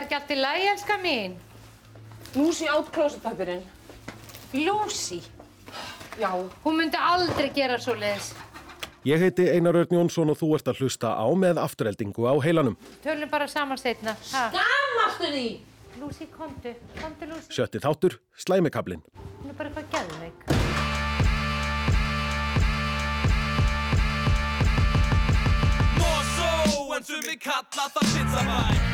er 0.00 0.06
ekki 0.06 0.16
allt 0.16 0.30
í 0.32 0.38
lagi, 0.40 0.68
elska 0.72 0.96
mín? 1.02 1.34
Lúsi 2.36 2.68
átt 2.70 2.90
klósetpapirinn. 2.94 3.62
Lucy, 4.52 5.20
Já. 6.18 6.30
hún 6.64 6.76
myndi 6.78 6.96
aldrei 6.98 7.50
gera 7.54 7.78
svo 7.78 7.94
leiðis. 7.94 8.32
Ég 9.04 9.20
heiti 9.22 9.46
Einar 9.48 9.76
Örn 9.80 9.94
Jónsson 9.96 10.30
og 10.30 10.36
þú 10.36 10.54
ert 10.56 10.68
að 10.68 10.80
hlusta 10.82 11.14
á 11.16 11.24
með 11.32 11.60
afturheldingu 11.62 12.26
á 12.28 12.34
heilanum. 12.44 12.76
Tölum 13.04 13.30
bara 13.30 13.48
saman 13.48 13.78
setna. 13.78 14.16
Ha? 14.32 14.50
Gammastu 14.52 15.30
því! 15.32 15.46
Lucy, 16.00 16.26
komdu. 16.32 16.74
Komdu, 17.00 17.26
Lucy. 17.30 17.52
Sjötti 17.56 17.80
þáttur, 17.80 18.18
slæmikablin. 18.36 19.02
Hún 19.40 19.50
er 19.50 19.56
bara 19.58 19.72
eitthvað 19.72 19.90
geðveik. 19.96 21.50
Mosó, 25.98 26.94
en 26.96 27.04
sumi 27.04 27.36
kalla 27.40 27.90
það 27.94 28.14
pizzabæ 28.14 28.89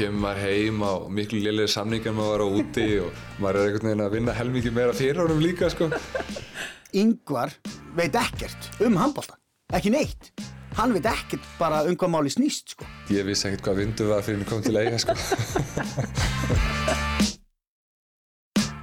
kemur 0.00 0.22
maður 0.22 0.46
heim 0.46 0.78
á 0.80 0.92
miklu 1.12 1.40
lélega 1.44 1.68
samningar 1.68 2.14
maður 2.16 2.30
var 2.32 2.40
á 2.40 2.48
úti 2.60 2.86
og 3.04 3.10
maður 3.42 3.58
er 3.58 3.66
einhvern 3.66 3.88
veginn 3.90 4.04
að 4.06 4.14
vinna 4.14 4.36
helmikið 4.38 4.72
meira 4.78 4.94
fyrir 4.96 5.20
honum 5.20 5.42
líka 5.42 5.68
sko. 5.72 5.90
Yngvar 6.96 7.52
veit 7.98 8.14
ekkert 8.16 8.70
um 8.86 8.96
handbólta, 9.00 9.36
ekki 9.76 9.92
neitt. 9.92 10.30
Hann 10.78 10.94
veit 10.96 11.06
ekkert 11.10 11.44
bara 11.58 11.82
um 11.84 11.96
hvað 11.98 12.12
máli 12.14 12.32
snýst, 12.32 12.72
sko. 12.76 12.88
Ég 13.12 13.26
vissi 13.28 13.50
ekkert 13.50 13.64
hvað 13.66 13.82
vindu 13.82 14.08
var 14.08 14.24
fyrir 14.24 14.40
hann 14.40 14.48
kom 14.48 14.62
til 14.64 14.80
eiga 14.80 14.98
sko. 15.02 15.12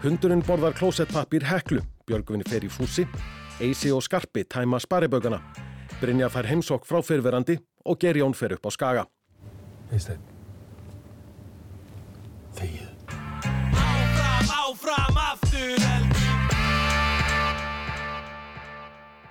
Hundurinn 0.05 0.45
borðar 0.45 0.77
klósettpappir 0.77 1.43
heklu, 1.49 1.81
Björgvinni 2.07 2.45
fer 2.47 2.63
í 2.63 2.69
fúsi, 2.69 3.03
Eisi 3.57 3.89
og 3.91 4.05
Skarpi 4.05 4.45
tæma 4.45 4.77
sparibögana, 4.79 5.41
Brynja 5.97 6.29
fær 6.29 6.45
heimsokk 6.53 6.85
frá 6.85 7.01
fyrverandi 7.01 7.57
og 7.89 7.97
Gerjón 8.05 8.37
fer 8.37 8.53
upp 8.59 8.69
á 8.69 8.71
skaga. 8.71 9.03
Eysteinn. 9.89 10.36
Þegið. 12.57 12.89
Áfram, 13.77 14.51
áfram, 14.57 15.17
aftur 15.21 15.77
eldi 15.77 16.17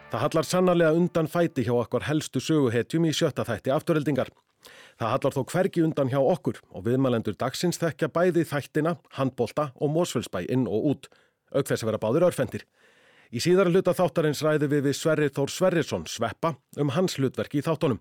Það 0.07 0.23
hallar 0.23 0.47
sannarlega 0.47 0.97
undan 0.97 1.27
fæti 1.29 1.65
hjá 1.67 1.75
okkar 1.75 2.07
helstu 2.07 2.41
söguhetjum 2.41 3.09
í 3.09 3.15
sjötta 3.17 3.45
þætti 3.49 3.73
afturheldingar. 3.75 4.31
Það 4.97 5.13
hallar 5.13 5.35
þó 5.35 5.43
hvergi 5.51 5.83
undan 5.85 6.09
hjá 6.13 6.21
okkur 6.23 6.61
og 6.71 6.87
viðmælendur 6.87 7.37
dagsins 7.37 7.77
þekkja 7.83 8.09
bæði 8.15 8.47
þættina, 8.49 8.95
handbolta 9.19 9.73
og 9.77 9.93
mósfellsbæ 9.93 10.47
inn 10.47 10.65
og 10.71 10.91
út, 10.93 11.09
auk 11.53 11.67
þess 11.69 11.83
að 11.83 11.91
vera 11.91 12.01
báðir 12.07 12.29
örfendir. 12.31 12.65
Í 13.35 13.43
síðara 13.43 13.73
hluta 13.75 13.93
þáttarins 13.99 14.41
ræði 14.47 14.71
við 14.71 14.87
við 14.87 14.97
Sverrir 14.97 15.35
Þór 15.35 15.53
Sverrisson 15.53 16.07
sveppa 16.09 16.55
um 16.79 16.95
hans 16.95 17.19
hlutverki 17.19 17.59
í 17.59 17.67
þáttunum. 17.67 17.99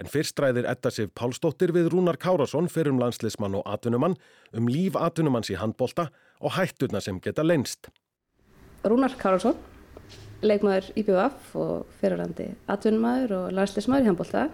En 0.00 0.10
fyrst 0.10 0.38
ræðir 0.40 0.68
Edda 0.70 0.92
Sif 0.94 1.12
Pálsdóttir 1.16 1.72
við 1.76 1.90
Rúnar 1.94 2.18
Kárasson 2.20 2.70
fyrir 2.72 2.94
um 2.94 3.00
landslismann 3.02 3.56
og 3.58 3.66
atvinnumann 3.68 4.16
um 4.56 4.70
líf 4.70 4.98
atvinnumanns 4.98 5.50
í 5.52 5.58
handbolta 5.60 6.08
og 6.40 6.56
hætturna 6.56 7.02
sem 7.04 7.20
geta 7.20 7.44
leinst. 7.46 7.90
Rúnar 8.84 9.16
Káralsson, 9.20 9.56
leikmaður 10.42 10.90
IBF 11.00 11.56
og 11.60 11.88
fyrirrandi 12.00 12.50
atvinnumæður 12.70 13.36
og 13.38 13.56
landslismæður 13.58 14.06
í 14.06 14.10
handbólta. 14.12 14.46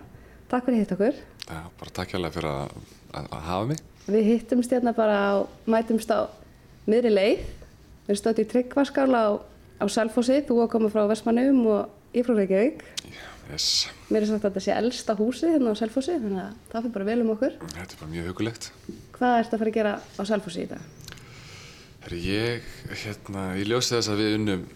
Takk 0.50 0.66
fyrir 0.68 0.82
hitt 0.82 0.94
okkur. 0.94 1.20
Já, 1.46 1.60
bara 1.78 1.92
takk 1.94 2.14
hérlega 2.14 2.34
fyrir 2.38 2.50
að, 2.52 2.74
að, 3.12 3.28
að 3.34 3.46
hafa 3.50 3.68
mig. 3.70 3.84
Við 4.06 4.28
hittumst 4.30 4.74
hérna 4.74 4.92
bara 4.94 5.16
á, 5.18 5.34
mætumst 5.66 6.10
á 6.14 6.30
miðri 6.86 7.10
leið. 7.10 7.46
Við 8.06 8.20
stótt 8.20 8.42
í 8.42 8.46
tryggvaskála 8.50 9.22
á, 9.26 9.30
á 9.82 9.84
Selfossi, 9.90 10.38
þú 10.46 10.60
að 10.62 10.72
koma 10.76 10.90
frá 10.94 11.06
Vestmannum 11.10 11.64
og 11.66 12.14
ég 12.14 12.26
frá 12.26 12.36
Reykjavík. 12.38 12.84
Yes. 13.46 13.86
Mér 14.10 14.24
er 14.24 14.30
sagt 14.30 14.42
að 14.42 14.48
þetta 14.48 14.62
sé 14.64 14.74
elsta 14.74 15.14
húsi 15.18 15.50
hérna 15.50 15.70
á 15.70 15.78
Selfossi, 15.78 16.16
þannig 16.18 16.40
að 16.42 16.54
það 16.72 16.86
fyrir 16.86 16.94
bara 16.96 17.06
vel 17.06 17.20
um 17.22 17.32
okkur. 17.36 17.52
Þetta 17.62 17.84
er 17.94 18.00
bara 18.00 18.10
mjög 18.10 18.30
hugulegt. 18.32 18.70
Hvað 19.14 19.36
ertu 19.42 19.54
að 19.54 19.62
fara 19.62 19.72
að 19.72 19.76
gera 19.76 19.92
á 20.02 20.22
Selfossi 20.26 20.64
í 20.64 20.70
dag? 20.72 20.88
Herri, 22.06 22.18
ég, 22.26 22.66
hérna, 23.04 23.46
ég 23.58 23.70
ljósi 23.70 23.94
þess 23.94 24.10
að 24.10 24.22
við 24.22 24.36
unnum, 24.40 24.66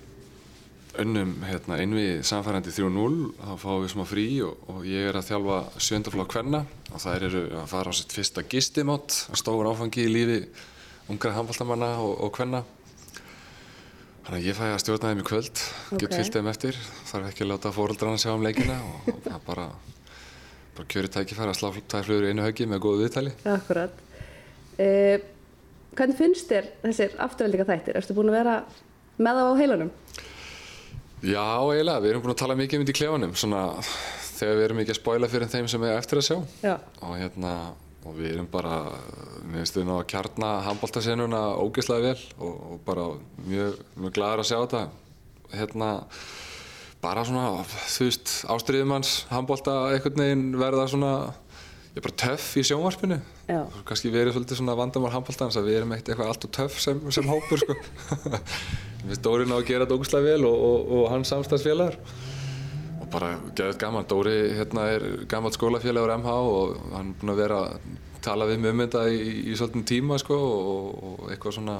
unnum 1.02 1.34
hérna, 1.46 1.80
einvið 1.82 2.24
samfærandi 2.30 2.74
3-0, 2.74 3.28
þá 3.42 3.52
fáum 3.64 3.84
við 3.84 3.92
smá 3.94 4.04
frí 4.10 4.26
og, 4.46 4.64
og 4.70 4.86
ég 4.86 5.10
er 5.10 5.18
að 5.18 5.28
þjálfa 5.32 5.60
sjöndaflokk 5.86 6.36
hvenna 6.38 6.64
og 6.90 7.04
þær 7.04 7.26
eru 7.28 7.44
að 7.60 7.70
fara 7.70 7.94
á 7.94 7.98
sitt 7.98 8.14
fyrsta 8.14 8.46
gistimót, 8.50 9.14
stór 9.38 9.70
áfangi 9.70 10.06
í 10.06 10.12
lífi 10.14 10.42
ungra 11.10 11.34
handbóltamanna 11.34 11.96
og, 12.02 12.16
og 12.26 12.38
hvenna. 12.38 12.62
Þannig 14.30 14.44
að 14.44 14.46
ég 14.46 14.54
fæ 14.54 14.66
að 14.70 14.76
stjórna 14.78 15.08
þeim 15.10 15.20
í 15.20 15.24
kvöld, 15.26 15.60
get 15.98 16.04
Ok. 16.06 16.12
fyllt 16.14 16.36
þeim 16.36 16.48
eftir, 16.52 16.76
þarf 17.08 17.24
ekki 17.32 17.42
að 17.42 17.48
láta 17.50 17.72
fóröldrana 17.74 18.20
sjá 18.22 18.28
um 18.30 18.44
leikina 18.46 18.76
og, 18.86 19.08
það 19.24 19.40
bara, 19.48 19.64
bara 20.76 20.86
kjöri 20.92 21.10
tækifæri 21.10 21.50
að 21.50 21.58
slá 21.58 21.70
tvær 21.90 22.06
flugur 22.06 22.26
í 22.28 22.30
einu 22.30 22.44
höggi 22.44 22.68
með 22.70 22.82
góðu 22.84 23.00
viðtali. 23.02 23.32
Akkurat. 23.50 23.96
Uh, 24.78 25.16
hvernig 25.98 26.20
finnst 26.20 26.46
þér 26.46 26.70
þessir 26.84 27.18
afturheldinga 27.26 27.66
þættir? 27.72 27.98
Erstu 27.98 28.14
búin 28.14 28.30
að 28.30 28.38
vera 28.38 28.54
með 29.18 29.40
þá 29.40 29.42
á 29.50 29.54
heilanum? 29.64 29.90
Já, 31.26 31.42
eiginlega, 31.66 32.00
við 32.06 32.14
erum 32.14 32.22
búin 32.22 32.36
að 32.36 32.42
tala 32.44 32.60
mikið 32.62 32.78
um 32.78 32.86
þetta 32.86 32.94
í 32.94 33.00
klefanum, 33.02 33.34
svona 33.34 33.64
þegar 34.38 34.56
við 34.60 34.66
erum 34.68 34.84
ekki 34.84 34.94
að 34.94 35.00
spóila 35.02 35.28
fyrir 35.34 35.50
þeim 35.58 35.66
sem 35.74 35.90
er 35.90 35.98
eftir 35.98 36.22
að 36.22 36.28
sjá 36.30 36.38
Já. 36.62 36.76
og 37.02 37.18
hérna, 37.18 37.56
og 38.06 38.16
við 38.16 38.34
erum 38.34 38.48
bara, 38.50 38.78
við 39.44 39.58
finnst 39.58 39.76
við 39.76 39.86
ná 39.88 39.94
að 39.98 40.06
kjarna 40.12 40.52
handbóltasenuna 40.64 41.40
ógeðslega 41.60 42.12
vel 42.12 42.22
og, 42.38 42.54
og 42.72 42.78
bara 42.86 43.06
mjög, 43.44 43.82
mjög 44.00 44.14
gladur 44.16 44.42
að 44.44 44.48
sjá 44.48 44.56
þetta, 44.62 44.82
hérna, 45.52 45.90
bara 47.04 47.26
svona, 47.28 47.44
þú 47.66 48.08
veist, 48.08 48.34
ástriðumanns 48.56 49.12
handbólta 49.32 49.76
einhvern 49.92 50.24
veginn 50.24 50.46
verða 50.60 50.88
svona, 50.92 51.12
ég 51.90 52.00
er 52.00 52.06
bara 52.08 52.18
töff 52.24 52.48
í 52.56 52.64
sjónvarpinu, 52.70 53.20
kannski 53.88 54.14
verið 54.14 54.36
svolítið 54.38 54.62
svona 54.62 54.78
vandamál 54.80 55.12
handbóltans 55.16 55.60
að 55.60 55.68
við 55.68 55.80
erum 55.82 55.94
eitt 55.96 56.08
eitthvað 56.08 56.32
allt 56.32 56.48
og 56.48 56.56
töff 56.56 56.80
sem, 56.80 57.04
sem 57.12 57.28
hópur, 57.28 57.60
sko. 57.60 57.76
Við 59.10 59.22
Dóri 59.24 59.46
ná 59.48 59.54
að 59.56 59.70
gera 59.70 59.86
þetta 59.86 59.96
ógustlega 59.96 60.34
vel 60.34 60.44
og, 60.44 60.58
og, 60.60 60.90
og 60.92 61.06
hans 61.08 61.30
samstagsfélagar 61.32 61.96
bara 63.12 63.34
geðið 63.56 63.78
gaman. 63.80 64.06
Dóri 64.10 64.36
hérna 64.58 64.86
er 64.94 65.06
gammalt 65.30 65.56
skólafélagur 65.58 66.14
MH 66.18 66.34
og 66.50 66.76
hann 66.94 67.12
er 67.12 67.18
búinn 67.20 67.34
að 67.34 67.42
vera 67.42 67.60
að 67.66 67.78
tala 68.24 68.48
við 68.48 68.60
mig 68.62 68.74
um 68.74 68.82
þetta 68.84 69.04
í, 69.08 69.20
í 69.50 69.56
svolítinn 69.56 69.86
tíma 69.88 70.18
sko 70.20 70.36
og, 70.36 70.90
og 71.10 71.30
eitthvað 71.32 71.56
svona 71.56 71.76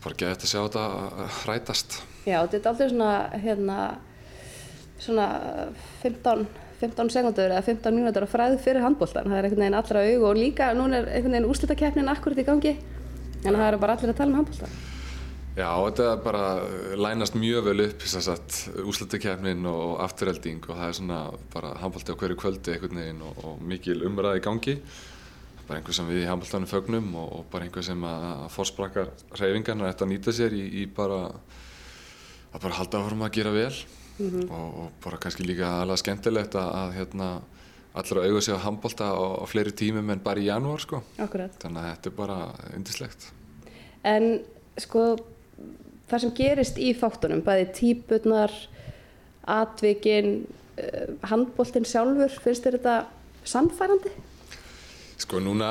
bara 0.00 0.16
geðið 0.16 0.34
þetta 0.34 0.46
að 0.46 0.52
sjá 0.52 0.60
þetta 0.66 1.28
rætast. 1.50 1.98
Já, 2.24 2.38
þetta 2.40 2.60
er 2.60 2.70
aldrei 2.72 2.92
svona, 2.92 3.12
hérna, 3.44 3.78
svona 5.00 5.26
15, 6.02 6.46
15 6.80 7.12
sekundur 7.16 7.52
eða 7.52 7.66
15 7.66 7.98
mínútur 7.98 8.26
að 8.26 8.32
fræðu 8.34 8.62
fyrir 8.64 8.84
handbóltan. 8.84 9.28
Það 9.28 9.40
er 9.40 9.48
einhvern 9.48 9.66
veginn 9.66 9.80
allra 9.80 10.06
aug 10.08 10.30
og 10.30 10.38
líka, 10.40 10.70
núna 10.76 11.02
er 11.02 11.10
einhvern 11.10 11.36
veginn 11.36 11.50
úrslitakeppnin 11.52 12.12
akkurat 12.12 12.40
í 12.40 12.46
gangi. 12.48 12.78
En 13.44 13.54
það 13.54 13.66
eru 13.68 13.82
bara 13.82 13.96
allir 13.96 14.14
að 14.14 14.22
tala 14.22 14.32
um 14.32 14.40
handbóltan. 14.40 14.80
Já, 15.58 15.66
þetta 15.74 16.10
bara 16.22 16.42
lænast 16.94 17.34
mjög 17.34 17.64
vel 17.66 17.82
upp 17.88 18.04
þess 18.06 18.28
að 18.30 18.84
úslutakefnin 18.86 19.66
og 19.66 19.96
afturhelding 20.04 20.60
og 20.62 20.76
það 20.76 20.84
er 20.86 20.98
svona 21.00 21.20
bara 21.52 21.72
handbólti 21.80 22.14
á 22.14 22.20
hverju 22.20 22.36
kvöldi 22.38 22.74
einhvern 22.76 23.00
veginn 23.02 23.24
og, 23.26 23.40
og 23.44 23.64
mikil 23.66 23.98
umræði 24.06 24.40
í 24.40 24.44
gangi. 24.44 24.76
Bara 25.66 25.80
einhver 25.80 25.96
sem 25.96 26.06
við 26.06 26.22
í 26.22 26.28
handbóltanum 26.30 26.70
fögnum 26.70 27.08
og, 27.18 27.32
og 27.40 27.48
bara 27.50 27.66
einhver 27.66 27.84
sem 27.86 28.06
að 28.06 28.44
forsprakar 28.54 29.10
hreyfingarna 29.34 29.90
ætti 29.90 30.06
að 30.06 30.12
nýta 30.12 30.34
sér 30.38 30.54
í, 30.54 30.62
í 30.82 30.84
bara 30.86 31.18
að 32.50 32.62
bara 32.62 32.78
halda 32.78 33.02
áfram 33.02 33.26
að 33.26 33.34
gera 33.38 33.54
vel 33.54 33.72
og, 34.20 34.52
og 34.54 34.88
bara 35.02 35.18
kannski 35.22 35.46
líka 35.46 35.80
alveg 35.80 36.00
skemmtilegt 36.02 36.56
að, 36.58 36.70
að 36.78 36.94
hérna 36.98 37.28
allra 37.94 38.24
auga 38.26 38.40
sig 38.46 38.54
á 38.54 38.62
handbólta 38.62 39.10
á, 39.10 39.18
á 39.42 39.44
fleiri 39.50 39.74
tímum 39.74 40.14
en 40.14 40.22
bara 40.22 40.42
í 40.42 40.46
janúar 40.46 40.82
sko. 40.82 41.02
Akkurat. 41.18 41.54
Þannig 41.62 41.82
að 41.82 41.90
þetta 41.90 42.10
er 42.10 42.16
bara 42.18 42.38
yndislegt. 42.76 43.28
En 44.06 44.28
sko, 44.78 45.04
það 46.10 46.24
sem 46.24 46.34
gerist 46.36 46.80
í 46.80 46.92
þáttunum, 46.98 47.42
bæði 47.46 47.66
típurnar, 47.78 48.54
atvikin, 49.50 50.44
uh, 50.80 51.16
handbóltinn 51.30 51.88
sjálfur, 51.88 52.36
finnst 52.44 52.66
þér 52.66 52.78
þetta 52.78 52.96
sannfærandi? 53.48 54.12
Sko 55.20 55.40
núna 55.44 55.70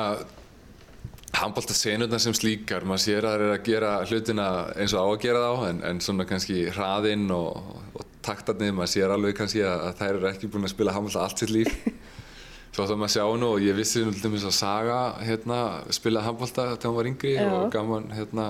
handbólta 1.39 1.75
senurna 1.77 2.19
sem 2.21 2.33
slíkar, 2.35 2.85
maður 2.87 3.03
sér 3.05 3.27
að 3.27 3.33
það 3.33 3.45
er 3.45 3.53
að 3.53 3.65
gera 3.67 3.91
hlutina 4.09 4.47
eins 4.75 4.95
og 4.95 5.05
á 5.05 5.07
að 5.07 5.21
gera 5.23 5.43
þá 5.45 5.65
en, 5.69 5.81
en 5.89 6.01
svona 6.03 6.25
kannski 6.29 6.61
hraðinn 6.73 7.27
og, 7.33 7.73
og 7.93 8.07
taktarnir, 8.25 8.73
maður 8.75 8.93
sér 8.95 9.13
alveg 9.13 9.37
kannski 9.37 9.61
að, 9.63 9.83
að 9.87 9.99
þær 10.01 10.13
eru 10.15 10.29
ekki 10.31 10.49
búin 10.51 10.67
að 10.67 10.73
spila 10.73 10.95
handbólta 10.95 11.25
allt 11.25 11.43
sitt 11.43 11.53
líf 11.53 11.75
Svo 12.75 12.85
þá 12.85 12.93
maður 13.01 13.13
sjá 13.15 13.23
nú 13.41 13.47
og 13.55 13.63
ég 13.65 13.77
vissi 13.77 14.03
til 14.05 14.21
dæmis 14.21 14.45
að 14.45 14.53
Saga 14.55 14.99
hérna, 15.25 15.59
spilaði 15.93 16.29
handbólta 16.29 16.65
þegar 16.75 16.91
hún 16.91 16.97
var 16.99 17.09
yngri 17.09 17.31
Já. 17.33 17.47
og 17.49 17.71
gaman 17.73 18.11
hérna 18.13 18.45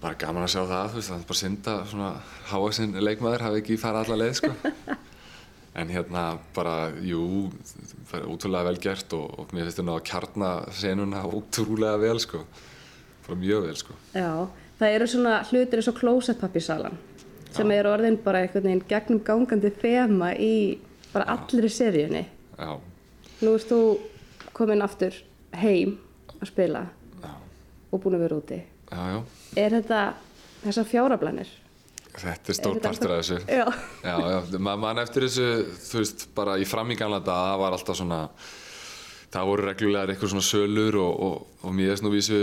bara 0.00 0.16
gaman 0.20 0.46
að 0.46 0.52
sjá 0.54 0.62
það, 0.64 0.88
þú 0.90 0.98
veist, 0.98 1.10
það 1.10 1.18
er 1.18 1.28
bara 1.28 1.40
synd 1.40 1.70
að 1.70 1.80
svona 1.90 2.10
háaksinn 2.50 2.98
leikmaður 3.04 3.44
hafi 3.46 3.60
ekki 3.62 3.78
farið 3.80 4.02
alla 4.04 4.20
leið, 4.24 4.34
sko. 4.40 4.52
En 5.80 5.86
hérna 5.86 6.22
bara, 6.50 6.90
jú, 7.06 7.46
það 8.10 8.16
er 8.18 8.24
útrúlega 8.32 8.66
vel 8.66 8.80
gert 8.82 9.12
og, 9.14 9.36
og 9.38 9.52
mér 9.54 9.68
finnst 9.68 9.78
þetta 9.78 9.92
að 9.94 10.08
kjarna 10.08 10.48
senuna 10.74 11.20
útrúlega 11.30 12.00
vel, 12.02 12.16
sko. 12.18 12.40
Bara 13.28 13.38
mjög 13.38 13.68
vel, 13.68 13.76
sko. 13.78 13.94
Já, 14.16 14.32
það 14.80 14.96
eru 14.96 15.08
svona 15.12 15.36
hlutir 15.46 15.78
eins 15.78 15.90
og 15.92 16.00
klósettpappisalan 16.00 16.98
sem 17.54 17.70
eru 17.74 17.92
orðin 17.92 18.18
bara 18.24 18.42
einhvern 18.42 18.66
veginn 18.66 18.82
gegnum 18.90 19.22
gangandi 19.26 19.70
þema 19.78 20.32
í 20.38 20.52
bara 21.14 21.36
allri 21.36 21.70
seríunni. 21.70 22.24
Já. 22.58 22.72
Nú 23.40 23.54
ert 23.54 23.70
þú 23.70 23.80
komin 24.56 24.82
aftur 24.84 25.14
heim 25.62 25.96
að 26.40 26.50
spila 26.50 26.84
og 27.90 28.02
búin 28.02 28.18
að 28.18 28.26
vera 28.26 28.38
úti. 28.38 28.60
Já, 28.90 29.00
já, 29.14 29.20
Er 29.64 29.74
þetta 29.78 30.00
þessar 30.64 30.88
fjárablanir? 30.90 31.50
þetta 32.20 32.50
er 32.52 32.56
stór 32.58 32.80
partur 32.82 33.12
af 33.14 33.20
þessu. 33.22 33.38
Já. 33.46 33.66
Já, 34.04 34.16
maður 34.58 34.80
man 34.82 34.98
eftir 35.02 35.24
þessu, 35.28 35.46
þú 35.86 36.00
veist, 36.02 36.26
bara 36.36 36.56
í 36.60 36.66
framíganlega 36.68 37.24
daga 37.30 37.56
var 37.62 37.76
alltaf 37.76 37.96
svona, 38.00 38.18
það 39.30 39.48
voru 39.52 39.66
reglulegar 39.68 40.12
eitthvað 40.12 40.32
svona 40.34 40.46
sölur 40.48 40.98
og, 41.00 41.22
og, 41.28 41.48
og 41.62 41.74
mér 41.78 41.94
er 41.94 42.00
svona 42.02 42.12
vísu, 42.16 42.40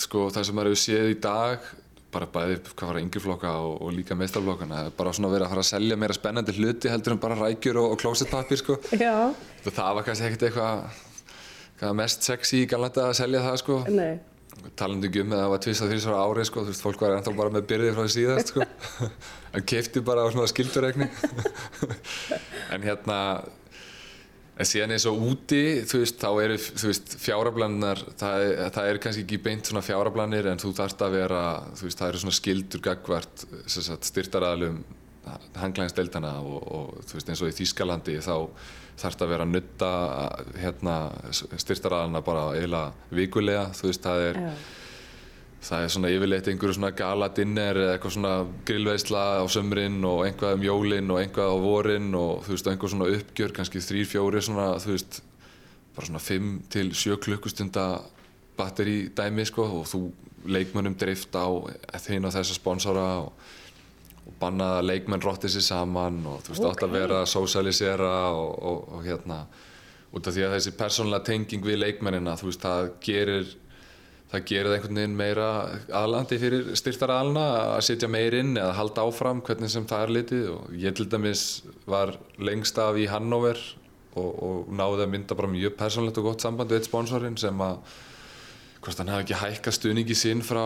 sko, 0.00 0.26
það 0.34 0.48
sem 0.48 0.56
maður 0.58 0.72
hefur 0.72 0.82
séð 0.86 1.12
í 1.12 1.18
dag, 1.28 1.70
bara 2.14 2.28
bæði 2.30 2.58
hvað 2.72 2.90
var 2.92 3.00
yngri 3.02 3.22
flokka 3.24 3.52
og, 3.60 3.72
og 3.84 3.94
líka 3.94 4.16
meistarflokkana, 4.18 4.84
það 4.86 4.92
bara 4.98 5.14
svona 5.18 5.32
verið 5.34 5.46
að 5.46 5.54
fara 5.54 5.64
að 5.66 5.70
selja 5.74 6.00
meira 6.00 6.16
spennandi 6.16 6.56
hluti 6.58 6.92
heldur 6.92 7.16
en 7.16 7.22
bara 7.28 7.38
rækjur 7.44 7.80
og, 7.84 7.96
klósettpappir, 8.00 8.62
sko. 8.62 8.78
Það 9.68 9.96
var 10.00 10.06
kannski 10.06 10.30
ekkert 10.30 10.46
eitthvað, 10.48 11.02
hvað 11.80 11.98
mest 12.00 12.24
sexy 12.26 12.64
í 12.64 12.68
galanda 12.70 13.10
að 13.10 13.18
selja 13.20 13.44
það, 13.50 13.60
sko 13.66 13.82
Nei. 13.92 14.14
Talandi 14.78 15.10
ekki 15.10 15.24
um 15.24 15.34
að 15.34 15.42
það 15.42 15.50
var 15.52 15.64
tvist 15.64 15.84
að 15.84 15.92
þrjusar 15.92 16.16
ári 16.20 16.46
sko, 16.48 16.62
þú 16.62 16.72
veist, 16.72 16.84
fólk 16.84 17.02
var 17.04 17.16
ennþá 17.16 17.34
bara 17.38 17.54
með 17.54 17.66
byrði 17.72 17.92
frá 17.94 18.02
því 18.04 18.14
síðast 18.14 18.52
sko. 18.52 18.68
en 19.54 19.66
keipti 19.72 20.02
bara 20.06 20.24
á 20.24 20.28
svona 20.32 20.50
skilduregni 20.50 21.10
en 22.74 22.86
hérna 22.86 23.18
en 24.54 24.68
síðan 24.70 24.94
eins 24.94 25.06
og 25.10 25.22
úti 25.26 25.62
þú 25.90 26.02
veist, 26.04 26.18
þá 26.22 26.28
eru, 26.44 26.58
þú 26.62 26.90
veist, 26.90 27.16
fjárablannar 27.22 28.02
það, 28.20 28.44
það 28.76 28.90
er 28.90 29.00
kannski 29.02 29.24
ekki 29.26 29.40
beint 29.48 29.70
svona 29.70 29.82
fjárablanir 29.84 30.50
en 30.50 30.62
þú 30.62 30.70
þarft 30.78 31.02
að 31.02 31.16
vera 31.18 31.42
þú 31.74 31.88
veist, 31.88 32.00
það 32.00 32.12
eru 32.12 32.22
svona 32.22 32.38
skildur 32.38 32.84
gagvart 32.84 33.46
styrtaraðalum 34.10 34.84
hanglæðinsdeildana 35.58 36.36
og, 36.44 36.56
og 36.62 37.04
þú 37.08 37.18
veist, 37.18 37.30
eins 37.32 37.42
og 37.42 37.50
í 37.50 37.56
Þýskalandi 37.58 38.18
þá 38.22 38.36
þarft 39.00 39.24
að 39.24 39.32
vera 39.34 39.44
að 39.46 39.52
nutta 39.54 39.90
hérna 40.60 40.94
styrtaraðalana 41.32 42.22
bara 42.24 42.46
eiginlega 42.54 43.14
vikulega, 43.18 43.66
þú 43.74 43.90
veist, 43.90 44.02
það 44.04 44.24
er 44.28 44.40
Já. 44.40 44.48
það 45.68 45.84
er 45.84 45.92
svona 45.94 46.12
yfirleitt 46.14 46.48
einhverju 46.52 46.76
svona 46.78 46.92
gala 46.98 47.28
dinner 47.34 47.80
eða 47.82 47.94
eitthvað 47.96 48.16
svona 48.16 48.34
grillveisla 48.68 49.24
á 49.40 49.44
sömrin 49.50 50.00
og 50.08 50.24
einhvað 50.28 50.58
um 50.58 50.66
jólin 50.68 51.14
og 51.14 51.22
einhvað 51.22 51.54
á 51.54 51.56
vorin 51.64 52.10
og 52.18 52.44
þú 52.46 52.56
veist, 52.56 52.70
einhver 52.72 52.92
svona 52.94 53.10
uppgjör 53.18 53.54
kannski 53.56 53.82
þrýr, 53.82 54.10
fjóri 54.12 54.42
svona, 54.44 54.74
þú 54.82 54.94
veist 54.94 55.22
bara 55.94 56.10
svona 56.10 56.22
5 56.22 56.54
til 56.74 56.94
7 56.94 57.18
klukkustunda 57.22 57.88
batteri 58.58 59.08
dæmi 59.16 59.46
sko 59.46 59.66
og 59.80 59.86
þú 59.90 60.00
leikmönnum 60.44 60.96
dreift 60.98 61.34
á 61.34 61.46
þeina 62.04 62.30
þessa 62.34 62.54
sponsora 62.54 63.06
og, 63.24 63.32
og 64.24 64.36
bannað 64.40 64.78
að 64.78 64.88
leikmenn 64.90 65.24
rotti 65.24 65.50
sér 65.52 65.66
saman 65.66 66.22
og 66.28 66.44
þú 66.44 66.54
veist, 66.54 66.68
átt 66.70 66.86
að 66.86 66.96
vera 66.96 67.20
að 67.22 67.30
sósalisera 67.34 68.14
og, 68.32 68.54
og, 68.70 68.88
og 68.96 69.04
hérna 69.04 69.44
út 70.14 70.30
af 70.30 70.36
því 70.36 70.46
að 70.46 70.56
þessi 70.56 70.72
persónlega 70.78 71.26
tenging 71.26 71.66
við 71.66 71.80
leikmennina, 71.82 72.36
þú 72.38 72.50
veist, 72.50 72.64
það 72.64 72.90
gerir 73.04 73.52
það 74.34 74.44
gerir 74.48 74.68
það 74.68 74.76
einhvern 74.76 74.98
veginn 74.98 75.16
meira 75.18 75.48
aðlandi 75.94 76.38
fyrir 76.42 76.70
styrtaraðalna 76.78 77.44
að 77.76 77.82
setja 77.86 78.10
meir 78.10 78.34
inn 78.38 78.56
eða 78.56 78.74
halda 78.78 79.04
áfram 79.06 79.42
hvernig 79.46 79.70
sem 79.70 79.86
það 79.90 80.04
er 80.06 80.12
litið. 80.16 80.44
Og 80.54 80.74
ég 80.80 80.96
til 80.96 81.06
dæmis 81.10 81.44
var 81.90 82.16
lengst 82.42 82.78
af 82.82 82.98
í 82.98 83.06
Hannover 83.10 83.60
og, 84.14 84.30
og 84.30 84.74
náði 84.74 85.06
að 85.06 85.12
mynda 85.14 85.38
bara 85.38 85.52
mjög 85.52 85.76
persónlegt 85.78 86.18
og 86.22 86.30
gott 86.30 86.44
samband 86.44 86.72
við 86.72 86.82
eitt 86.82 86.90
sponsorinn 86.90 87.38
sem 87.40 87.62
að 87.62 87.94
hvort 88.84 89.00
hann 89.00 89.12
hafi 89.12 89.26
ekki 89.26 89.40
hækkað 89.40 89.78
stuðningi 89.78 90.18
sinn 90.18 90.42
frá 90.44 90.64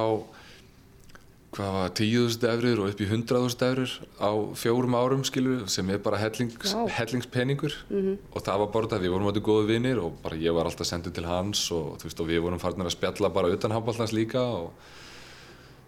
hvað 1.59 1.73
var 1.75 1.89
10.000 1.99 2.45
eurur 2.53 2.81
og 2.85 2.93
upp 2.93 3.01
í 3.03 3.07
100.000 3.09 3.65
eurur 3.67 3.95
á 4.23 4.31
fjórum 4.61 4.95
árum 4.95 5.25
skilur 5.27 5.65
sem 5.71 5.89
er 5.91 5.99
bara 5.99 6.21
hellings, 6.23 6.55
Vá. 6.71 6.85
hellingspeningur 7.01 7.75
og 8.31 8.45
það 8.47 8.61
var 8.63 8.71
bara 8.77 8.91
það, 8.93 9.03
við 9.03 9.15
vorum 9.17 9.31
átti 9.33 9.43
góði 9.49 9.67
vinnir 9.73 9.99
og 9.99 10.21
bara 10.23 10.39
ég 10.39 10.55
var 10.55 10.71
alltaf 10.71 10.87
sendur 10.87 11.15
til 11.17 11.27
hans 11.27 11.65
og, 11.75 11.97
þú 11.99 12.07
veist, 12.07 12.23
og 12.23 12.31
við 12.31 12.45
vorum 12.47 12.63
farnir 12.63 12.87
að 12.87 12.95
spjalla 12.95 13.33
bara 13.35 13.51
utan 13.51 13.75
handballtans 13.75 14.15
líka 14.15 14.39
og, 14.39 14.71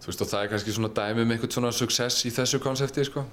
þú 0.03 0.11
veist, 0.11 0.25
og 0.25 0.31
það 0.33 0.43
er 0.43 0.51
kannski 0.55 0.75
svona 0.75 0.91
dæmi 0.99 1.23
um 1.23 1.31
einhvern 1.37 1.55
svona 1.55 1.71
success 1.71 2.25
í 2.27 2.33
þessu 2.35 2.59
konsepti 2.59 3.07
sko. 3.07 3.23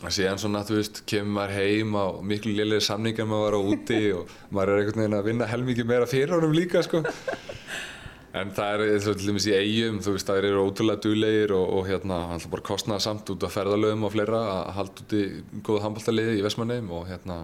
og 0.00 0.12
síðan 0.14 0.38
svona, 0.38 0.62
þú 0.64 0.78
veist, 0.78 1.02
kemur 1.10 1.34
maður 1.40 1.56
heim 1.58 1.96
á 1.98 2.06
miklu 2.22 2.54
lélegir 2.54 2.86
samningar 2.86 3.26
maður 3.26 3.42
var 3.48 3.58
á 3.58 3.60
úti 3.74 4.00
og 4.14 4.30
maður 4.54 4.70
er 4.76 4.84
einhvern 4.84 5.02
veginn 5.02 5.18
að 5.18 5.26
vinna 5.32 5.50
helmikið 5.50 5.90
meira 5.90 6.06
fyrir 6.06 6.36
honum 6.36 6.54
líka 6.54 6.84
sko. 6.86 7.02
En 8.30 8.52
það 8.54 8.84
er 8.84 9.00
til 9.02 9.26
dæmis 9.26 9.48
í 9.50 9.54
eigum, 9.56 9.96
þú 10.04 10.12
veist, 10.14 10.28
það 10.28 10.44
eru 10.44 10.60
ótrúlega 10.62 11.02
duglegir 11.02 11.54
og, 11.56 11.64
og 11.80 11.88
hérna, 11.88 12.20
hann 12.30 12.44
bara 12.52 12.66
kostnaða 12.68 13.02
samt 13.02 13.32
út 13.32 13.46
af 13.46 13.56
ferðalöfum 13.56 14.06
og 14.06 14.12
fleira 14.14 14.42
að 14.52 14.70
halda 14.76 15.04
úti 15.04 15.22
góða 15.66 15.82
handbóltaliði 15.88 16.36
í 16.38 16.44
Vestmannheim 16.46 16.92
og 16.94 17.08
hérna, 17.10 17.40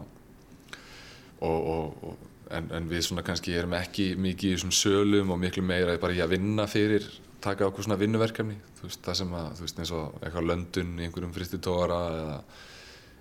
og, 1.43 1.67
og, 2.06 2.12
en, 2.55 2.71
en 2.79 2.87
við 2.91 3.03
svona 3.09 3.27
kannski 3.27 3.56
erum 3.59 3.75
ekki 3.81 4.12
mikið 4.29 4.55
í 4.55 4.61
svona 4.62 4.79
sölum 4.79 5.35
og 5.35 5.43
miklu 5.43 5.67
meira 5.67 5.99
bara 6.03 6.15
í 6.15 6.23
að 6.23 6.37
vinna 6.37 6.69
fyrir, 6.71 7.11
taka 7.43 7.67
okkur 7.67 7.89
svona 7.89 7.99
vinnuverkefni, 7.99 8.61
þú 8.79 8.87
veist, 8.87 9.03
það 9.03 9.21
sem 9.25 9.37
að, 9.41 9.50
þú 9.59 9.67
veist, 9.67 9.82
eins 9.82 9.94
og 9.99 10.17
eitthvað 10.21 10.50
löndun 10.53 10.94
í 11.00 11.09
einhverjum 11.09 11.35
fristitóra 11.35 12.00
eða 12.15 12.41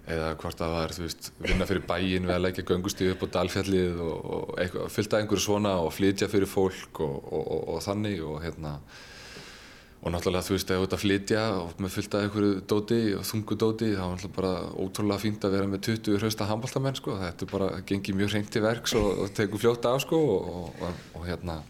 eða 0.06 0.36
hvort 0.38 0.60
það 0.60 0.76
var, 0.76 0.94
þú 0.94 1.04
veist, 1.08 1.32
vinna 1.42 1.66
fyrir 1.66 1.86
bæinn 1.90 2.28
við 2.28 2.36
að 2.36 2.44
leggja 2.44 2.68
göngustíð 2.70 3.16
upp 3.16 3.26
á 3.26 3.28
dalfjallið 3.40 4.02
og, 4.06 4.30
og 4.38 4.54
eitthvað, 4.62 4.92
fylgta 4.94 5.20
einhverju 5.20 5.46
svona 5.48 5.74
og 5.82 5.92
flytja 5.96 6.30
fyrir 6.30 6.50
fólk 6.50 7.02
og, 7.02 7.16
og, 7.34 7.48
og, 7.74 7.80
þannig 7.86 8.22
og 8.26 8.38
hérna 8.44 8.76
og 10.06 10.14
náttúrulega 10.14 10.46
þú 10.46 10.54
veist, 10.54 10.70
ef 10.70 10.78
þú 10.78 10.86
ert 10.86 10.96
að 10.98 11.02
flytja 11.02 11.44
og 11.58 11.82
með 11.82 11.96
fylgta 11.96 12.22
einhverju 12.22 12.62
dóti 12.70 13.00
og 13.18 13.26
þungu 13.26 13.60
dóti 13.66 13.90
þá 13.96 14.04
er 14.06 14.14
náttúrulega 14.14 14.38
bara 14.38 14.54
ótrúlega 14.78 15.24
fínt 15.26 15.48
að 15.48 15.58
vera 15.58 15.74
með 15.74 15.84
20 15.90 16.22
hrausta 16.22 16.50
handbóltamenn 16.52 17.02
sko, 17.02 17.18
þetta 17.24 17.48
er 17.48 17.54
bara, 17.56 17.74
gengið 17.90 18.22
mjög 18.22 18.36
hreint 18.36 18.54
til 18.54 18.66
verks 18.68 18.94
og, 19.02 19.26
tekur 19.34 19.66
fljóta 19.66 19.96
á 19.96 19.98
sko 20.06 20.22
og, 20.22 21.22
hérna 21.26 21.64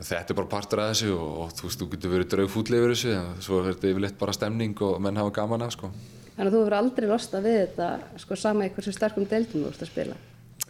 þetta 0.00 0.32
er 0.32 0.40
bara 0.40 0.50
partur 0.50 0.82
af 0.82 0.96
þessu 0.96 1.14
og, 1.14 1.34
og 1.44 1.54
þú 1.54 1.68
veist, 1.68 1.78
þú 1.78 1.92
getur 1.94 2.16
verið 2.16 2.32
draugfútli 2.34 2.80
yfir 2.80 2.96
þessu 2.96 3.18
en 3.20 3.44
svo 3.44 3.60
er 3.60 3.70
þetta 3.70 3.92
yfirleitt 3.92 4.18
bara 4.18 4.34
stemning 4.34 4.74
og 4.82 4.98
menn 5.04 5.20
hafa 5.20 5.38
gaman 5.38 5.68
af 5.68 5.76
sko 5.76 5.92
Þannig 6.40 6.54
að 6.54 6.54
þú 6.56 6.60
hefur 6.62 6.74
aldrei 6.78 7.06
losnað 7.10 7.42
við 7.44 7.56
þetta, 7.60 7.86
sko, 8.22 8.36
sama 8.40 8.64
í 8.64 8.70
hversu 8.72 8.92
sterkum 8.96 9.26
deildum 9.28 9.66
þú 9.66 9.72
ert 9.74 9.82
að 9.84 9.90
spila. 9.90 10.14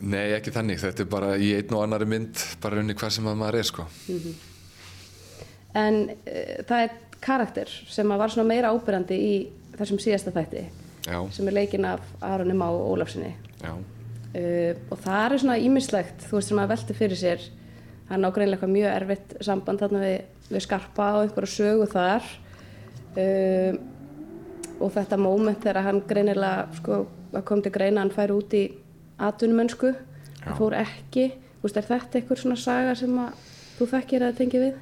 Nei, 0.01 0.33
ekki 0.35 0.51
þannig. 0.51 0.81
Þetta 0.83 1.05
er 1.05 1.11
bara 1.13 1.29
í 1.39 1.53
einn 1.55 1.77
og 1.77 1.85
annari 1.85 2.09
mynd, 2.11 2.41
bara 2.59 2.81
unni 2.83 2.97
hvað 2.99 3.13
sem 3.15 3.29
að 3.31 3.37
maður 3.39 3.59
er, 3.61 3.69
sko. 3.69 3.85
En 5.79 6.01
uh, 6.11 6.57
það 6.67 6.83
er 6.89 6.97
karakter 7.23 7.71
sem 7.87 8.11
var 8.19 8.33
svona 8.35 8.49
meira 8.51 8.73
ábyrrandi 8.75 9.19
í 9.23 9.31
þessum 9.79 10.01
síðasta 10.03 10.33
þætti, 10.35 10.65
Já, 11.07 11.17
sem 11.37 11.47
er 11.53 11.57
leikinn 11.61 11.87
af 11.87 12.03
Aroni 12.27 12.57
Má 12.59 12.67
Ólafsinni. 12.75 13.35
já, 13.63 13.75
Uh, 14.31 14.77
og 14.95 14.99
það 15.03 15.25
er 15.25 15.41
svona 15.43 15.55
ímislegt, 15.59 16.21
þú 16.31 16.37
veist, 16.37 16.49
sem 16.53 16.59
að 16.63 16.69
velti 16.71 16.95
fyrir 16.95 17.19
sér. 17.19 17.47
Það 18.07 18.13
er 18.15 18.21
nágreinlega 18.23 18.59
eitthvað 18.61 18.75
mjög 18.77 18.93
erfitt 18.93 19.33
samband 19.43 19.81
þarna 19.83 20.03
við, 20.05 20.21
við 20.53 20.63
skarpa 20.63 21.07
og 21.17 21.25
einhverju 21.25 21.51
sögu 21.51 21.89
þar. 21.91 22.29
Uh, 23.17 23.81
og 24.81 24.93
þetta 24.95 25.19
móment 25.21 25.61
þegar 25.63 25.87
hann 25.87 26.03
greinilega, 26.09 26.69
sko, 26.81 27.03
kom 27.47 27.63
til 27.65 27.73
greina, 27.75 28.03
hann 28.03 28.15
fær 28.15 28.33
út 28.35 28.55
í 28.57 28.65
atvinnumönsku, 29.21 29.93
hann 30.45 30.59
fór 30.59 30.77
ekki. 30.81 31.31
Þú 31.61 31.67
veist, 31.67 31.77
er 31.77 31.89
þetta 31.91 32.19
eitthvað 32.19 32.41
svona 32.41 32.61
saga 32.61 32.95
sem 32.97 33.19
að 33.21 33.43
þú 33.77 33.91
þekkir 33.91 34.25
að 34.25 34.39
tengja 34.39 34.63
við? 34.63 34.79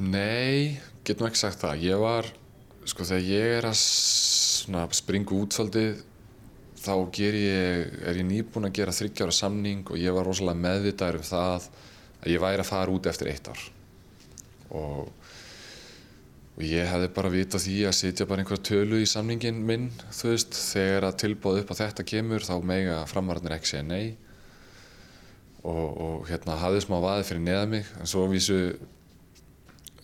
Nei, 0.00 0.78
getum 1.06 1.26
ekki 1.26 1.42
sagt 1.42 1.60
það. 1.64 1.82
Ég 1.88 2.00
var, 2.00 2.30
sko 2.88 3.06
þegar 3.08 3.26
ég 3.26 3.56
er 3.58 3.68
að 3.70 4.94
springa 4.96 5.36
út 5.36 5.56
svolítið, 5.56 6.04
þá 6.80 6.94
ger 7.12 7.36
ég, 7.36 7.90
er 8.08 8.20
ég 8.22 8.26
nýbúinn 8.26 8.70
að 8.70 8.76
gera 8.78 8.94
þryggjára 8.96 9.34
samning 9.36 9.84
og 9.90 10.00
ég 10.00 10.14
var 10.16 10.24
rosalega 10.24 10.62
meðvitaður 10.62 11.20
um 11.20 11.26
það 11.28 11.66
að 12.20 12.30
ég 12.32 12.42
væri 12.42 12.64
að 12.64 12.70
fara 12.70 12.94
út 12.94 13.08
eftir 13.10 13.30
eitt 13.32 13.50
ár. 13.50 13.64
Og, 14.70 15.10
og 16.60 16.66
ég 16.68 16.84
hefði 16.84 17.06
bara 17.16 17.32
vitað 17.32 17.62
því 17.64 17.88
að 17.88 17.94
setja 17.96 18.28
bara 18.28 18.42
einhverja 18.42 18.68
tölu 18.68 18.98
í 19.00 19.06
samningin 19.08 19.62
minn, 19.64 19.86
þú 20.12 20.28
veist, 20.28 20.52
þegar 20.52 21.08
að 21.08 21.16
tilbúð 21.22 21.62
upp 21.62 21.70
á 21.72 21.74
þetta 21.78 22.04
kemur 22.10 22.44
þá 22.44 22.60
mega 22.68 22.98
framararnir 23.08 23.54
ekki 23.56 23.70
segja 23.70 23.86
nei. 23.88 24.20
Og, 25.64 25.88
og 26.04 26.28
hérna 26.28 26.60
hafði 26.60 26.84
smá 26.84 27.00
vaði 27.00 27.24
fyrir 27.30 27.40
neða 27.46 27.64
mig, 27.72 27.88
en 27.96 28.04
svo 28.12 28.28
vísu 28.28 28.76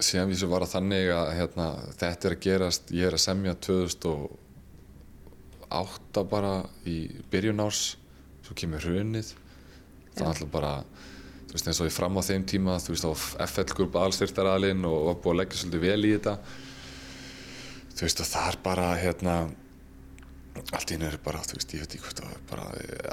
síðan 0.00 0.32
vísu 0.32 0.48
var 0.48 0.64
það 0.64 0.74
þannig 0.78 1.06
að 1.12 1.36
hérna, 1.42 1.66
þetta 2.00 2.28
er 2.28 2.32
að 2.38 2.44
gerast, 2.46 2.84
ég 2.96 3.04
er 3.10 3.16
að 3.18 3.26
semja 3.26 3.52
2008 3.68 6.24
bara 6.32 6.54
í 6.88 6.96
byrjun 7.32 7.64
árs, 7.68 7.82
svo 8.48 8.52
kemur 8.56 8.84
hrunið, 8.84 9.28
það 10.14 10.24
er 10.24 10.30
alltaf 10.32 10.50
bara, 10.56 10.72
þú 11.46 11.54
veist 11.56 11.68
eins 11.70 11.80
og 11.82 11.88
ég 11.88 11.94
fram 11.94 12.16
á 12.18 12.22
þeim 12.26 12.44
tíma, 12.50 12.78
þú 12.82 12.94
veist 12.94 13.06
á 13.06 13.12
FL-grúpa 13.46 14.02
allstyrtaraðalinn 14.06 14.84
og 14.88 14.96
var 15.10 15.20
búið 15.22 15.32
að 15.34 15.38
leggja 15.42 15.60
svolítið 15.60 15.84
vel 15.86 16.00
í 16.08 16.10
þetta, 16.16 16.34
þú 17.96 18.06
veist 18.06 18.22
og 18.24 18.28
það 18.32 18.48
er 18.52 18.58
bara 18.66 18.88
hérna, 19.00 19.36
allt 20.76 20.92
í 20.92 20.98
er 20.98 21.18
bara, 21.24 21.42
þú 21.46 21.58
veist, 21.58 21.74
ég 21.76 21.84
veit 21.84 21.94
ekki 21.96 22.02
hvort 22.06 22.24
bara, 22.50 22.66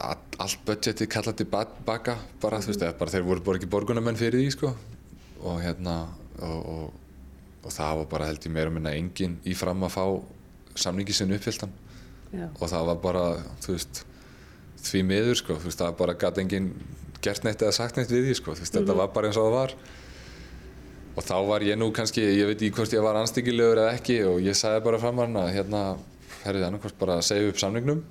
all- 0.10 0.40
allt 0.46 0.66
budgetið 0.68 1.12
kallað 1.14 1.38
til 1.42 1.48
baka, 1.52 2.18
bara, 2.42 2.60
þú 2.64 2.72
veist, 2.74 2.86
bara 3.00 3.12
þeir 3.14 3.28
voru 3.28 3.56
ekki 3.60 3.70
borgunamenn 3.72 4.20
fyrir 4.20 4.40
því, 4.42 4.52
sko, 4.58 4.74
og 5.44 5.62
hérna, 5.64 5.98
og, 6.40 6.60
og, 6.74 6.94
og 7.64 7.72
það 7.72 7.98
var 8.02 8.10
bara 8.16 8.28
held 8.32 8.48
ég 8.48 8.56
meira 8.56 8.72
minna 8.74 8.96
enginn 8.98 9.38
í 9.48 9.54
fram 9.56 9.84
að 9.86 9.94
fá 9.96 10.06
samningi 10.84 11.14
sinn 11.14 11.32
uppfylltan. 11.36 11.72
Já. 12.34 12.48
og 12.58 12.66
það 12.66 12.88
var 12.88 12.96
bara, 12.98 13.24
þú 13.62 13.76
veist, 13.76 14.00
því 14.82 15.02
miður 15.06 15.36
sko, 15.38 15.54
þú 15.62 15.68
veist, 15.70 15.82
það 15.84 15.92
bara 16.00 16.16
gæti 16.18 16.42
enginn 16.42 16.72
gert 17.24 17.46
neitt 17.46 17.62
eða 17.62 17.76
sagt 17.76 18.00
neitt 18.00 18.12
við 18.12 18.30
því 18.30 18.40
sko, 18.40 18.56
þú 18.58 18.66
veist, 18.66 18.78
þetta 18.78 18.96
var 19.00 19.12
bara 19.16 19.30
eins 19.30 19.40
og 19.40 19.48
það 19.48 19.56
var. 19.58 19.76
Og 21.14 21.28
þá 21.28 21.36
var 21.46 21.64
ég 21.66 21.78
nú 21.78 21.92
kannski, 21.94 22.24
ég 22.26 22.50
veit 22.50 22.58
ekki 22.58 22.74
hvort 22.80 22.96
ég 22.96 23.06
var 23.06 23.20
anstíkilegur 23.20 23.84
eða 23.84 23.94
ekki 24.00 24.18
og 24.26 24.42
ég 24.42 24.58
sagði 24.58 24.82
bara 24.88 25.00
fram 25.02 25.22
hann 25.22 25.38
að 25.44 25.52
hérna, 25.54 25.84
herrið 26.42 26.68
annarkvort 26.68 26.98
bara 27.00 27.20
að 27.20 27.28
segja 27.30 27.52
upp 27.52 27.62
samningnum. 27.62 28.02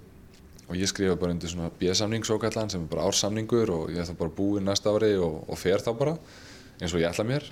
Og 0.70 0.78
ég 0.78 0.88
skrifa 0.88 1.18
bara 1.18 1.34
undir 1.34 1.50
svona 1.50 1.72
B-samning 1.80 2.24
svo 2.24 2.38
kallan 2.40 2.70
sem 2.72 2.84
er 2.84 2.92
bara 2.92 3.08
ársamningur 3.10 3.72
og 3.74 3.90
ég 3.92 4.04
ætla 4.04 4.16
bara 4.20 4.30
að 4.30 4.38
búi 4.38 4.62
næsta 4.62 4.94
ári 4.94 5.16
og, 5.18 5.42
og 5.50 5.58
fer 5.60 5.82
þá 5.82 5.90
bara 5.98 6.14
eins 6.78 6.94
og 6.94 7.02
ég 7.02 7.10
ætla 7.10 7.26
mér. 7.28 7.48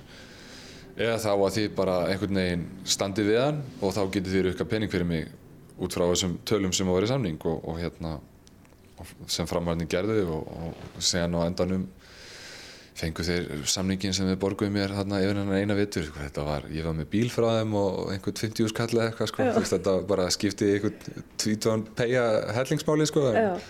Eða 0.95 1.19
þá 1.21 1.29
að 1.33 1.53
þið 1.57 1.69
bara 1.75 1.99
einhvern 2.07 2.39
veginn 2.41 2.65
standi 2.95 3.27
við 3.27 3.39
hann 3.43 3.61
og 3.81 3.93
þá 3.95 4.01
getið 4.15 4.33
þið 4.37 4.47
rukka 4.47 4.67
pening 4.71 4.91
fyrir 4.91 5.07
mig 5.11 5.29
út 5.81 5.95
frá 5.95 6.05
þessum 6.07 6.39
tölum 6.47 6.73
sem 6.75 6.87
á 6.87 6.93
verið 6.95 7.11
samning 7.13 7.39
og, 7.47 7.61
og 7.67 7.79
hérna 7.81 8.17
sem 9.31 9.49
framvarnin 9.49 9.89
gerði 9.91 10.23
og, 10.25 10.47
og 10.47 11.03
segja 11.03 11.27
á 11.27 11.41
endanum 11.47 11.87
fengu 13.01 13.23
þeir 13.25 13.63
samningin 13.71 14.13
sem 14.13 14.27
við 14.27 14.39
borguðum 14.41 14.75
mér 14.75 14.93
þarna 14.93 15.21
yfir 15.23 15.39
hennar 15.39 15.61
eina 15.61 15.77
vittur 15.77 16.09
þetta 16.15 16.43
var, 16.45 16.65
ég 16.69 16.85
var 16.85 16.97
með 16.97 17.07
bíl 17.13 17.29
frá 17.33 17.47
þeim 17.59 17.77
og 17.79 18.11
einhvern 18.13 18.41
50 18.41 18.73
skall 18.73 18.89
eða 18.91 19.05
eitthvað 19.09 19.31
sko, 19.31 19.47
þetta 19.71 19.93
bara 20.09 20.27
skipti 20.33 20.73
einhvern 20.75 21.23
tvítón 21.39 21.85
peia 21.97 22.25
hellingsmáli 22.57 23.07
sko 23.09 23.29
en, 23.31 23.61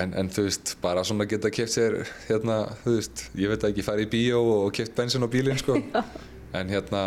en, 0.00 0.16
en 0.22 0.32
þú 0.32 0.46
veist, 0.48 0.74
bara 0.82 1.04
svona 1.06 1.28
geta 1.30 1.52
keft 1.54 1.76
sér 1.76 2.00
hérna, 2.26 2.62
þú 2.82 2.96
veist, 2.96 3.26
ég 3.38 3.52
veit 3.52 3.68
ekki 3.68 3.86
farið 3.86 4.08
í 4.08 4.12
bíó 4.16 4.40
og 4.64 4.72
keft 4.74 4.96
bensin 4.96 5.26
á 5.26 5.28
bílinn 5.30 5.60
sko. 5.60 5.78
En 6.54 6.70
hérna 6.70 7.04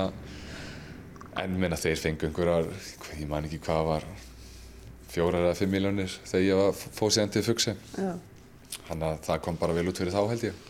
en 1.39 1.59
minna 1.59 1.77
þeir 1.79 1.99
fengu 2.01 2.27
einhverjar 2.27 2.69
ég 3.17 3.27
man 3.29 3.45
ekki 3.47 3.61
hvað 3.63 3.83
var 3.91 4.07
fjórar 5.17 5.47
eða 5.47 5.57
fimm 5.57 5.73
miljónir 5.73 6.17
þegar 6.29 6.45
ég 6.45 6.61
var 6.61 6.81
fóð 6.97 7.13
síðan 7.15 7.33
til 7.33 7.45
fugsi 7.45 7.75
þannig 8.87 9.07
að 9.07 9.21
það 9.27 9.41
kom 9.45 9.59
bara 9.59 9.75
vel 9.75 9.87
út 9.91 9.99
fyrir 9.99 10.13
þá 10.15 10.21
held 10.31 10.45
ég. 10.47 10.61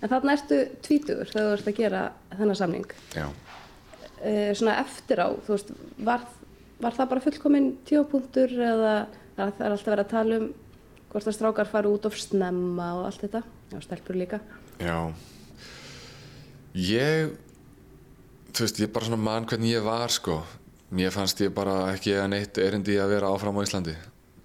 En 0.00 0.08
þarna 0.08 0.34
ertu 0.36 0.58
tvítugur 0.84 1.28
þegar 1.30 1.46
þú 1.46 1.56
ert 1.56 1.70
að 1.70 1.80
gera 1.80 2.02
þennan 2.36 2.58
samning. 2.58 2.92
já. 3.14 3.26
E, 4.20 4.52
svona 4.56 4.76
eftir 4.82 5.20
á, 5.20 5.28
þú 5.46 5.54
veist, 5.54 5.72
var, 6.04 6.24
var 6.80 6.96
það 6.96 7.10
bara 7.12 7.24
fullkominn 7.24 7.68
tíopunktur 7.88 8.52
eða 8.52 8.94
það 9.36 9.62
er 9.64 9.74
alltaf 9.74 9.92
verið 9.92 10.04
að 10.04 10.10
tala 10.10 10.40
um 10.40 10.48
hvort 11.10 11.28
að 11.28 11.36
strákar 11.36 11.70
fara 11.70 11.90
út 11.90 12.08
of 12.08 12.18
snemma 12.20 12.90
og 12.98 13.06
allt 13.08 13.24
þetta, 13.24 13.40
já, 13.72 13.78
stelpur 13.86 14.18
líka. 14.20 14.42
Já. 14.80 14.98
Ég 16.76 17.38
Þú 18.50 18.64
veist, 18.64 18.80
ég 18.82 18.90
bara 18.90 19.06
svona 19.06 19.22
man 19.22 19.44
hvernig 19.46 19.76
ég 19.76 19.84
var 19.86 20.10
sko 20.10 20.40
Mér 20.90 21.12
fannst 21.14 21.38
ég 21.38 21.52
bara 21.54 21.92
ekki 21.92 22.16
eiga 22.16 22.26
neitt 22.26 22.58
erindi 22.58 22.96
að 22.98 23.12
vera 23.14 23.30
áfram 23.30 23.58
á 23.58 23.62
Íslandi 23.62 23.94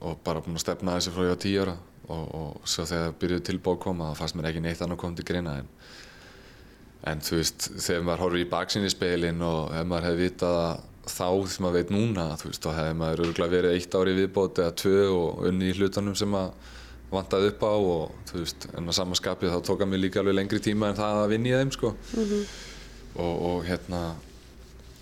og 0.05 0.19
bara 0.25 0.43
búin 0.45 0.59
að 0.59 0.61
stefna 0.61 0.97
þessu 0.97 1.13
frá 1.15 1.23
ég 1.25 1.33
á 1.33 1.41
tíu 1.41 1.61
ára 1.63 1.75
og, 2.05 2.25
og 2.37 2.67
svo 2.69 2.85
þegar 2.85 3.15
byrjuðu 3.21 3.45
tilbóð 3.47 3.79
koma 3.87 4.11
það 4.11 4.19
fannst 4.19 4.37
mér 4.37 4.49
ekki 4.51 4.61
neitt 4.61 4.83
annað 4.85 4.99
komið 5.01 5.21
til 5.21 5.27
greina 5.31 5.55
en, 5.61 5.71
en 7.09 7.23
þú 7.25 7.39
veist, 7.39 7.69
þegar 7.81 8.05
maður 8.05 8.23
horfir 8.25 8.43
í 8.43 8.49
baksinni 8.51 8.91
speilin 8.93 9.41
og 9.45 9.73
ef 9.73 9.87
maður 9.89 10.09
hefði 10.11 10.27
vitað 10.27 10.59
að 10.59 10.83
þá 11.15 11.27
sem 11.49 11.65
maður 11.65 11.77
veit 11.79 11.95
núna 11.95 12.27
þú 12.41 12.51
veist, 12.51 12.65
þá 12.65 12.79
hefði 12.79 12.99
maður 13.01 13.23
örgulega 13.25 13.55
verið 13.55 13.79
eitt 13.79 13.97
ári 13.97 14.15
viðbót 14.19 14.61
eða 14.61 14.77
tvö 14.83 15.01
og 15.15 15.43
unni 15.49 15.71
í 15.71 15.75
hlutunum 15.79 16.17
sem 16.17 16.37
að 16.37 16.53
vantaði 17.09 17.51
upp 17.53 17.65
á 17.65 17.73
og 17.73 18.15
þú 18.29 18.43
veist, 18.43 18.69
en 18.73 18.89
að 18.89 18.97
samanskapið 18.99 19.53
þá 19.53 19.59
tók 19.65 19.81
að 19.85 19.91
mér 19.91 20.03
líka 20.05 20.21
alveg 20.21 20.37
lengri 20.37 20.61
tíma 20.61 20.89
en 20.91 20.97
það 21.01 21.23
að 21.23 21.33
vinna 21.33 21.51
í 21.51 21.57
þeim 21.59 21.73
sko. 21.73 21.91
Og, 23.15 23.35
og 23.49 23.59
hérna 23.65 24.01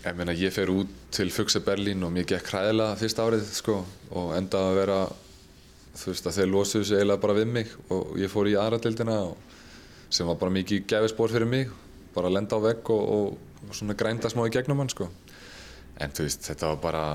ég 0.04 0.18
meina 0.20 0.36
ég 0.36 0.52
fer 0.52 0.72
út 0.74 0.90
til 1.16 1.32
Fugse 1.32 1.62
Berlín 1.64 2.04
og 2.04 2.12
mér 2.12 2.28
gekk 2.28 2.50
hræðilega 2.52 2.98
fyrsta 3.00 3.28
árið 3.28 3.46
sko 3.56 3.78
og 4.12 4.34
endaði 4.36 4.72
að 4.72 4.80
vera 4.82 4.98
þú 5.94 6.10
veist 6.10 6.28
að 6.28 6.38
þeir 6.40 6.52
losuðu 6.52 6.88
sig 6.90 7.00
eiginlega 7.00 7.24
bara 7.24 7.38
við 7.38 7.52
mig 7.54 7.72
og 7.94 8.18
ég 8.20 8.32
fór 8.32 8.50
í 8.52 8.58
aðradildina 8.60 9.18
sem 10.14 10.28
var 10.28 10.40
bara 10.42 10.54
mikið 10.54 10.88
gæfispor 10.90 11.32
fyrir 11.32 11.50
mig 11.50 11.72
bara 12.14 12.30
að 12.30 12.36
lenda 12.38 12.60
á 12.60 12.66
vegg 12.66 12.92
og, 12.94 13.04
og, 13.16 13.62
og 13.70 13.78
svona 13.78 13.96
grænda 13.98 14.30
smá 14.30 14.44
í 14.48 14.52
gegnum 14.54 14.84
hann 14.84 14.92
sko. 14.92 15.08
En 16.02 16.14
þú 16.14 16.28
veist 16.28 16.50
þetta 16.50 16.74
var 16.74 16.82
bara 16.84 17.06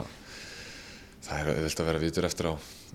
það 1.27 1.43
er 1.43 1.53
auðvitað 1.53 1.85
að 1.85 1.91
vera 1.91 2.03
vitur 2.03 2.29
eftir 2.29 2.51
á. 2.51 2.55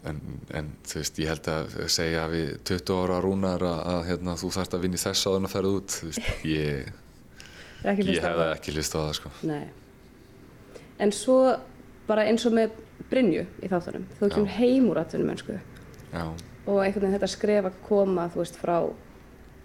En, 0.10 0.20
en 0.58 0.74
þú 0.84 1.00
veist 1.00 1.22
ég 1.22 1.32
held 1.32 1.52
að 1.54 1.78
segja 1.92 2.26
við 2.32 2.50
20 2.68 2.98
ára 3.06 3.22
rúnar 3.24 3.64
að, 3.70 3.80
að 3.94 4.02
hérna, 4.10 4.36
þú 4.42 4.52
þarft 4.58 4.76
að 4.76 4.84
vinna 4.88 5.00
í 5.00 5.04
þess 5.04 5.30
áður 5.30 5.40
en 5.40 5.48
að 5.48 5.54
ferða 5.54 5.78
út 5.78 5.96
þú 5.96 6.10
veist 6.10 6.44
ég, 6.50 6.92
ég 7.86 8.26
hefði 8.26 8.50
ekki 8.50 8.76
list 8.76 8.98
á 8.98 9.00
það 9.00 9.16
sko. 9.22 9.34
Nei. 9.48 9.64
En 11.04 11.12
svo 11.16 11.38
bara 12.08 12.26
eins 12.30 12.46
og 12.48 12.56
með 12.56 12.76
Brynju 13.12 13.46
í 13.62 13.70
þáttunum, 13.70 14.06
þú 14.18 14.30
kemur 14.32 14.50
Já. 14.50 14.58
heim 14.58 14.90
úr 14.90 15.00
atvinnum 15.02 15.30
mennsku 15.30 15.56
já, 15.58 16.24
og 16.66 16.78
einhvern 16.80 17.04
veginn 17.04 17.16
þetta 17.18 17.30
skref 17.32 17.68
að 17.68 17.80
koma, 17.88 18.30
þú 18.32 18.42
veist, 18.42 18.60
frá 18.62 18.78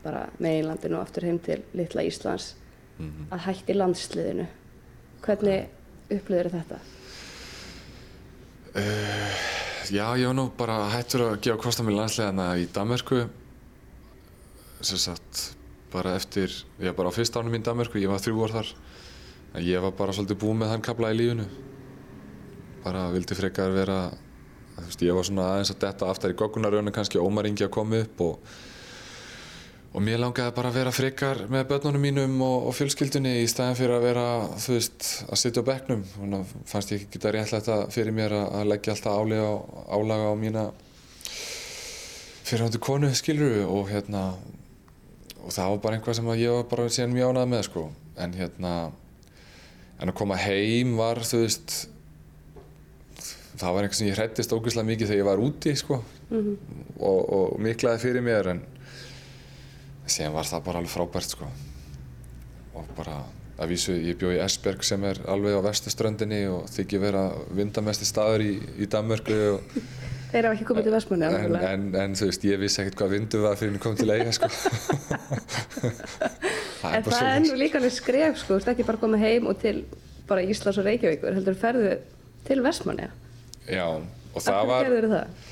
bara 0.03 0.25
meginlandinu 0.43 0.99
og 0.99 1.05
aftur 1.05 1.27
heim 1.29 1.39
til 1.43 1.61
litla 1.77 2.05
Íslands 2.07 2.55
að 3.31 3.45
hætti 3.47 3.77
landsliðinu. 3.77 4.47
Hvernig 5.23 6.15
upplýður 6.15 6.51
þetta? 6.55 6.79
Já, 9.89 10.05
ég 10.19 10.27
var 10.29 10.37
nú 10.37 10.49
bara 10.59 10.81
hættur 10.93 11.25
að 11.29 11.39
gefa 11.47 11.63
kost 11.63 11.81
á 11.81 11.87
mér 11.87 11.99
landslegana 12.01 12.49
í 12.61 12.67
Danmörku. 12.75 13.23
Sem 14.81 15.01
sagt 15.01 15.45
bara 15.93 16.15
eftir, 16.19 16.53
var 16.79 16.97
bara 16.99 17.11
á 17.11 17.17
fyrsta 17.17 17.41
ánum 17.41 17.57
í 17.57 17.63
Danmörku, 17.65 18.03
ég 18.03 18.11
var 18.11 18.23
þrjú 18.23 18.45
en 18.45 18.75
ég 19.57 19.83
var 19.83 19.97
bara 19.97 20.13
svolítið 20.13 20.41
búinn 20.43 20.61
með 20.63 20.75
þann 20.75 20.87
kapla 20.89 21.13
í 21.15 21.19
lífinu 21.19 21.49
bara 22.85 23.09
vildi 23.15 23.37
frekar 23.39 23.73
vera 23.75 24.01
þú 24.79 24.87
veist, 24.87 25.03
ég 25.03 25.17
var 25.17 25.27
svona 25.27 25.47
aðeins 25.53 25.73
að 25.75 25.85
detta 25.87 26.11
aftar 26.13 26.35
í 26.35 26.39
goggunarjónu 26.39 26.93
kannski 26.95 27.21
Ómar 27.23 27.49
Ingi 27.49 27.67
að 27.67 27.75
koma 27.75 28.03
upp 28.05 28.27
og 28.29 28.51
og 29.99 30.05
mér 30.05 30.21
langaði 30.21 30.53
bara 30.57 30.71
að 30.71 30.77
vera 30.79 30.93
frekar 30.93 31.41
með 31.51 31.65
börnunum 31.71 32.03
mínum 32.05 32.35
og, 32.45 32.69
og 32.69 32.77
fjölskyldunni 32.77 33.39
í 33.41 33.47
staðin 33.49 33.79
fyrir 33.79 33.97
að 33.97 34.05
vera, 34.05 34.27
þú 34.61 34.75
veist, 34.77 35.07
að 35.27 35.41
sitja 35.41 35.65
á 35.65 35.69
bekknum. 35.69 36.05
Þannig 36.13 36.43
að 36.45 36.53
fannst 36.69 36.93
ég 36.93 37.01
ekki 37.01 37.17
geta 37.17 37.33
réttlætt 37.35 37.71
að 37.73 37.83
fyrir 37.97 38.15
mér 38.15 38.35
að, 38.37 38.61
leggja 38.69 38.95
alltaf 38.95 39.17
álega, 39.17 39.49
álaga 39.97 40.29
á 40.29 40.35
mína 40.39 40.65
fyrirhandi 42.49 42.81
konu, 42.85 43.11
skilur 43.17 43.59
og 43.67 43.91
hérna, 43.91 44.23
og 45.43 45.51
það 45.57 45.73
var 45.73 45.83
bara 45.85 45.99
einhvað 45.99 46.21
sem 46.21 46.31
ég 46.37 46.55
var 46.55 46.71
bara 46.71 46.89
síðan 46.93 47.17
mjög 47.17 47.33
ánægð 47.33 47.53
með, 47.55 47.67
sko. 47.69 47.89
En 48.19 48.37
hérna, 48.37 48.75
en 49.99 50.13
að 50.13 50.19
koma 50.19 50.39
heim 50.39 50.97
var, 50.99 51.21
þú 51.27 51.43
veist, 51.45 51.77
það 53.59 53.75
var 53.75 53.87
eitthvað 53.87 54.01
sem 54.01 54.11
ég 54.11 54.19
hrættist 54.19 54.55
ógeðslega 54.55 54.91
mikið 54.93 55.13
þegar 55.13 55.23
ég 55.23 55.29
var 55.29 55.43
úti, 55.43 55.75
sko. 55.79 56.03
Og, 56.31 57.21
og 57.35 57.57
miklaði 57.65 58.03
fyrir 58.03 58.25
mér, 58.25 58.53
en 58.53 58.63
síðan 60.09 60.37
var 60.37 60.49
það 60.49 60.65
bara 60.69 60.81
alveg 60.83 60.93
frábært 60.93 61.35
sko 61.35 61.49
og 62.79 62.93
bara 62.97 63.19
að 63.59 63.73
vísu 63.73 63.95
ég 63.97 64.19
bjó 64.19 64.31
í 64.35 64.41
Esberg 64.43 64.85
sem 64.87 65.03
er 65.09 65.19
alveg 65.31 65.59
á 65.59 65.67
vestuströndinni 65.67 66.45
og 66.53 66.69
þykir 66.71 67.03
vera 67.03 67.25
vindamesti 67.55 68.07
staður 68.07 68.45
í, 68.47 68.53
í 68.79 68.87
Danmörku 68.91 69.39
og, 69.57 69.81
Þeir 70.29 70.45
hafa 70.45 70.57
ekki 70.59 70.67
komið 70.69 70.89
til 70.89 70.93
Vestmanni, 70.93 71.29
en, 71.29 71.55
en, 71.71 71.85
en 72.03 72.17
þú 72.19 72.27
veist 72.29 72.43
ég 72.45 72.61
vissi 72.61 72.83
ekkert 72.83 72.99
hvað 73.01 73.15
vindu 73.15 73.41
var 73.47 73.57
fyrir 73.57 73.79
að 73.79 73.85
koma 73.85 73.97
til 73.97 74.13
eiga 74.13 74.35
sko. 74.37 74.51
En 76.89 77.07
það 77.09 77.31
er 77.31 77.41
nú 77.47 77.57
líka 77.57 77.81
alveg 77.81 77.95
skref, 77.97 78.43
sko, 78.43 78.59
ekki 78.61 78.85
bara 78.89 79.01
komið 79.01 79.25
heim 79.25 79.49
og 79.49 79.57
til 79.63 79.83
bara 80.29 80.45
Íslands 80.45 80.81
og 80.83 80.85
Reykjavíkur, 80.85 81.33
heldur 81.39 81.57
ferðu 81.57 81.95
til 82.49 82.61
Vestmanni. 82.65 83.09
já 83.69 83.87
og 83.89 84.45
það 84.45 84.59
Af 84.61 84.69
var 84.69 85.09
það? 85.13 85.47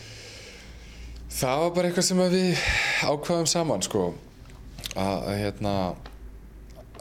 Það 1.36 1.62
var 1.62 1.72
bara 1.76 1.88
eitthvað 1.88 2.06
sem 2.06 2.20
við 2.32 2.60
ákvaðum 3.04 3.48
saman 3.50 3.82
sko. 3.84 4.04
Að 4.96 5.26
hérna 5.40 5.72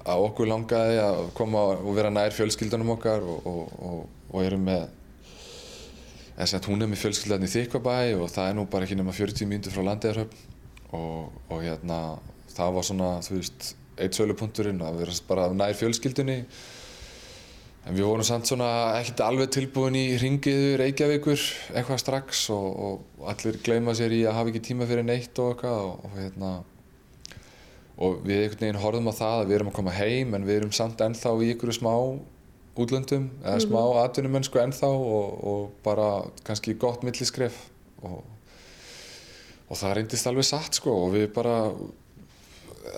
að 0.05 0.23
okkur 0.27 0.49
langaði 0.49 0.97
að 1.01 1.21
koma 1.37 1.61
og 1.75 1.95
vera 1.97 2.11
nær 2.13 2.35
fjölskyldunum 2.35 2.93
okkar 2.97 3.23
og, 3.23 3.47
og, 3.47 3.75
og, 3.89 4.01
og 4.31 4.43
erum 4.45 4.65
með 4.67 4.87
að 6.35 6.67
hún 6.67 6.83
er 6.83 6.91
með 6.91 7.01
fjölskyldan 7.05 7.47
í 7.47 7.51
Þykkvabæ 7.51 7.97
og 8.19 8.29
það 8.33 8.49
er 8.49 8.55
nú 8.57 8.65
bara 8.67 8.87
ekki 8.87 8.97
nema 8.99 9.15
40 9.15 9.47
mínútur 9.47 9.75
frá 9.75 9.85
Landegarhöfn 9.87 10.41
og, 10.95 11.31
og 11.49 11.61
hérna 11.63 11.99
það 12.51 12.73
var 12.75 12.87
svona 12.87 13.11
þú 13.23 13.37
veist 13.39 13.69
eitt 13.95 14.17
sölupunkturinn 14.17 14.81
að 14.83 14.99
vera 15.01 15.15
bara 15.29 15.47
nær 15.55 15.77
fjölskyldunni. 15.79 16.41
En 17.85 17.93
við 17.93 18.07
vorum 18.09 18.25
samt 18.25 18.49
svona 18.49 18.67
ekkert 18.97 19.21
alveg 19.21 19.51
tilbúin 19.53 19.95
í 19.95 20.05
ringiðu 20.19 20.71
Reykjavíkur 20.81 21.41
eitthvað 21.77 22.01
strax 22.01 22.47
og, 22.53 22.65
og 22.65 23.27
allir 23.29 23.59
gleyma 23.63 23.93
sér 23.95 24.15
í 24.15 24.23
að 24.25 24.39
hafa 24.39 24.51
ekki 24.51 24.63
tíma 24.71 24.87
fyrir 24.89 25.05
neitt 25.05 25.37
og 25.39 25.53
eitthvað 25.53 25.83
og, 25.85 26.07
og 26.07 26.17
hérna 26.17 26.53
og 27.95 28.23
við 28.25 28.41
einhvern 28.41 28.63
veginn 28.65 28.81
horfum 28.81 29.11
á 29.11 29.13
það 29.15 29.41
að 29.41 29.45
við 29.45 29.57
erum 29.59 29.69
að 29.69 29.77
koma 29.77 29.93
heim 29.95 30.33
en 30.35 30.47
við 30.47 30.57
erum 30.59 30.73
samt 30.75 31.03
ennþá 31.05 31.35
í 31.45 31.51
ykkur 31.53 31.75
smá 31.77 31.93
útlöndum 32.75 33.29
eða 33.43 33.59
smá 33.63 33.81
atvinnumennsku 34.03 34.59
ennþá 34.59 34.89
og, 34.91 35.43
og 35.47 35.61
bara 35.85 36.09
kannski 36.47 36.75
gott 36.79 37.05
milliskref 37.07 37.57
og, 38.03 38.23
og 39.69 39.79
það 39.79 39.95
reyndist 39.99 40.27
alveg 40.27 40.47
satt 40.47 40.81
sko 40.81 40.95
og 41.05 41.13
við 41.15 41.29
bara 41.35 41.55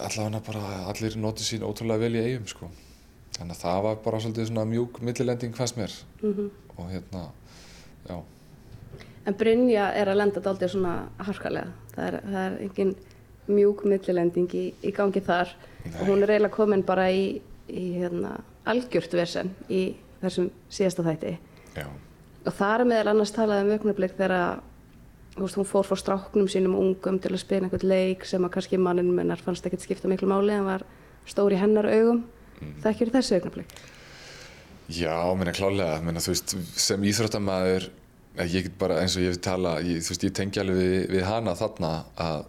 allavega 0.03 0.41
bara 0.46 0.63
allir 0.91 1.17
notu 1.22 1.46
sín 1.46 1.65
ótrúlega 1.65 2.05
vel 2.05 2.17
í 2.17 2.24
eigum 2.24 2.48
sko. 2.50 2.69
Þannig 3.38 3.53
að 3.53 3.62
það 3.62 3.84
var 3.86 4.00
bara 4.05 4.19
svolítið 4.24 4.50
svona 4.50 4.65
mjúk 4.65 5.01
millilending 5.05 5.55
fannst 5.55 5.77
mér. 5.77 5.93
Og 6.77 6.89
hérna, 6.89 7.27
já. 8.10 8.17
En 9.27 9.36
Brynja 9.38 9.91
er 9.93 10.10
að 10.10 10.19
lenda 10.22 10.41
dálítið 10.41 10.74
svona 10.74 10.93
harkalega. 11.17 11.72
Það 11.93 12.07
er, 12.07 12.19
það 12.24 12.43
er 12.43 12.57
engin 12.65 12.93
mjúk 13.48 13.84
millilending 13.86 14.53
í, 14.55 14.65
í 14.81 14.93
gangi 14.96 15.22
þar. 15.22 15.53
Og 16.00 16.07
hún 16.07 16.24
er 16.24 16.34
eiginlega 16.34 16.55
komin 16.55 16.84
bara 16.88 17.10
í, 17.12 17.41
í 17.69 17.86
hérna, 18.00 18.38
algjört 18.74 19.14
vesen 19.18 19.54
í 19.70 19.84
þessum 20.22 20.50
síðasta 20.74 21.06
þætti. 21.06 21.36
Já. 21.78 21.88
Og 22.48 22.56
það 22.56 22.74
er 22.74 22.90
meðal 22.92 23.12
annars 23.14 23.34
talað 23.36 23.66
um 23.66 23.74
auknablik 23.76 24.16
þegar 24.18 24.62
hún 25.38 25.68
fór 25.70 25.86
frá 25.86 26.00
stráknum 26.00 26.48
sínum 26.50 26.78
ungum 26.78 27.20
til 27.22 27.34
að 27.34 27.44
spila 27.44 27.68
einhvern 27.68 27.92
leik 27.92 28.26
sem 28.26 28.44
að 28.46 28.56
kannski 28.56 28.80
mannin 28.82 29.12
mennar 29.14 29.42
fannst 29.44 29.66
ekkert 29.68 29.86
skipta 29.86 30.10
miklu 30.10 30.30
máli 30.32 30.56
en 30.56 30.66
var 30.66 30.86
stór 31.30 31.54
í 31.54 31.60
hennar 31.62 31.90
augum. 31.92 32.24
Mm. 32.58 32.74
Það 32.82 32.92
ekki 32.92 33.10
þessi 33.14 33.38
auknablik. 33.38 33.78
Já, 34.88 35.36
minna 35.36 35.52
klálega, 35.52 36.00
minna 36.02 36.22
veist, 36.24 36.54
sem 36.80 37.02
íþróttamæður, 37.04 37.90
ég 38.48 38.70
get 38.70 38.78
bara 38.80 39.02
eins 39.02 39.18
og 39.18 39.26
ég 39.26 39.34
vil 39.36 39.42
tala, 39.44 39.74
ég, 39.84 40.00
veist, 40.00 40.24
ég 40.24 40.36
tengi 40.36 40.62
alveg 40.62 40.80
við, 40.80 41.02
við 41.12 41.26
hana 41.28 41.58
þarna 41.60 41.92
að, 42.24 42.46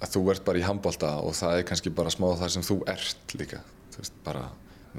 að 0.00 0.14
þú 0.14 0.22
ert 0.32 0.46
bara 0.46 0.62
í 0.62 0.64
handbólta 0.64 1.10
og 1.20 1.36
það 1.36 1.58
er 1.58 1.66
kannski 1.68 1.92
bara 1.92 2.14
smá 2.14 2.30
þar 2.40 2.54
sem 2.54 2.64
þú 2.64 2.78
ert 2.88 3.36
líka, 3.36 3.60
þú 3.92 4.00
veist, 4.00 4.16
bara, 4.24 4.46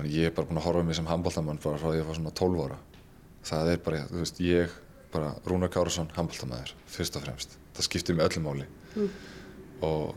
ég 0.09 0.29
er 0.29 0.33
bara 0.33 0.49
búin 0.49 0.59
að 0.61 0.67
horfa 0.67 0.83
mig 0.87 0.97
sem 0.97 1.07
handbóltamann 1.09 1.61
bara 1.61 1.77
frá 1.77 1.87
því 1.89 1.93
að 1.93 1.99
ég 1.99 2.09
var 2.09 2.19
svona 2.19 2.35
12 2.39 2.63
ára. 2.65 2.77
Það 3.43 3.71
er 3.73 3.81
bara, 3.85 4.03
þú 4.09 4.21
veist, 4.23 4.39
ég, 4.43 4.77
bara 5.13 5.33
Rúnar 5.45 5.69
Kárasson, 5.73 6.09
handbóltamæður, 6.15 6.73
fyrst 6.89 7.17
og 7.19 7.25
fremst. 7.25 7.57
Það 7.77 7.87
skiptir 7.89 8.17
mig 8.17 8.25
öllu 8.25 8.43
máli. 8.45 8.65
Og, 9.83 10.15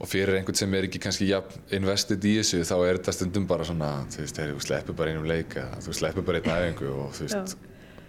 og 0.00 0.08
fyrir 0.08 0.34
einhvern 0.36 0.58
sem 0.58 0.74
er 0.74 0.88
ekki 0.88 1.00
kannski 1.04 1.28
jafn 1.28 1.64
investið 1.76 2.26
í 2.28 2.36
þessu 2.40 2.62
þá 2.66 2.76
er 2.78 2.98
þetta 2.98 3.14
stundum 3.16 3.48
bara 3.48 3.66
svona 3.68 3.90
þú 4.10 4.22
veist, 4.24 4.40
hey, 4.40 4.52
þú 4.54 4.62
sleppur 4.64 4.96
bara 4.96 5.12
einum 5.12 5.28
leik 5.28 5.56
eða 5.60 5.82
þú 5.84 5.96
sleppur 5.98 6.26
bara 6.26 6.40
einn 6.40 6.54
æfingu 6.54 6.88
og 6.94 7.12
þú 7.18 7.26
veist 7.26 7.58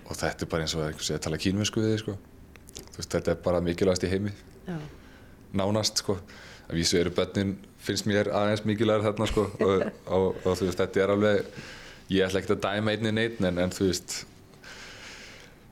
og 0.07 0.17
þetta 0.19 0.45
er 0.45 0.51
bara 0.53 0.65
eins 0.65 0.75
og 0.77 0.86
einhvern 0.86 1.07
sem 1.07 1.19
tala 1.24 1.39
kínversku 1.41 1.83
við 1.83 1.93
þig 1.93 2.03
sko 2.05 2.15
þú 2.79 2.95
veist, 2.98 3.12
þetta 3.12 3.33
er 3.33 3.41
bara 3.43 3.62
mikilvægast 3.65 4.07
í 4.07 4.12
heimi 4.12 4.31
Já. 4.67 4.77
nánast 5.60 6.01
sko 6.03 6.15
að 6.69 6.79
vísu 6.79 7.00
eru 7.01 7.12
börnin 7.15 7.57
finnst 7.81 8.07
mér 8.09 8.29
aðeins 8.35 8.65
mikilvægur 8.67 9.07
þarna 9.09 9.29
sko 9.29 9.47
og, 9.67 9.85
og, 10.05 10.27
og 10.43 10.59
þú 10.59 10.67
veist, 10.67 10.81
þetta 10.81 11.03
er 11.03 11.15
alveg 11.15 11.55
ég 12.11 12.27
ætla 12.27 12.41
ekkert 12.41 12.57
að 12.57 12.67
dæma 12.67 12.93
einni 12.95 13.15
neitt 13.15 13.41
en, 13.41 13.59
en 13.61 13.73
þú 13.73 13.88
veist 13.89 14.17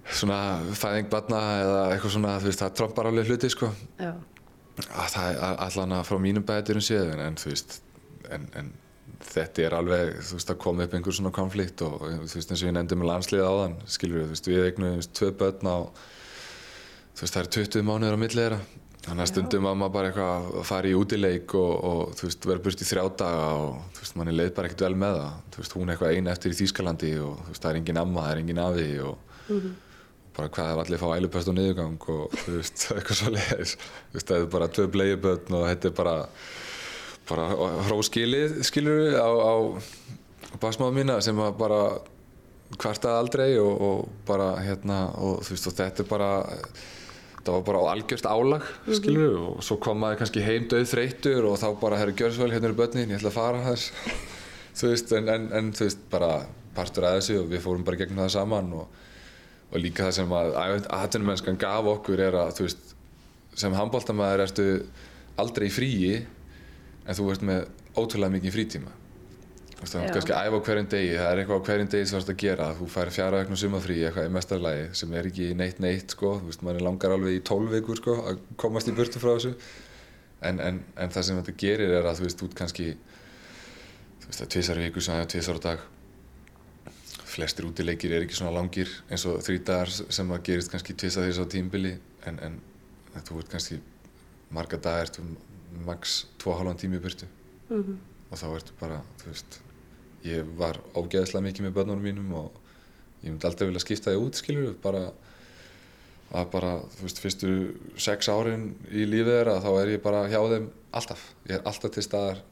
svona 0.10 0.40
fæðing 0.74 1.10
barna 1.12 1.40
eða 1.62 1.82
eitthvað 1.94 2.16
svona 2.16 2.36
þú 2.42 2.50
veist, 2.50 2.64
það 2.64 2.76
trompar 2.80 3.10
alveg 3.10 3.30
hluti 3.30 3.52
sko 3.54 3.70
Já. 4.00 4.14
að 4.90 5.10
það 5.16 5.32
er 5.32 5.64
allan 5.68 5.98
að 6.00 6.06
frá 6.10 6.22
mínum 6.24 6.46
bæturum 6.48 6.86
séð 6.86 7.14
en, 7.14 7.26
en 7.28 7.40
þú 7.40 7.52
veist 7.54 7.80
en, 8.34 8.48
en 8.58 8.72
þetta 9.30 9.66
er 9.66 9.76
alveg 9.78 10.14
þú 10.24 10.40
veist 10.40 10.54
að 10.54 10.62
koma 10.64 10.86
upp 10.86 10.96
einhver 10.98 11.16
svona 11.16 11.34
konflikt 11.36 11.84
og 11.86 12.00
þú 12.08 12.40
veist 12.40 12.54
eins 12.54 12.64
og 12.64 12.70
ég 12.70 12.76
nefndi 12.78 12.98
með 12.98 13.12
landsliða 13.12 13.52
áðan 13.52 13.78
skilur 13.86 14.22
við, 14.22 14.26
þú 14.30 14.36
veist 14.36 14.50
við 14.50 14.66
eignum 14.66 15.02
tvö 15.20 15.32
börn 15.42 15.70
á 15.70 15.78
þú 17.20 17.26
veist 17.26 17.36
það 17.36 17.42
er 17.44 17.52
20 17.60 17.88
mánuður 17.90 18.18
á 18.18 18.24
millið 18.24 18.44
þeirra 18.46 18.62
þannig 19.06 19.24
að 19.24 19.30
stundum 19.32 19.68
að 19.70 19.78
maður 19.80 19.94
bara 19.96 20.10
eitthvað 20.10 20.48
að 20.60 20.66
fara 20.70 20.90
í 20.90 20.96
útileik 21.00 21.54
og, 21.58 21.74
og 21.90 22.16
þú 22.20 22.28
veist 22.28 22.48
vera 22.52 22.64
burt 22.66 22.84
í 22.84 22.88
þrjá 22.90 23.04
daga 23.22 23.46
og 23.64 23.78
þú 23.96 24.04
veist 24.04 24.18
manni 24.20 24.36
leið 24.36 24.56
bara 24.58 24.70
ekkert 24.70 24.86
vel 24.86 24.98
með 25.00 25.20
það. 25.20 25.38
Þú 25.54 25.64
veist 25.64 25.76
hún 25.78 25.86
er 25.88 25.96
eitthvað 25.96 26.18
eina 26.18 26.34
eftir 26.36 26.56
í 26.56 26.60
Þýskalandi 26.60 27.14
og 27.24 27.38
þú 27.46 27.54
veist 27.54 27.64
það 27.64 27.72
er 27.72 27.80
engin 27.82 28.02
amma, 28.04 28.26
það 28.26 28.34
er 28.34 28.44
engin 28.44 28.64
afi 28.66 28.90
og 29.08 29.16
bara 30.40 30.52
hvað 30.56 30.72
ef 30.74 30.82
allir 30.84 31.02
fá 31.02 31.08
ælupest 31.18 31.52
og 31.52 31.58
niðurgang 31.58 32.06
og 32.14 32.38
þú 32.44 32.56
veist, 32.58 32.86
eitthvað 32.96 33.20
svo 33.20 33.34
leiðis 33.34 33.74
þú 33.80 34.18
veist, 34.18 34.30
það 34.30 34.38
er 34.38 34.52
bara 34.54 34.70
tvö 34.76 34.86
bleiðibötn 34.94 35.58
og 35.58 35.66
þetta 35.68 35.90
er 35.90 35.98
bara 35.98 36.16
bara 37.30 37.50
hróskilið, 37.86 38.62
skilur 38.66 39.04
við 39.04 39.18
á, 39.22 39.30
á 39.30 39.54
basmáðu 40.62 40.96
mína 40.98 41.20
sem 41.22 41.38
að 41.44 41.60
bara 41.60 41.82
kvartaði 42.80 43.20
aldrei 43.20 43.50
og, 43.62 43.84
og 43.90 44.24
bara 44.30 44.54
hérna 44.64 45.02
og 45.18 45.44
þú 45.46 45.56
veist, 45.56 45.70
og 45.70 45.78
þetta 45.78 46.06
er 46.06 46.10
bara 46.10 46.32
það 47.44 47.56
var 47.56 47.66
bara 47.70 47.82
á 47.82 47.92
algjörst 47.96 48.30
álag, 48.30 48.66
skilur 48.88 49.22
við 49.24 49.38
og 49.44 49.60
svo 49.66 49.78
kom 49.82 50.02
maður 50.04 50.22
kannski 50.22 50.46
heim 50.46 50.68
döð 50.72 50.88
þreyttur 50.92 51.50
og 51.50 51.60
þá 51.62 51.68
bara, 51.82 52.00
herru, 52.02 52.16
gjör 52.18 52.34
svo 52.36 52.46
vel, 52.46 52.54
hérna 52.56 52.70
eru 52.70 52.80
börnin, 52.80 53.10
ég 53.10 53.20
ætla 53.20 53.32
að 53.32 53.38
fara 53.40 53.62
þess 53.68 53.92
þú 54.80 54.94
veist, 54.94 55.14
en, 55.20 55.30
en, 55.36 55.52
en 55.60 55.72
þú 55.76 55.88
veist, 55.88 56.02
bara 56.12 56.32
partur 56.76 57.08
að 57.08 57.20
þessu 57.20 57.40
og 57.42 57.52
við 57.52 57.64
fórum 57.64 57.86
bara 57.88 58.00
gegnum 58.00 58.24
það 58.26 58.36
saman 58.36 58.74
og 58.80 59.00
og 59.70 59.82
líka 59.84 60.08
það 60.08 60.16
sem 60.18 60.32
að 60.34 60.56
atvinnumennskan 60.98 61.60
gaf 61.62 61.90
okkur 61.92 62.24
er 62.26 62.38
að 62.42 62.56
þú 62.58 62.66
veist 62.66 62.94
sem 63.60 63.76
handbóltamæður 63.78 64.46
ertu 64.48 64.68
aldrei 65.40 65.68
í 65.68 65.74
fríi 65.74 66.14
en 66.20 67.18
þú 67.18 67.28
ert 67.34 67.46
með 67.46 67.68
ótrúlega 67.98 68.34
mikið 68.38 68.56
frítíma 68.56 68.96
það 69.80 70.02
er 70.04 70.14
kannski 70.14 70.34
að 70.36 70.48
æfa 70.50 70.60
hverjum 70.68 70.88
degi 70.92 71.12
það 71.14 71.30
er 71.30 71.40
eitthvað 71.42 71.60
á 71.60 71.66
hverjum 71.70 71.90
degi 71.94 72.08
sem 72.08 72.16
þú 72.16 72.20
ert 72.20 72.32
að 72.34 72.40
gera. 72.44 72.66
Þú 72.76 72.88
fær 72.92 73.12
fjara 73.16 73.38
vegna 73.40 73.60
sumafrí 73.60 74.00
eitthvað 74.04 74.26
í 74.28 74.32
mestarlagi 74.36 74.88
sem 75.00 75.14
er 75.16 75.30
ekki 75.30 75.46
neitt 75.56 75.78
neitt 75.84 76.16
sko. 76.16 76.32
Þú 76.42 76.50
veist 76.50 76.66
maður 76.68 76.84
langar 76.88 77.14
alveg 77.16 77.38
í 77.38 77.44
12 77.48 77.76
vikur 77.78 78.02
sko 78.02 78.16
að 78.28 78.42
komast 78.60 78.92
í 78.92 78.96
burtu 78.98 79.22
frá 79.24 79.32
þessu. 79.38 79.54
En, 80.50 80.60
en, 80.64 80.82
en 81.00 81.14
það 81.14 81.28
sem 81.28 81.40
þetta 81.40 81.56
gerir 81.64 81.94
er 81.96 82.10
að 82.10 82.20
þú 82.20 82.28
veist 82.28 82.44
út 82.44 82.58
kannski 82.60 82.90
þú 82.90 84.28
veist 84.28 84.42
það 84.42 84.46
er 84.48 84.52
tvisar 84.56 84.82
vikur 84.84 85.06
sem 85.06 85.16
það 85.16 85.24
er 85.24 85.32
tvisar 85.36 85.62
á 85.62 85.66
dag. 85.70 85.88
Flestir 87.30 87.70
útileikir 87.70 88.18
er 88.18 88.26
ekki 88.26 88.36
svona 88.36 88.56
langir 88.58 88.92
eins 89.08 89.24
og 89.30 89.40
þrítagar 89.46 89.94
sem 89.96 90.36
að 90.36 90.44
gerist 90.50 90.74
kannski 90.74 90.98
tvisa 90.98 91.24
þess 91.24 91.40
á 91.40 91.46
tímbili 91.56 91.96
en, 92.28 92.42
en 92.44 92.60
þú 93.24 93.40
ert 93.44 93.56
kannski 93.56 93.80
marga 94.52 94.80
dagar 94.82 95.08
ertu 95.08 95.24
max 95.86 96.26
2,5 96.44 96.76
tími 96.84 97.00
í 97.00 97.04
burtu. 97.04 97.30
Og 98.30 98.38
þá 98.38 98.48
ertu 98.50 98.76
bara, 98.82 99.00
þú 99.22 99.32
veist 99.32 99.60
ég 100.28 100.48
var 100.60 100.80
ógeðslega 100.98 101.46
mikið 101.46 101.68
með 101.68 101.76
börnunum 101.78 102.06
mínum 102.06 102.36
og 102.42 102.60
ég 103.24 103.32
myndi 103.32 103.48
aldrei 103.48 103.70
vilja 103.70 103.84
skipta 103.84 104.14
þig 104.14 104.26
út 104.26 104.40
skilur 104.40 104.78
bara 104.84 105.10
að 106.30 106.50
bara, 106.54 106.74
þú 106.98 107.08
veist, 107.08 107.22
fyrstu 107.24 107.54
sex 107.98 108.30
árin 108.30 108.68
í 108.94 109.06
lífið 109.10 109.32
þeirra 109.34 109.56
þá 109.64 109.70
er 109.80 109.94
ég 109.96 110.04
bara 110.04 110.28
hjá 110.30 110.40
þeim 110.52 110.68
alltaf. 110.94 111.24
Ég 111.50 111.56
er 111.58 111.64
alltaf 111.66 111.94
til 111.96 112.04
staðar 112.06 112.44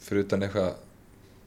fyrir 0.00 0.24
utan 0.24 0.46
eitthvað 0.46 0.78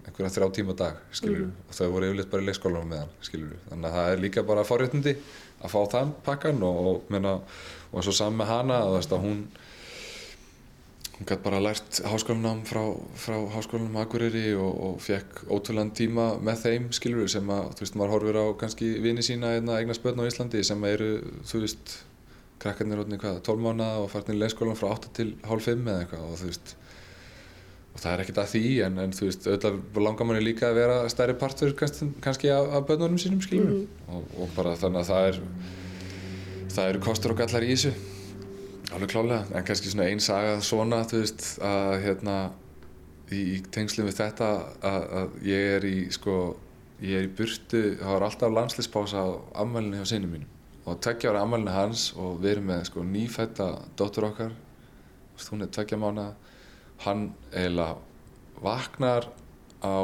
einhverja 0.04 0.34
þrjá 0.36 0.50
tíma 0.54 0.76
dag, 0.78 1.00
skilur 1.16 1.48
og 1.48 1.74
þau 1.78 1.88
voru 1.94 2.10
yfirleitt 2.10 2.30
bara 2.30 2.44
í 2.44 2.48
leikskólanum 2.50 2.90
með 2.92 3.04
hann, 3.04 3.14
skilur 3.24 3.60
þannig 3.70 3.88
að 3.88 3.98
það 3.98 4.12
er 4.12 4.24
líka 4.24 4.44
bara 4.46 4.66
forréttindi 4.68 5.14
að 5.64 5.74
fá 5.74 5.80
þann 5.94 6.12
pakkan 6.26 6.66
og, 6.68 6.80
og, 6.92 7.14
og 7.16 7.96
eins 7.98 8.10
og 8.12 8.18
saman 8.18 8.42
með 8.42 8.52
hana 8.52 8.80
að 8.84 9.16
hún 9.24 9.46
hún 11.18 11.28
gæti 11.30 11.44
bara 11.46 11.62
lært 11.62 12.00
háskólanám 12.10 12.64
frá, 12.66 12.82
frá 13.16 13.36
háskólanum 13.54 14.00
Akureyri 14.02 14.56
og, 14.58 14.74
og 14.88 15.02
fekk 15.04 15.44
ótrúlegan 15.48 15.94
tíma 15.94 16.32
með 16.42 16.64
þeim, 16.66 16.88
skilur 16.96 17.30
sem 17.30 17.52
að, 17.54 17.70
þú 17.78 17.86
veist, 17.86 17.98
maður 18.00 18.16
horfir 18.16 18.40
á 18.42 18.46
kannski 18.64 18.90
vini 19.04 19.26
sína 19.26 19.54
einna 19.58 19.78
eigna 19.78 19.98
spötn 19.98 20.24
á 20.24 20.30
Íslandi 20.30 20.64
sem 20.66 20.88
eru, 20.90 21.12
þú 21.50 21.66
veist 21.66 21.98
krakkarnir 22.64 23.02
rótni 23.02 23.20
hvað, 23.22 23.42
12 23.46 23.66
mánuða 23.66 24.06
og 24.06 24.10
farnir 24.14 24.40
í 24.40 24.42
leikskólan 24.42 24.80
frá 24.80 24.90
8 24.96 25.12
til 25.20 25.30
hálf 25.46 25.68
5 25.70 25.84
eða 25.84 26.06
eitthvað 26.06 26.26
og 26.30 26.42
þú 26.42 26.50
veist 26.50 26.76
og 27.94 28.02
það 28.02 28.14
er 28.14 28.24
ekkert 28.24 28.42
að 28.42 28.52
því 28.54 28.70
en, 28.88 28.98
en 29.04 29.14
þú 29.14 29.28
veist, 29.28 29.48
auðvitað 29.48 30.02
langar 30.08 30.28
manni 30.30 30.42
líka 30.42 30.72
að 30.72 30.80
vera 30.80 30.96
stærri 31.14 31.36
partur 31.38 31.76
kannski, 31.78 32.10
kannski 32.26 32.50
af, 32.50 32.72
af 32.74 32.88
börnunum 32.90 33.22
sínum 33.22 33.44
skilur 33.44 33.84
og, 34.10 34.26
og 34.40 34.56
bara 34.58 34.74
þannig 34.80 35.04
að 35.04 35.12
það 35.12 35.28
er 35.30 35.40
það 36.74 36.90
eru 36.90 37.04
kostur 37.06 37.36
og 37.36 37.44
gallar 37.44 37.68
í 37.68 37.76
þessu 37.76 37.94
alveg 38.94 39.14
klálega, 39.14 39.46
en 39.54 39.66
kannski 39.68 39.92
svona 39.92 40.10
ein 40.10 40.22
saga 40.24 40.58
svona, 40.64 41.04
þú 41.10 41.22
veist, 41.24 41.46
að 41.64 41.94
hérna 42.04 42.36
í, 43.32 43.40
í 43.56 43.58
tengslum 43.74 44.08
við 44.10 44.20
þetta 44.20 44.50
að, 44.86 45.06
að 45.20 45.38
ég 45.50 45.70
er 45.78 45.88
í 45.90 45.96
sko, 46.14 46.38
ég 47.04 47.20
er 47.20 47.28
í 47.28 47.32
burtu, 47.38 47.84
það 48.00 48.12
var 48.16 48.28
alltaf 48.28 48.54
landslispása 48.54 49.24
á 49.24 49.28
ammælinu 49.64 50.02
hjá 50.02 50.12
sinni 50.14 50.30
mínum. 50.30 50.50
Og 50.84 51.00
tveggja 51.00 51.32
ára 51.32 51.46
ammælinu 51.46 51.72
hans 51.72 52.10
og 52.20 52.42
við 52.44 52.58
erum 52.58 52.70
með 52.74 52.86
sko 52.90 53.06
nýfætta 53.08 53.70
dóttur 54.00 54.28
okkar 54.28 54.52
þú 54.54 55.38
veist, 55.38 55.52
hún 55.54 55.64
er 55.64 55.72
tveggja 55.74 56.00
mánuða 56.02 56.34
hann 57.06 57.24
eiginlega 57.54 57.96
vaknar 58.64 59.30
á 59.80 59.96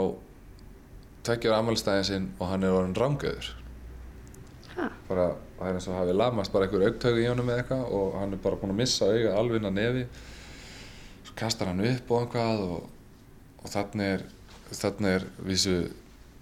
tveggja 1.28 1.52
ára 1.52 1.62
ammælstæðin 1.64 2.08
sinn 2.08 2.30
og 2.40 2.48
hann 2.54 2.64
er 2.64 2.76
orðin 2.76 2.98
rámgöður 2.98 3.56
Ha? 4.80 4.86
bara, 5.10 5.34
það 5.60 5.70
er 5.70 5.78
eins 5.78 5.88
og 5.90 5.98
hafi 5.98 6.16
lamast 6.16 6.54
bara 6.54 6.68
einhver 6.68 6.86
augtögu 6.88 7.20
í 7.20 7.28
honum 7.28 7.50
eða 7.52 7.64
eitthvað 7.64 7.96
og 7.98 8.14
hann 8.22 8.36
er 8.36 8.44
bara 8.44 8.60
búinn 8.60 8.74
að 8.74 8.80
missa 8.80 9.10
auga 9.10 9.34
alveg 9.40 9.60
inn 9.60 9.70
að 9.70 9.80
nefi. 9.80 10.04
Svo 11.28 11.36
kastar 11.40 11.72
hann 11.72 11.84
upp 11.84 12.14
og 12.14 12.22
einhvað 12.24 12.62
og, 12.68 12.86
og 13.60 13.74
þannig 13.74 14.14
er 14.14 14.24
þannig 14.70 15.18
er 15.18 15.26
vísu 15.44 15.76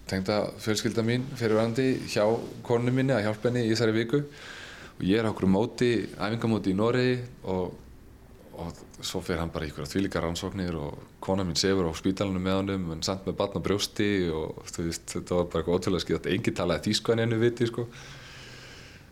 tengda 0.08 0.38
fjölskylda 0.62 1.04
mín 1.04 1.26
fyrirvændi 1.40 1.88
hjá 2.12 2.24
konu 2.64 2.94
minni 2.94 3.16
að 3.16 3.26
hjálpa 3.28 3.50
henni 3.50 3.66
í 3.66 3.74
þessari 3.74 3.96
viku. 3.98 4.22
Og 4.98 5.04
ég 5.06 5.20
er 5.20 5.28
á 5.28 5.32
okkur 5.32 5.50
móti, 5.50 5.92
æfingamóti 6.18 6.74
í 6.74 6.78
Noregi 6.78 7.18
og, 7.50 7.74
og 8.58 9.02
svo 9.06 9.22
fer 9.26 9.42
hann 9.42 9.52
bara 9.54 9.66
í 9.66 9.72
ykkur 9.72 9.90
þvílíkar 9.90 10.26
rannsóknir 10.26 10.78
og 10.78 11.02
kona 11.22 11.46
mín 11.46 11.58
sefur 11.60 11.90
á 11.90 11.94
spítalunum 11.98 12.46
með 12.46 12.60
honum 12.62 12.88
en 12.96 13.04
samt 13.06 13.26
með 13.28 13.38
batna 13.42 13.62
brjósti 13.66 14.30
og 14.34 14.64
veist, 14.78 15.10
þetta 15.14 15.42
var 15.42 15.52
bara 15.52 15.64
eitthvað 15.64 15.82
ótrúlega 15.82 16.06
skýrt. 16.06 16.32
Enginn 16.34 16.58
talaði 16.58 16.90
þýsku 16.90 17.14
en 17.14 17.26
einu 17.26 17.42
viti 17.42 17.70
sko 17.70 17.86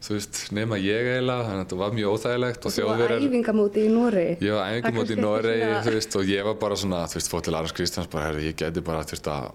þú 0.05 0.13
veist, 0.17 0.41
nema 0.53 0.77
ég 0.77 1.07
eiginlega 1.15 1.45
þannig 1.47 1.59
að 1.59 1.63
þetta 1.65 1.79
var 1.81 1.95
mjög 1.97 2.11
óþægilegt 2.15 2.65
og 2.69 2.73
Þú 2.75 2.83
var 2.91 3.13
æfingamóti 3.15 3.85
í 3.85 3.89
Nóri. 3.93 4.25
Ég 4.45 4.53
var 4.53 4.73
æfingamóti 4.75 5.15
í 5.15 5.19
svona- 5.19 5.81
þú 5.85 5.95
veist, 5.95 6.15
og 6.19 6.29
ég 6.29 6.43
var 6.45 6.59
bara 6.61 6.75
svona, 6.75 6.99
þú 7.09 7.17
veist, 7.19 7.31
fótt 7.33 7.43
til 7.49 7.55
Arns 7.57 7.73
Kristjáns 7.73 8.09
bara, 8.11 8.27
herri, 8.29 8.51
ég 8.51 8.55
geti 8.59 8.81
bara 8.85 9.03
þurft 9.03 9.31
að 9.33 9.51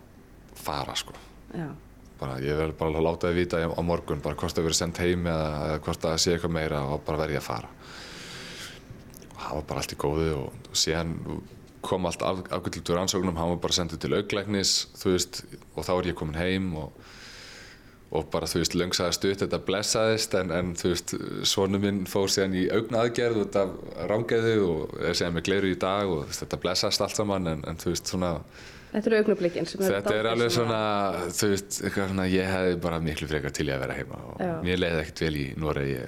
fara, 0.61 0.95
sko. 0.99 1.15
Já. 1.55 1.69
bara, 2.21 2.35
ég 2.45 2.53
verði 2.59 2.75
bara 2.77 2.91
að 3.01 3.07
láta 3.07 3.29
þið 3.31 3.39
vita 3.41 3.57
á 3.65 3.81
morgun 3.83 4.21
bara 4.21 4.35
hvort 4.37 4.53
það 4.53 4.67
verið 4.67 4.77
sendt 4.77 4.99
heim 5.01 5.25
eða, 5.25 5.47
eða 5.71 5.79
hvort 5.87 6.01
það 6.05 6.19
sé 6.21 6.35
eitthvað 6.35 6.53
meira 6.53 6.81
og 6.93 7.01
bara 7.07 7.19
verði 7.23 7.39
ég 7.39 7.41
að 7.41 7.47
fara 7.49 7.69
og 9.31 9.41
það 9.41 9.55
var 9.57 9.65
bara 9.71 9.81
allt 9.81 9.95
í 9.95 9.99
góðu 10.03 10.27
og, 10.37 10.59
og 10.69 10.77
síðan 10.77 11.15
kom 11.81 12.05
allt 12.11 12.23
af, 12.29 12.43
afgjöld 12.53 12.91
úr 12.93 13.01
ansóknum, 13.01 13.39
hann 13.41 13.55
var 13.55 13.61
bara 13.63 13.73
sendið 13.79 14.03
til 14.05 14.13
auglæknis 14.19 14.75
þú 15.01 15.15
veist, 15.15 15.41
og 15.75 15.87
þá 15.87 15.93
er 15.97 16.11
ég 16.11 16.19
komin 16.21 16.37
heim 16.37 16.69
og 16.77 16.93
og 18.11 18.27
bara 18.33 18.49
þú 18.51 18.63
veist 18.65 18.75
löngsaðist 18.75 19.27
upp, 19.29 19.39
þetta 19.45 19.61
blessaðist 19.69 20.35
en, 20.41 20.51
en 20.55 20.73
þú 20.79 20.91
veist, 20.95 21.15
svonu 21.47 21.79
minn 21.83 22.03
fór 22.11 22.33
síðan 22.33 22.57
í 22.59 22.65
augnaðgerð 22.75 23.45
út 23.45 23.59
af 23.61 23.77
rángeðu 24.11 24.57
og 24.67 24.97
er 25.07 25.15
síðan 25.15 25.37
með 25.37 25.47
gleiru 25.47 25.71
í 25.71 25.79
dag 25.79 26.11
og 26.11 26.25
veist, 26.27 26.43
þetta 26.43 26.61
blessast 26.65 27.05
allt 27.07 27.15
saman 27.21 27.47
en, 27.53 27.65
en 27.71 27.81
þú 27.81 27.95
veist 27.95 28.11
svona 28.11 28.35
Þetta 28.91 29.07
eru 29.07 29.19
augnablikin 29.21 29.69
sem 29.71 29.83
eru 29.85 29.95
þetta 29.95 30.15
er 30.19 30.27
alveg 30.33 30.49
svona, 30.51 30.79
þú 31.31 31.49
veist, 31.53 31.77
eitthvað 31.85 32.09
svona 32.11 32.25
ég 32.27 32.49
hefði 32.51 32.79
bara 32.83 32.97
miklu 33.05 33.29
frekar 33.31 33.53
til 33.55 33.69
ég 33.69 33.77
að 33.77 33.85
vera 33.85 33.99
heima 34.01 34.19
og 34.33 34.41
Já. 34.43 34.51
mér 34.67 34.81
leiði 34.81 35.03
ekkert 35.05 35.23
vel 35.29 35.37
í 35.39 35.45
Noregi 35.63 36.01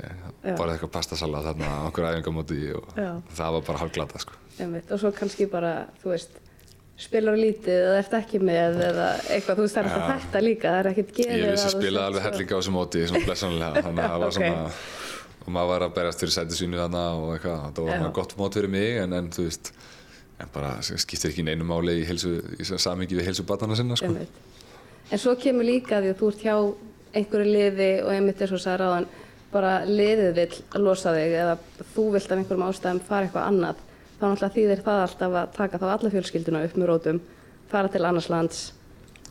bara 0.43 0.75
eitthvað 0.75 0.91
pastasalat 0.97 1.47
þarna 1.47 1.69
okkur 1.87 2.09
æfingamóti 2.09 2.59
og 2.75 2.99
Já. 2.99 3.13
það 3.39 3.55
var 3.57 3.69
bara 3.69 3.83
hálfglata 3.85 4.23
sko. 4.25 4.35
Og 4.67 4.99
svo 4.99 5.13
kannski 5.15 5.47
bara, 5.53 5.77
þú 6.03 6.11
veist, 6.17 6.43
spilar 6.99 7.37
lítið 7.39 7.79
eða 7.83 7.95
ert 8.03 8.13
ekki 8.19 8.39
með 8.45 8.77
eða 8.89 9.07
eitthvað, 9.33 9.57
þú 9.59 9.65
veist, 9.65 9.75
það 9.77 9.83
er 9.83 9.89
alltaf 9.93 10.11
Já. 10.13 10.19
þetta 10.27 10.43
líka, 10.45 10.69
það 10.73 10.81
er 10.83 10.91
ekkert 10.93 11.15
gefið 11.17 11.41
Ég 11.43 11.55
vissi 11.57 11.71
spilaði 11.73 12.05
alveg 12.07 12.23
svo- 12.23 12.31
hellinga 12.31 12.53
á 12.53 12.59
þessu 12.61 12.75
móti, 12.77 13.07
svona 13.09 13.25
blessanlega, 13.29 13.83
þannig 13.87 14.05
að 14.05 14.13
það 14.13 14.21
var 14.23 14.29
Ok. 14.29 14.37
svona, 14.37 14.77
og 15.43 15.49
maður 15.57 15.71
var 15.73 15.85
að 15.89 15.95
berast 15.97 16.23
fyrir 16.23 16.35
sætisvínu 16.37 16.79
þarna 16.83 17.03
og 17.19 17.33
eitthvað, 17.37 17.65
það 17.79 17.89
var 17.89 17.97
svona 17.99 18.13
gott 18.21 18.37
mót 18.39 18.59
fyrir 18.61 18.73
mig, 18.77 18.91
en, 19.03 19.17
en 19.19 19.31
þú 19.35 19.47
veist, 19.49 19.73
en 20.43 20.53
bara 20.55 20.71
skiptir 20.83 21.33
ekki 21.33 21.45
neinu 21.49 21.67
máli 21.67 21.97
í, 22.03 22.07
í 22.07 22.69
samingi 22.71 23.19
við 23.19 23.29
heilsu 23.31 23.47
batana 23.49 23.77
sinna, 23.79 23.97
sko. 23.99 24.13
En 25.13 25.19
svo 25.21 25.35
kemur 25.37 25.67
líka 25.67 25.99
því 26.01 26.13
að 26.15 26.21
þú 26.23 26.29
ert 26.33 26.45
hjá 26.47 26.55
einhverju 27.19 27.51
liði 27.53 27.91
og 28.07 28.13
einmitt 28.15 28.41
eins 28.41 28.55
og 28.57 28.63
sagði 28.63 28.85
ráðan, 28.85 29.09
bara 29.53 29.73
liðið 29.85 30.31
vill 30.39 30.61
losa 30.87 31.13
þig 31.13 31.35
eða 31.43 31.57
þú 31.97 32.05
vilt 32.15 32.31
af 32.33 32.39
einhverjum 32.39 32.63
ástæðum 32.71 33.01
fara 33.05 33.27
eitthvað 33.27 33.49
annað, 33.51 33.83
þá 34.23 34.27
náttúrulega 34.31 34.57
þýðir 34.57 34.85
það 34.87 35.01
alltaf 35.07 35.37
að 35.41 35.55
taka 35.57 35.81
þá 35.83 35.87
alla 35.91 36.13
fjölskylduna 36.13 36.63
upp 36.67 36.77
með 36.79 36.91
rótum, 36.91 37.21
fara 37.73 37.91
til 37.93 38.05
annars 38.07 38.29
lands 38.31 38.61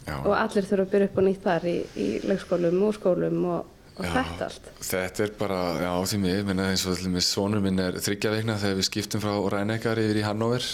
Já. 0.01 0.15
og 0.17 0.33
allir 0.35 0.67
þurfa 0.67 0.87
að 0.87 0.91
byrja 0.95 1.09
upp 1.09 1.21
og 1.21 1.27
nýtt 1.27 1.45
þar 1.45 1.67
í, 1.69 1.75
í 1.95 2.07
leikskólum 2.25 2.83
og 2.87 2.97
skólum 2.97 3.41
og, 3.53 3.71
og 3.95 4.05
Já, 4.07 4.11
þetta 4.17 4.47
allt. 4.49 4.69
Þetta 4.89 5.25
er 5.25 5.33
bara, 5.39 5.61
já 5.85 5.91
því 6.11 6.21
mig, 6.25 6.43
minna 6.49 6.69
eins 6.71 6.85
og 6.87 6.95
allir 6.95 7.15
með 7.15 7.27
sonur 7.29 7.63
minn 7.63 7.83
er 7.83 7.99
þryggja 8.01 8.35
veikna 8.35 8.59
þegar 8.61 8.79
við 8.81 8.89
skiptum 8.89 9.23
frá 9.23 9.33
Rænekar 9.55 10.01
yfir 10.01 10.21
í 10.21 10.25
Hannover 10.25 10.69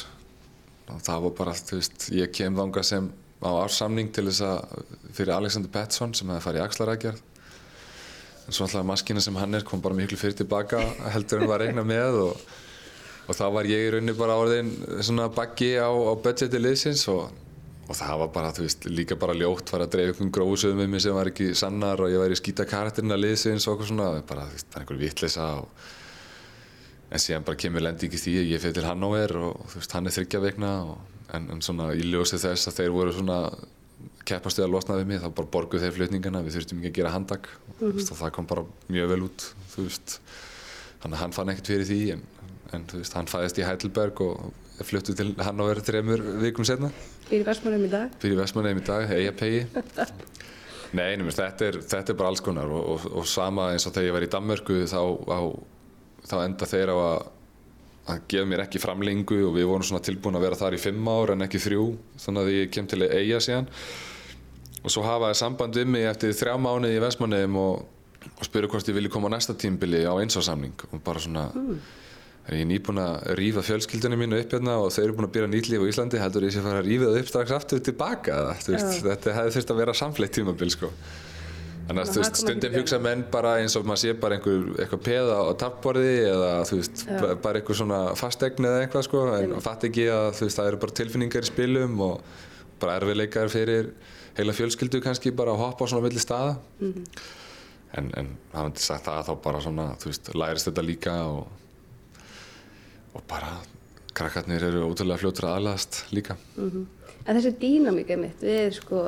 og 0.88 1.02
það 1.04 1.26
var 1.28 1.34
bara, 1.42 1.56
þú 1.60 1.82
veist, 1.82 2.10
ég 2.16 2.32
kem 2.34 2.58
þangað 2.58 2.88
sem 2.88 3.10
á 3.44 3.50
ársamning 3.62 4.10
til 4.16 4.26
þess 4.30 4.46
að 4.48 4.86
fyrir 5.14 5.36
Alexander 5.36 5.70
Pettersson 5.74 6.16
sem 6.18 6.30
hefði 6.32 6.46
farið 6.48 6.62
í 6.62 6.64
axlarækjarð 6.64 7.26
en 8.48 8.56
svo 8.56 8.66
alltaf 8.66 8.88
maskina 8.88 9.22
sem 9.22 9.36
hann 9.38 9.60
er 9.60 9.66
kom 9.68 9.84
bara 9.84 9.98
miklu 9.98 10.18
fyrir 10.18 10.38
tilbaka 10.40 10.80
heldur 11.14 11.44
en 11.44 11.52
var 11.52 11.62
reikna 11.62 11.84
með 11.86 12.22
og, 12.24 12.48
og 13.28 13.36
þá 13.36 13.44
var 13.58 13.68
ég 13.70 13.84
í 13.88 13.92
rauninni 13.94 14.16
bara 14.18 14.38
orðin 14.40 14.72
svona 15.04 15.28
baggi 15.34 15.76
á, 15.76 15.92
á 15.92 16.14
budgeti 16.16 16.62
liðsins 16.62 17.04
og, 17.12 17.28
og 17.88 18.00
það 18.00 18.24
var 18.24 18.34
bara, 18.40 18.54
þú 18.56 18.66
veist, 18.66 18.88
líka 18.92 19.20
bara 19.20 19.36
ljótt 19.38 19.72
var 19.74 19.86
að 19.86 19.94
dreif 19.96 20.14
einhvern 20.14 20.34
gróðsöðum 20.38 20.82
með 20.84 20.92
mig 20.94 21.06
sem 21.06 21.18
var 21.18 21.32
ekki 21.32 21.52
sannar 21.58 22.04
og 22.04 22.12
ég 22.14 22.24
var 22.24 22.34
í 22.34 22.40
skýta 22.40 22.68
karakterina 22.70 23.20
liðsins 23.20 23.68
og 23.68 23.76
eitthvað 23.76 23.92
svona, 23.92 24.10
bara, 24.28 24.48
þú 24.48 24.60
veist, 24.60 24.70
það 24.72 24.80
er 24.80 24.86
einhver 24.86 25.02
vitleysa 25.04 25.48
og 25.62 25.88
en 27.08 27.24
síðan 27.24 27.48
bara 27.48 27.60
kemur 27.60 27.84
lending 27.84 28.16
í 28.16 28.20
því 28.20 28.36
að 28.42 28.50
ég 28.52 28.64
fyrir 28.64 28.80
til 28.80 28.88
Hannover 28.88 29.38
og 29.40 29.64
þú 29.72 29.82
veist, 29.82 29.96
hann 29.96 30.10
er 30.10 30.16
þryggja 30.16 30.44
veikna 30.44 30.72
og, 30.92 31.18
en, 31.36 31.50
en 31.56 31.64
svona 31.64 31.92
í 31.96 32.04
ljósi 32.04 32.40
þess 32.42 32.72
að 32.72 32.82
þeir 32.82 32.96
voru 32.96 33.16
svona 33.16 33.40
keppast 34.28 34.60
við 34.60 34.68
að 34.68 34.74
losna 34.74 34.98
við 35.00 35.10
mig 35.12 35.22
þá 35.24 35.30
bara 35.38 35.52
borguð 35.54 35.86
þeir 35.86 35.96
flutningana, 35.96 36.44
við 36.44 36.58
þurftum 36.58 36.82
ekki 36.82 36.92
að 36.92 36.98
gera 37.00 37.14
handak 37.16 37.48
mm 37.48 37.92
-hmm. 37.92 38.12
og 38.12 38.20
það 38.20 38.34
kom 38.36 38.50
bara 38.50 38.66
mjög 38.92 39.12
vel 39.14 39.22
út 39.30 39.48
þú 39.74 39.88
veist, 39.88 40.20
þannig 41.02 41.18
að 41.18 41.22
hann 41.24 41.36
fann 41.36 41.52
ekkert 41.54 41.72
fyrir 41.74 41.88
því 41.90 42.00
en, 42.16 42.24
en 42.74 42.88
þú 42.90 43.02
veist, 43.02 43.18
hann 43.18 43.30
fæðist 43.32 43.62
í 43.62 43.68
Heidelberg 43.68 44.24
og 44.26 44.84
fluttu 44.88 45.16
til 45.18 45.32
Hannover 45.42 45.80
þremur 45.82 46.22
vikum 46.44 46.68
setna 46.68 46.92
Býr 47.28 47.42
í 47.42 47.46
Vestmannum 47.48 47.86
í 47.88 47.92
dag. 47.92 48.12
fyrir 48.22 48.38
Vestmannheim 48.40 48.82
í 48.82 48.86
dag, 48.88 49.10
Eyjapegi 49.18 49.64
Nei, 50.96 51.18
nefnir, 51.20 51.34
þetta, 51.36 51.66
er, 51.68 51.78
þetta 51.84 52.14
er 52.14 52.18
bara 52.20 52.30
alls 52.32 52.44
konar 52.44 52.70
og, 52.72 52.84
og, 52.94 53.08
og 53.20 53.26
sama 53.28 53.72
eins 53.74 53.84
og 53.90 53.96
þegar 53.96 54.08
ég 54.08 54.14
var 54.16 54.26
í 54.26 54.30
Danmörku 54.32 54.78
þá, 54.88 55.02
á, 55.36 55.40
þá 56.30 56.36
enda 56.46 56.70
þeir 56.70 56.92
á 56.94 56.98
að, 56.98 57.26
að 58.14 58.22
gefa 58.32 58.48
mér 58.48 58.64
ekki 58.64 58.80
framlengu 58.80 59.42
og 59.50 59.58
við 59.58 59.68
vorum 59.68 59.84
svona 59.90 60.06
tilbúin 60.06 60.40
að 60.40 60.46
vera 60.48 60.60
þar 60.62 60.78
í 60.78 60.80
fimm 60.80 61.10
ár 61.12 61.34
en 61.34 61.44
ekki 61.44 61.60
þrjú 61.60 61.90
þannig 62.24 62.46
að 62.46 62.56
ég 62.56 62.72
kem 62.72 62.88
til 62.88 63.02
Eyja 63.04 63.42
síðan. 63.44 63.68
Og 64.86 64.94
svo 64.94 65.04
hafa 65.04 65.34
þeir 65.34 65.42
samband 65.42 65.76
við 65.76 65.92
mig 65.92 66.08
eftir 66.08 66.32
þrjá 66.40 66.56
mánuði 66.64 66.96
í 66.96 67.04
Vestmannheim 67.04 67.60
og, 67.60 67.84
og 68.38 68.44
spyrja 68.48 68.70
hvort 68.74 68.90
ég 68.92 68.98
vilja 68.98 69.14
koma 69.14 69.30
á 69.32 69.36
næsta 69.38 69.56
tímbili 69.58 70.04
á 70.04 70.14
einsársamning 70.20 70.76
og 70.92 71.00
bara 71.06 71.20
svona 71.24 71.48
er 72.48 72.56
ég 72.62 72.68
nýbúin 72.70 73.00
að 73.04 73.34
rífa 73.40 73.62
fjölskyldunum 73.68 74.22
mínu 74.24 74.38
upp 74.40 74.54
hérna 74.56 74.78
og 74.80 74.92
þau 74.96 75.02
eru 75.04 75.16
búin 75.18 75.28
að 75.28 75.34
byrja 75.36 75.50
nýtt 75.52 75.68
líf 75.72 75.82
á 75.84 75.90
Íslandi? 75.92 76.20
Heldur 76.22 76.46
ég 76.48 76.54
sé 76.56 76.62
að 76.62 76.68
fara 76.70 76.80
að 76.84 76.88
rífa 76.92 77.10
það 77.12 77.18
upp 77.22 77.32
strax 77.34 77.56
aftur 77.58 77.82
tilbaka? 77.84 78.38
Veist, 78.68 79.02
þetta 79.04 79.34
hefði 79.36 79.56
þurft 79.58 79.74
að 79.74 79.82
vera 79.82 79.96
samfleitt 80.00 80.36
tímabil 80.38 80.72
sko. 80.72 80.92
þannig 81.88 82.04
að 82.04 82.26
stundum 82.36 82.74
hugsa 82.76 82.98
menn 83.00 83.22
bara 83.32 83.52
eins 83.62 83.76
og 83.80 83.86
maður 83.88 84.00
sé 84.02 84.14
bara 84.20 84.36
einhver, 84.36 84.64
eitthvað 84.84 85.04
peða 85.06 85.36
á 85.40 85.52
tappborði 85.62 86.16
eða 86.32 86.50
þú 86.68 86.80
veist, 86.82 87.04
ba- 87.22 87.36
bara 87.46 87.62
einhver 87.62 87.78
svona 87.80 88.00
fastegn 88.20 88.68
eða 88.68 88.82
eitthvað 88.84 89.06
sko, 89.08 89.22
en 89.38 89.54
fatt 89.64 89.86
ekki 89.88 90.08
að 90.12 90.28
þú 90.36 90.48
veist, 90.50 90.58
það 90.60 90.68
eru 90.74 90.80
bara 90.82 90.96
tilfinningar 91.00 91.48
í 91.48 91.52
spilum 91.52 91.96
og 92.04 92.22
bara 92.82 92.98
erfiðleikar 93.00 93.48
fyrir 93.54 93.88
heila 94.36 94.54
fjölskyldu 94.60 95.00
kannski 95.02 95.32
bara 95.32 95.56
að 95.56 95.64
hoppa 95.64 95.88
á 95.88 95.90
svona 95.94 96.04
milli 96.10 96.20
staða 96.20 96.58
en, 97.96 98.12
en 98.20 98.34
hafandi 98.54 98.84
sagt 98.84 99.08
það 99.08 99.24
þá 99.30 99.34
bara 99.44 99.64
svona, 99.64 99.88
þú 100.02 100.12
veist, 100.12 100.30
lærist 100.36 100.70
þetta 100.70 100.86
líka 100.86 101.16
og, 101.32 101.48
og 103.16 103.26
bara 103.30 103.56
krakkarnir 104.18 104.68
eru 104.70 104.86
ótrúlega 104.88 105.22
fljótur 105.22 105.48
að 105.48 105.58
aðlast 105.60 106.04
líka. 106.16 106.38
En 107.28 107.36
þessi 107.36 107.54
dýnamík 107.62 108.12
er 108.14 108.22
mitt 108.22 108.44
við 108.44 108.72
sko, 108.80 109.04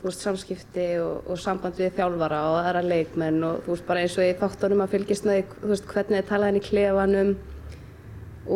þú 0.00 0.08
veist, 0.08 0.24
samskipti 0.24 0.86
og, 1.02 1.28
og 1.30 1.40
samband 1.40 1.78
við 1.78 1.94
þjálfara 1.98 2.40
og 2.50 2.56
aðra 2.62 2.82
leikmenn 2.86 3.44
og 3.46 3.60
þú 3.64 3.74
veist, 3.74 3.86
bara 3.88 4.02
eins 4.04 4.16
og 4.18 4.26
í 4.26 4.38
þáttunum 4.40 4.82
að 4.84 4.96
fylgjast 4.96 5.28
með, 5.28 5.52
þú 5.60 5.70
veist, 5.74 5.92
hvernig 5.92 6.20
þið 6.20 6.30
talaðin 6.32 6.60
í 6.60 6.64
klefanum, 6.66 7.36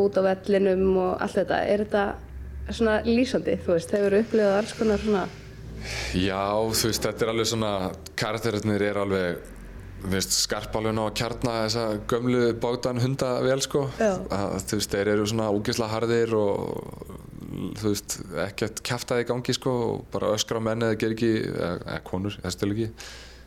út 0.00 0.18
á 0.18 0.22
vellinum 0.26 0.88
og 1.02 1.12
allt 1.22 1.38
þetta. 1.40 1.62
Er 1.66 1.84
þetta 1.84 2.04
svona 2.70 3.00
lýsandi, 3.06 3.58
þú 3.64 3.76
veist, 3.76 3.94
hefur 3.96 4.18
upplifað 4.20 4.58
alls 4.60 4.74
konar 4.78 5.04
svona, 5.04 5.24
Já, 6.16 6.42
þú 6.74 6.90
veist, 6.90 7.06
þetta 7.06 7.24
er 7.24 7.32
alveg 7.32 7.48
svona, 7.48 7.72
karakterinir 8.18 8.84
er 8.84 9.00
alveg, 9.00 9.40
þú 10.02 10.12
veist, 10.14 10.36
skarpalun 10.44 11.00
á 11.00 11.04
að 11.06 11.16
kjarna 11.20 11.56
þessa 11.64 11.84
gömlu 12.10 12.42
bátan 12.60 13.00
hunda 13.02 13.30
vel, 13.44 13.58
sko. 13.64 13.86
Að, 14.00 14.58
þú 14.66 14.80
veist, 14.80 14.94
þeir 14.94 15.12
eru 15.14 15.26
svona 15.30 15.48
úgeðslega 15.56 15.94
harðir 15.94 16.36
og, 16.38 17.10
þú 17.80 17.92
veist, 17.92 18.18
ekkert 18.46 18.82
kjaftaði 18.86 19.26
í 19.26 19.30
gangi, 19.32 19.56
sko, 19.56 19.76
og 19.88 20.06
bara 20.12 20.34
öskra 20.36 20.60
á 20.60 20.66
menn 20.68 20.86
eða 20.88 21.00
ger 21.00 21.16
ekki, 21.16 21.32
eða, 21.50 22.00
konur, 22.06 22.38
þess 22.44 22.60
til 22.60 22.72
ekki, 22.74 22.90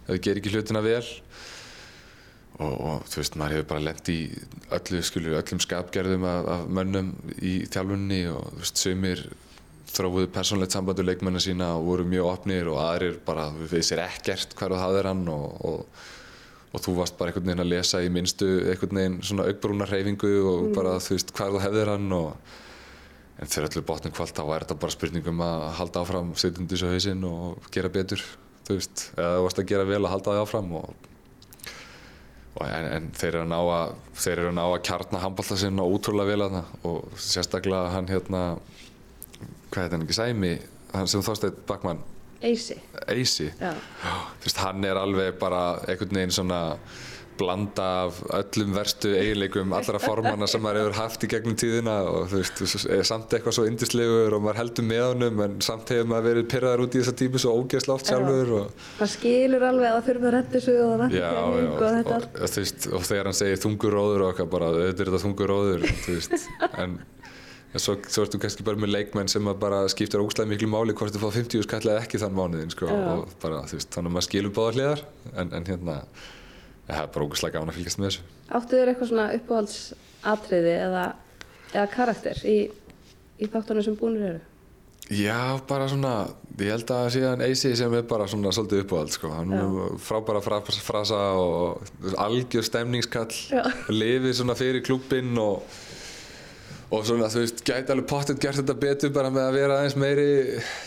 eða 0.07 0.21
ger 0.27 0.41
ekki 0.41 0.55
hlutina 0.55 0.83
vel. 0.85 1.03
Og, 2.61 2.73
og 2.73 3.07
þú 3.09 3.21
veist, 3.21 3.37
maður 3.39 3.57
hefur 3.57 3.69
bara 3.71 3.87
lent 3.87 4.09
í 4.13 4.19
öllu, 4.73 4.99
skilju, 5.05 5.37
öllum 5.39 5.61
skapgerðum 5.63 6.27
af, 6.29 6.51
af 6.53 6.67
mönnum 6.69 7.15
í 7.41 7.55
þjálfunni 7.65 8.27
og, 8.29 8.51
þú 8.53 8.65
veist, 8.65 8.83
sumir 8.83 9.23
þróuðu 9.93 10.31
persónlegt 10.33 10.73
sambandu 10.75 11.05
leikmennar 11.05 11.43
sína 11.43 11.73
og 11.77 11.87
voru 11.87 12.07
mjög 12.09 12.29
opnir 12.31 12.69
og 12.71 12.81
aðrir 12.81 13.19
bara 13.25 13.49
við 13.53 13.85
sér 13.89 14.03
ekkert 14.07 14.55
hver 14.57 14.73
þú 14.73 14.81
hafðir 14.81 15.09
hann 15.11 15.23
og, 15.31 15.45
og, 15.69 16.03
og 16.73 16.83
þú 16.85 16.97
varst 16.97 17.17
bara 17.19 17.31
einhvern 17.31 17.51
veginn 17.51 17.63
að 17.65 17.71
lesa 17.75 18.01
í 18.01 18.11
minnstu 18.13 18.49
einhvern 18.71 18.99
veginn 18.99 19.21
svona 19.21 19.47
augbrúna 19.51 19.89
hreyfingu 19.89 20.33
og 20.49 20.67
bara 20.77 20.97
þú 21.03 21.17
veist 21.17 21.33
hver 21.37 21.53
þú 21.53 21.63
hefðir 21.67 21.93
hann 21.93 22.17
og 22.17 22.53
en 23.41 23.49
þegar 23.49 23.69
öllu 23.69 23.85
botnum 23.87 24.13
kvalt 24.15 24.37
þá 24.37 24.43
er 24.45 24.65
þetta 24.65 24.79
bara 24.81 24.97
spurningum 24.97 25.45
að 25.45 25.69
halda 25.79 26.03
áfram 26.03 26.35
setjandi 26.37 26.79
svo 26.79 26.91
hausinn 26.93 27.25
og 27.29 27.71
gera 27.73 27.93
betur 27.93 28.21
þú 28.67 28.77
veist, 28.77 29.09
eða 29.17 29.33
þú 29.37 29.47
varst 29.47 29.63
að 29.63 29.73
gera 29.73 29.89
vel 29.89 30.03
að 30.03 30.13
halda 30.15 30.35
þig 30.35 30.45
áfram 30.45 30.77
og 30.81 31.09
Og 32.53 32.67
en, 32.69 32.85
en 32.85 33.05
þeir 33.17 33.31
eru 33.31 33.39
að 33.41 33.49
ná 33.49 33.59
að, 33.73 33.93
þeir 34.13 34.33
eru 34.35 34.49
að, 34.51 34.57
ná 34.59 34.63
að 34.67 34.81
kjarna 34.85 35.21
handbólta 35.23 35.55
sinna 35.57 35.85
ótrúlega 35.89 36.29
vel 36.29 36.43
að 36.45 36.57
það 36.57 36.89
og 36.89 37.15
sérstaklega 37.25 37.93
hann 37.95 38.09
hérna, 38.11 38.41
hvað 39.73 39.87
heit 39.87 39.95
hann 39.97 40.05
ekki, 40.05 40.17
Sæmi, 40.19 40.53
hann 40.93 41.09
sem 41.09 41.23
Þorsteinn 41.25 41.63
Backmann, 41.69 42.03
Eisi. 42.43 42.75
Eisi, 43.07 43.49
þú 43.55 44.43
veist, 44.43 44.59
hann 44.59 44.83
er 44.85 44.99
alveg 44.99 45.37
bara 45.39 45.63
einhvern 45.87 46.19
veginn 46.19 46.35
svona 46.35 46.61
blanda 47.37 47.85
af 48.03 48.19
öllum 48.37 48.75
verstu 48.75 49.13
eiginleikum 49.17 49.71
allra 49.73 49.99
formanna 50.01 50.47
sem 50.49 50.61
maður 50.61 50.83
hefur 50.83 50.97
haft 50.99 51.23
í 51.25 51.29
gegnum 51.31 51.55
tíðina 51.57 51.95
og 52.09 52.27
þú 52.31 52.41
veist, 52.41 52.61
samt 53.09 53.33
eitthvað 53.33 53.55
svo 53.57 53.65
yndislegur 53.69 54.35
og 54.37 54.43
maður 54.45 54.59
heldur 54.61 54.87
með 54.89 55.03
honum 55.07 55.41
en 55.47 55.55
samt 55.65 55.93
hefur 55.93 56.11
maður 56.11 56.27
verið 56.29 56.49
pyrraðar 56.53 56.83
út 56.85 56.97
í 56.97 57.01
þessa 57.01 57.15
típu 57.23 57.41
svo 57.41 57.55
ógeðslega 57.57 57.95
oft 57.97 58.11
sjálfur 58.11 58.53
og 58.59 58.85
Það 58.99 59.11
skilur 59.15 59.67
alveg 59.69 59.89
að 59.89 59.97
það 59.97 60.09
þurfa 60.09 60.29
að 60.29 60.35
redda 60.37 60.55
þessu 60.57 60.77
og 60.83 60.93
það 61.01 61.17
já, 61.17 61.31
og 61.41 61.83
þetta 61.83 62.19
og, 62.19 62.29
þú 62.43 62.63
veist, 62.63 62.87
og 62.91 63.07
þegar 63.09 63.31
hann 63.31 63.39
segir 63.41 63.63
þungur 63.65 63.97
róður 63.97 64.25
og 64.27 64.33
okkar 64.35 64.51
bara, 64.53 64.71
þetta 64.77 65.05
er 65.07 65.11
þetta 65.11 65.23
þungur 65.25 65.53
róður, 65.55 65.87
þú 66.05 66.19
veist, 66.19 66.49
en 66.83 66.99
En 67.73 67.81
svo, 67.81 67.95
svo 68.05 68.25
ertu 68.27 68.37
kannski 68.41 68.65
bara 68.65 68.77
með 68.77 68.91
leikmenn 68.93 69.31
sem 69.31 69.47
bara 69.59 69.81
skiptir 69.89 70.21
ógstlega 70.21 70.51
miklu 70.51 70.69
máli 70.69 70.93
hvort 70.93 71.15
þú 71.15 71.23
fá 71.23 71.39
50 71.39 71.65
skall 71.65 71.81
eða 71.87 72.03
ekki 72.03 72.21
þann 72.21 72.37
mánuðin 72.37 72.73
sko. 72.73 72.85
og 72.85 73.33
bara, 73.41 73.63
þú 73.69 73.79
veist, 73.79 73.89
þannig 73.95 74.11
að 74.11 74.15
maður 74.17 74.27
skilur 74.27 74.53
báða 74.53 74.75
hliðar 74.77 75.03
en, 75.33 75.51
en 75.57 75.67
hérna, 75.71 75.97
það 76.85 77.01
er 77.01 77.11
bara 77.17 77.27
ógstlega 77.27 77.57
gána 77.57 77.73
að 77.73 77.79
fylgjast 77.79 77.99
með 77.99 78.09
þessu. 78.11 78.25
Áttu 78.53 78.77
þér 78.77 78.93
eitthvað 78.93 79.09
svona 79.09 79.27
uppáhaldsatriði 79.39 80.73
eða, 80.85 81.03
eða 81.73 81.85
karakter 81.97 82.41
í, 82.45 82.57
í 83.41 83.49
þáttunum 83.49 83.87
sem 83.87 83.97
búinir 83.97 84.27
eru? 84.29 84.43
Já, 85.11 85.59
bara 85.67 85.89
svona, 85.91 86.11
ég 86.61 86.69
held 86.71 86.91
að 86.95 87.09
síðan 87.17 87.41
Eisi 87.43 87.73
sem 87.75 87.91
er 87.97 88.05
bara 88.07 88.27
svona 88.31 88.53
svolítið 88.55 88.85
uppáhald 88.85 89.11
sko. 89.11 89.31
hann 89.35 89.51
er 89.57 89.97
frábæra 89.99 90.39
fra, 90.45 90.61
frasa 90.63 91.19
og 91.35 91.81
algjör 92.23 92.63
stemningskall 92.63 93.33
lifið 93.91 94.37
svona 94.37 94.55
fyrir 94.55 94.85
klubbinn 94.85 95.35
og, 95.41 95.65
og 96.93 97.05
svona 97.07 97.29
þú 97.33 97.41
veist 97.43 97.61
gæti 97.65 97.93
alveg 97.93 98.07
pottet 98.09 98.41
gert 98.43 98.59
þetta 98.59 98.75
betur 98.77 99.13
bara 99.15 99.31
með 99.33 99.47
að 99.47 99.55
vera 99.57 99.77
aðeins 99.79 99.95
meiri 99.97 100.25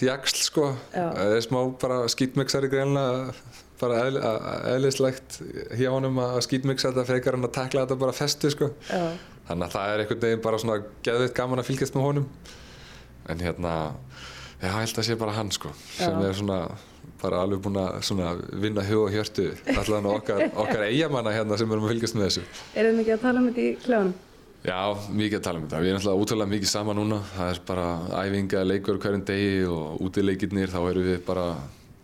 jaksl 0.07 0.43
sko 0.47 0.67
Já. 0.95 1.07
það 1.17 1.37
er 1.37 1.47
smá 1.47 1.61
bara 1.83 2.01
skítmixari 2.13 2.71
greinlega 2.71 3.33
bara 3.81 4.03
eðl, 4.07 4.21
eðlislegt 4.73 5.41
hjá 5.77 5.89
honum 5.93 6.21
að 6.23 6.39
skítmixa 6.47 6.93
þetta 6.93 7.07
frekar 7.11 7.37
en 7.37 7.49
að 7.49 7.57
takla 7.59 7.85
þetta 7.85 7.99
bara 8.01 8.15
festu 8.17 8.53
sko 8.55 8.71
Já. 8.89 9.03
þannig 9.51 9.67
að 9.67 9.75
það 9.75 9.95
er 9.95 10.05
einhvern 10.05 10.23
veginn 10.27 10.45
bara 10.47 10.61
svona 10.63 10.79
geðveitt 11.07 11.37
gaman 11.37 11.63
að 11.63 11.71
fylgjast 11.73 11.97
með 11.99 12.07
honum 12.09 12.29
en 13.27 13.43
hérna 13.43 13.73
já, 14.63 14.69
ég 14.69 14.77
held 14.79 15.01
að 15.03 15.09
sé 15.11 15.19
bara 15.21 15.35
hann 15.37 15.51
sko 15.55 15.73
sem 15.97 16.23
er 16.23 16.39
svona 16.39 16.61
bara 17.21 17.43
alveg 17.45 17.61
búinn 17.65 17.81
að 17.81 18.45
vinna 18.63 18.85
hug 18.87 19.07
og 19.07 19.15
hjörtu 19.15 19.49
allan 19.75 20.09
okkar, 20.13 20.47
okkar 20.63 20.87
eigamanna 20.87 21.35
hérna 21.35 21.59
sem 21.59 21.71
erum 21.73 21.89
að 21.89 21.95
fylgjast 21.97 22.17
með 22.17 22.29
þessu 22.29 22.47
Er 22.77 22.89
þið 22.91 22.99
mikið 23.01 23.17
að 23.17 23.23
tala 23.27 23.43
um 23.43 23.51
þetta 23.51 23.65
í 23.67 23.75
klefanum? 23.85 24.15
Já, 24.67 24.79
mikið 25.15 25.39
að 25.39 25.45
tala 25.47 25.61
um 25.61 25.67
þetta. 25.69 25.81
Við 25.85 25.91
erum 25.93 26.01
alltaf 26.01 26.23
útrúlega 26.25 26.51
mikið 26.51 26.71
saman 26.73 26.99
núna. 26.99 27.19
Það 27.37 27.51
er 27.53 27.61
bara 27.69 27.87
æfinga, 28.25 28.63
leikur 28.67 28.99
hverjum 29.03 29.23
degi 29.29 29.53
og 29.71 30.01
útileikirnir, 30.09 30.73
þá 30.73 30.81
erum 30.91 31.07
við 31.07 31.21
bara 31.29 31.45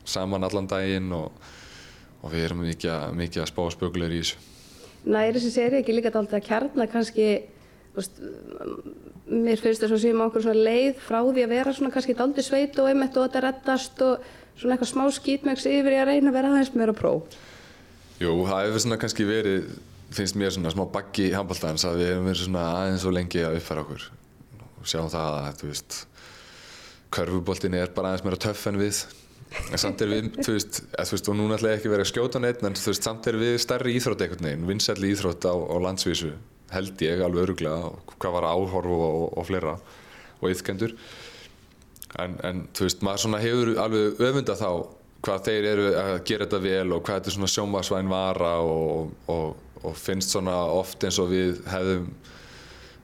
saman 0.07 0.47
allan 0.47 0.69
daginn 0.71 1.09
og, 1.17 1.33
og 2.23 2.31
við 2.35 2.45
erum 2.47 2.63
mikið, 2.63 2.91
að- 2.95 3.17
mikið 3.19 3.43
að 3.43 3.51
spá 3.51 3.63
spökulegur 3.75 4.15
í 4.15 4.21
þessu. 4.23 4.39
Næri 5.11 5.35
þessi 5.35 5.51
séri 5.57 5.81
ekki 5.81 5.97
líka 5.97 6.13
dálítið 6.15 6.39
að 6.39 6.47
kjarna 6.47 6.87
kannski, 6.93 7.27
veist, 7.97 8.21
mér 9.27 9.59
finnst 9.59 9.83
þess 9.83 9.97
að 9.97 10.03
séum 10.05 10.23
á 10.23 10.27
okkur 10.29 10.45
svona 10.47 10.63
leið 10.69 11.01
frá 11.03 11.19
því 11.27 11.43
að 11.49 11.55
vera 11.57 11.73
svona 11.75 11.91
kannski 11.97 12.15
dálítið 12.15 12.47
sveit 12.47 12.79
og 12.79 12.91
einmitt 12.93 13.17
og 13.19 13.27
þetta 13.27 13.43
reddast 13.49 14.05
og 14.07 14.29
svona 14.55 14.77
eitthvað 14.77 14.93
smá 14.93 15.09
skítmöks 15.19 15.67
yfir 15.67 15.97
í 15.97 15.99
að 15.99 16.13
reyna 16.13 16.31
að 16.31 16.37
vera 16.39 16.53
aðeins 16.55 16.71
meira 16.79 16.95
pró. 16.95 17.17
Jú, 18.23 18.37
það 18.47 18.69
hefur 18.69 18.85
svona 18.87 19.01
kannski 19.03 19.27
verið, 19.27 19.67
finnst 20.17 20.37
mér 20.39 20.53
svona 20.55 20.73
smá 20.73 20.85
baggi 20.93 21.29
í 21.31 21.35
handbóltans 21.37 21.85
að 21.89 22.01
við 22.01 22.13
hefum 22.13 22.29
verið 22.31 22.47
svona 22.47 22.67
aðeins 22.77 23.07
og 23.09 23.17
lengi 23.17 23.43
að 23.47 23.59
uppfæra 23.59 23.85
okkur. 23.85 24.07
Og 24.81 24.89
sjáum 24.91 25.11
það 25.13 25.37
að, 25.39 25.51
þú 25.61 25.71
veist, 25.71 25.99
körfuboltinni 27.17 27.83
er 27.83 27.93
bara 27.97 28.13
aðeins 28.13 28.25
meira 28.27 28.41
töff 28.47 28.65
en 28.71 28.81
við. 28.81 29.03
En 29.69 29.81
samt 29.81 30.01
er 30.01 30.09
við, 30.09 30.31
þú 30.39 30.55
veist, 30.57 30.81
eða, 30.89 31.07
þú 31.09 31.17
veist, 31.17 31.29
og 31.29 31.37
núna 31.39 31.59
ætla 31.59 31.75
ég 31.75 31.81
ekki 31.81 31.91
að 31.91 31.95
vera 31.97 32.07
að 32.07 32.11
skjóta 32.13 32.41
neitt, 32.41 32.63
en 32.65 32.79
þú 32.79 32.89
veist, 32.93 33.09
samt 33.09 33.29
er 33.29 33.39
við 33.41 33.59
stærri 33.61 33.97
íþrótt 33.99 34.25
einhvern 34.25 34.49
veginn, 34.49 34.65
vinsælli 34.71 35.11
íþrótt 35.13 35.45
á, 35.45 35.55
á 35.55 35.77
landsvísu, 35.85 36.31
held 36.73 37.05
ég 37.05 37.21
alveg 37.21 37.45
öruglega, 37.45 37.93
hvað 38.17 38.39
var 38.39 38.49
áhorf 38.49 38.95
og, 38.97 39.05
og, 39.11 39.27
og 39.37 39.49
fleira, 39.51 39.77
og 40.41 40.55
yfkendur. 40.55 40.97
En, 42.23 42.39
en 42.49 42.65
þú 42.73 42.89
veist, 42.89 43.05
maður 43.05 43.27
svona 43.27 43.43
hefur 43.45 43.75
alveg 43.85 44.25
öfunda 44.25 44.57
þá 44.57 44.71
hvað 45.23 45.45
þeir 45.47 45.69
eru 45.71 45.85
að 45.95 46.15
gera 46.27 46.47
þetta 46.47 46.61
vel 46.63 46.95
og 46.97 47.05
hvað 47.07 47.21
þetta 47.21 47.35
svona 47.37 47.51
sjómasvæn 47.53 48.11
vara 48.11 48.55
og, 48.67 49.13
og, 49.31 49.61
og 49.83 49.97
finnst 49.99 50.35
svona 50.35 50.55
oft 50.73 51.05
eins 51.05 51.19
og 51.23 51.33
við 51.33 51.63
hefðum 51.71 52.11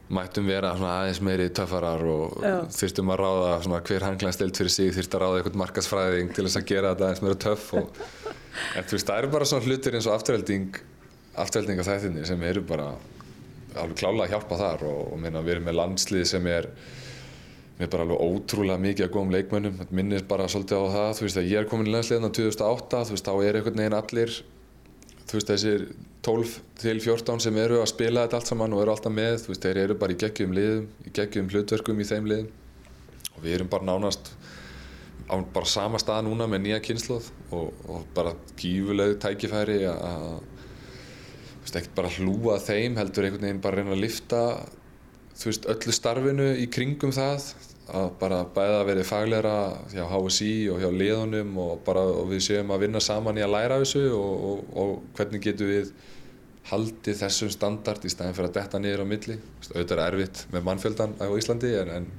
mættum 0.09 0.47
vera 0.49 0.71
svona 0.77 0.93
aðeins 1.03 1.21
meiri 1.25 1.49
töffarar 1.53 2.05
og 2.09 2.39
Já. 2.41 2.55
þurftum 2.73 3.11
að 3.13 3.19
ráða 3.21 3.51
svona 3.67 3.81
hver 3.91 4.07
hanglan 4.07 4.33
stilt 4.33 4.61
fyrir 4.61 4.73
sig, 4.73 4.93
þurftum 4.97 5.19
að 5.19 5.25
ráða 5.25 5.41
einhvern 5.41 5.61
markasfræðing 5.65 6.31
til 6.33 6.47
þess 6.47 6.61
að 6.63 6.69
gera 6.71 6.93
þetta 6.95 7.09
aðeins 7.09 7.25
meira 7.27 7.41
töff 7.45 7.67
og, 7.77 7.99
en 8.79 8.89
þú 8.89 8.97
veist, 8.97 9.11
það 9.11 9.19
eru 9.21 9.33
bara 9.35 9.49
svona 9.51 9.69
hlutir 9.69 9.99
eins 9.99 10.09
og 10.09 10.17
afturhelding 10.17 10.81
afturhelding 11.39 11.83
af 11.83 11.91
þættinni 11.91 12.25
sem 12.27 12.47
eru 12.49 12.63
bara 12.67 12.89
alveg 13.79 13.99
klálega 14.01 14.25
að 14.25 14.33
hjálpa 14.33 14.59
þar 14.63 14.87
og, 14.89 15.03
og 15.13 15.21
minna, 15.23 15.43
við 15.45 15.59
erum 15.59 15.69
með 15.69 15.79
landslið 15.79 16.25
sem 16.33 16.49
er 16.51 16.71
með 17.79 17.91
bara 17.93 18.07
alveg 18.07 18.23
ótrúlega 18.25 18.83
mikið 18.83 19.07
að 19.07 19.13
góðum 19.15 19.35
leikmönnum 19.37 19.83
minnir 19.95 20.25
bara 20.31 20.49
svolítið 20.51 20.83
á 20.83 20.87
það 20.97 21.11
þú 21.19 21.27
veist 21.27 21.41
að 21.43 21.51
ég 21.53 21.61
er 21.61 21.69
komin 21.71 21.91
í 21.91 21.93
landsliðan 21.95 22.33
á 22.33 22.37
2008 22.41 23.03
þú 23.07 23.15
veist 23.15 23.29
þá 23.29 23.35
er 23.37 23.59
einhvern 23.61 23.83
veginn 23.83 23.99
allir 23.99 24.39
þú 25.29 25.39
veist 25.39 25.53
þessir 25.53 25.87
12 26.27 26.55
til 26.81 26.97
14 27.05 27.45
sem 27.45 27.59
eru 27.61 27.83
að 27.83 27.91
spila 27.93 28.25
þetta 28.27 28.41
allt 28.41 28.51
saman 28.51 28.75
og 28.75 28.83
eru 28.83 28.95
alltaf 28.95 29.15
með 29.15 29.37
þú 29.45 29.53
veist 29.53 29.67
þeir 29.67 29.83
eru 29.85 29.99
bara 30.01 30.15
í 30.15 30.21
geggjum 30.25 30.55
liðum 30.57 30.87
í 31.05 31.15
geggjum 31.19 31.51
hlutverkum 31.53 32.01
í 32.01 32.09
þeim 32.09 32.31
liðum. 32.31 32.51
Og 33.37 33.43
við 33.45 33.59
erum 33.59 33.71
bara 33.71 33.87
nánast 33.87 34.33
á 35.29 35.37
bara 35.55 35.69
sama 35.69 36.01
stað 36.01 36.25
núna 36.27 36.49
með 36.49 36.65
nýja 36.65 36.81
kynsloð 36.85 37.29
og, 37.53 37.73
og 37.87 38.07
bara 38.17 38.33
gífuleg 38.59 39.19
tækifæri 39.23 39.83
að 39.93 40.41
ekkert 41.69 41.95
bara 41.99 42.13
hlúa 42.17 42.57
þeim 42.65 42.97
heldur 42.97 43.27
einhvern 43.27 43.45
veginn 43.45 43.61
bara 43.61 43.83
reyna 43.83 43.93
að 43.93 44.05
lifta 44.07 44.41
þú 45.37 45.51
veist, 45.51 45.67
öllu 45.69 45.95
starfinu 45.95 46.47
í 46.57 46.65
kringum 46.73 47.13
það 47.13 47.51
að 47.89 48.11
bara 48.21 48.43
bæða 48.53 48.85
verið 48.89 49.09
fagleira 49.09 49.55
hjá 49.93 50.05
HSI 50.11 50.53
og 50.73 50.83
hjá 50.83 50.91
liðunum 50.93 51.57
og 51.63 51.81
bara 51.87 52.03
og 52.05 52.29
við 52.33 52.45
séum 52.51 52.73
að 52.75 52.85
vinna 52.85 53.01
saman 53.01 53.41
í 53.41 53.45
að 53.45 53.55
læra 53.55 53.79
þessu 53.81 54.05
og, 54.13 54.45
og, 54.51 54.63
og 54.83 54.95
hvernig 55.17 55.45
getum 55.47 55.71
við 55.71 55.93
haldið 56.69 57.23
þessum 57.23 57.53
standard 57.53 58.05
í 58.05 58.13
staðin 58.13 58.37
fyrir 58.37 58.51
að 58.51 58.59
detta 58.59 58.81
niður 58.83 59.05
á 59.05 59.07
milli. 59.09 59.39
Auðvitað 59.71 60.03
er 60.03 60.05
erfitt 60.05 60.43
með 60.53 60.67
mannfjöldan 60.69 61.17
á 61.17 61.27
Íslandi 61.41 61.73
en, 61.81 61.95
en, 61.97 62.11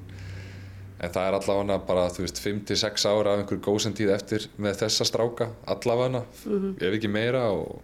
en 0.98 1.14
það 1.14 1.28
er 1.28 1.38
allavega 1.38 1.80
bara 1.92 2.08
þú 2.16 2.26
veist 2.26 2.42
5-6 2.42 3.08
ára 3.12 3.36
af 3.36 3.44
einhver 3.44 3.62
góðsentíð 3.70 4.16
eftir 4.16 4.50
með 4.58 4.82
þessa 4.82 5.06
stráka 5.06 5.52
allavega, 5.70 6.24
ef 6.82 6.98
ekki 6.98 7.14
meira 7.14 7.46
og 7.54 7.84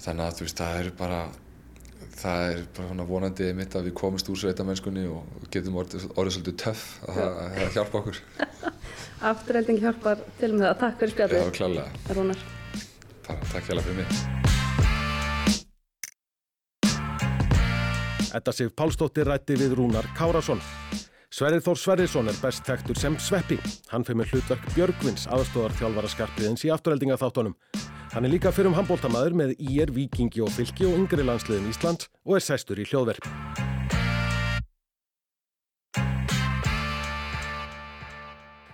þannig 0.00 0.26
að 0.26 0.38
þú 0.38 0.48
veist 0.48 0.64
það 0.64 0.80
er 0.80 0.92
bara 0.96 1.22
það 2.20 2.44
er 2.50 2.60
bara 2.76 2.88
svona 2.90 3.06
vonandi 3.08 3.50
mitt 3.56 3.76
að 3.78 3.88
við 3.88 3.96
komumst 4.00 4.30
úr 4.32 4.40
sveitamennskunni 4.40 5.06
og 5.10 5.48
getum 5.52 5.78
orðið, 5.80 6.06
orðið 6.14 6.36
svolítið 6.36 6.58
töff 6.64 6.84
að 7.06 7.20
það, 7.20 7.30
að 7.44 7.56
það 7.56 7.78
hjálpa 7.78 8.02
okkur 8.02 8.20
Afturhelding 9.30 9.80
hjálpar 9.82 10.22
til 10.40 10.52
með 10.54 10.66
það. 10.66 10.76
Takk 10.82 11.00
fyrir 11.00 11.16
það 11.16 11.34
var 11.34 11.54
spjallið, 11.54 11.56
klálega, 11.58 12.14
Rúnar. 12.16 12.46
bara 13.26 13.50
takk 13.52 13.64
hjá 13.68 13.74
fyrir 13.80 13.98
mig 14.02 14.40
Edda 18.30 18.52
Sif 18.54 18.70
Pálsdóttir 18.78 19.26
rætti 19.26 19.56
við 19.58 19.74
Rúnar 19.74 20.06
Kárasson. 20.14 20.60
Sverrir 21.34 21.62
Þór 21.64 21.78
Sverrisson 21.78 22.30
er 22.30 22.38
best 22.38 22.62
þekktur 22.66 22.98
sem 22.98 23.16
Sveppi. 23.22 23.58
Hann 23.90 24.06
fyrir 24.06 24.20
með 24.22 24.36
hlutverk 24.36 24.68
Björgvins 24.76 25.26
aðstóðar 25.30 25.74
þjálfara 25.80 26.10
skarpiðins 26.14 26.62
í 26.66 26.70
afturheldingaþáttunum. 26.74 27.56
Hann 28.10 28.26
er 28.26 28.32
líka 28.32 28.50
fyrir 28.50 28.66
um 28.72 28.74
handbóltamaður 28.74 29.36
með 29.38 29.52
IR, 29.62 29.90
Víkingi 29.94 30.40
og 30.42 30.50
Fylki 30.50 30.82
og 30.88 30.96
yngri 30.98 31.22
landsliðin 31.22 31.68
Ísland 31.70 32.08
og 32.26 32.40
er 32.40 32.42
sestur 32.42 32.80
í 32.82 32.86
hljóðverk. 32.90 33.28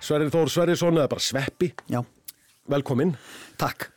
Sverrir 0.01 0.31
Þór 0.33 0.53
Sverrisson 0.53 0.97
eða 0.97 1.11
bara 1.13 1.25
Sveppi, 1.27 1.73
Já, 1.91 2.01
velkomin. 2.71 3.17
takk. 3.59 3.91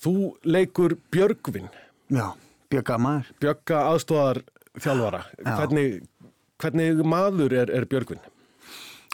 Þú 0.00 0.36
leikur 0.44 0.96
Björgvin, 1.10 1.68
Já, 2.08 2.32
Björga 2.70 2.98
maður. 2.98 3.30
Björga 3.40 3.82
aðstóðar 3.90 4.42
þjálfara. 4.78 5.24
Já. 5.44 5.56
Hvernig, 5.58 6.00
hvernig 6.62 7.04
maður 7.04 7.52
er, 7.52 7.70
er 7.70 7.84
Björgvin? 7.84 8.20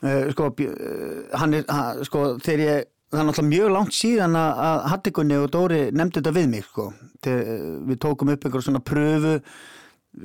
Uh, 0.03 0.31
sko, 0.35 0.51
uh, 0.51 1.39
hann 1.39 1.55
er, 1.55 1.65
ha, 1.71 1.95
sko, 2.05 2.37
þegar 2.43 2.65
ég, 2.67 2.89
það 3.13 3.21
er 3.21 3.27
náttúrulega 3.29 3.51
mjög 3.51 3.73
langt 3.75 3.97
síðan 3.97 4.37
að, 4.41 4.85
Hattikunni 4.93 5.39
og 5.39 5.51
Dóri 5.53 5.81
nefndi 5.93 6.21
þetta 6.21 6.35
við 6.37 6.47
mig, 6.53 6.69
sko. 6.69 6.87
Uh, 7.23 7.43
við 7.91 7.99
tókum 8.03 8.33
upp 8.33 8.47
einhver 8.47 8.65
svona 8.65 8.83
pröfu, 8.85 9.35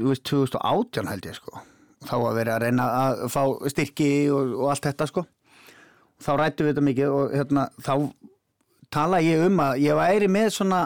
veist, 0.08 0.24
2018 0.30 1.12
held 1.12 1.28
ég, 1.28 1.40
sko. 1.42 1.64
Þá 2.08 2.16
að 2.20 2.38
vera 2.38 2.56
að 2.56 2.64
reyna 2.64 2.86
að 3.02 3.26
fá 3.34 3.42
styrki 3.74 4.12
og, 4.32 4.54
og 4.62 4.72
allt 4.72 4.88
þetta, 4.88 5.10
sko. 5.12 5.26
Þá 6.24 6.32
rættum 6.40 6.68
við 6.68 6.74
þetta 6.74 6.86
mikið 6.88 7.18
og 7.18 7.36
hérna, 7.36 7.68
þá 7.84 7.94
tala 8.94 9.20
ég 9.22 9.44
um 9.50 9.60
að 9.62 9.84
ég 9.84 10.00
væri 10.00 10.32
með 10.32 10.50
svona 10.56 10.86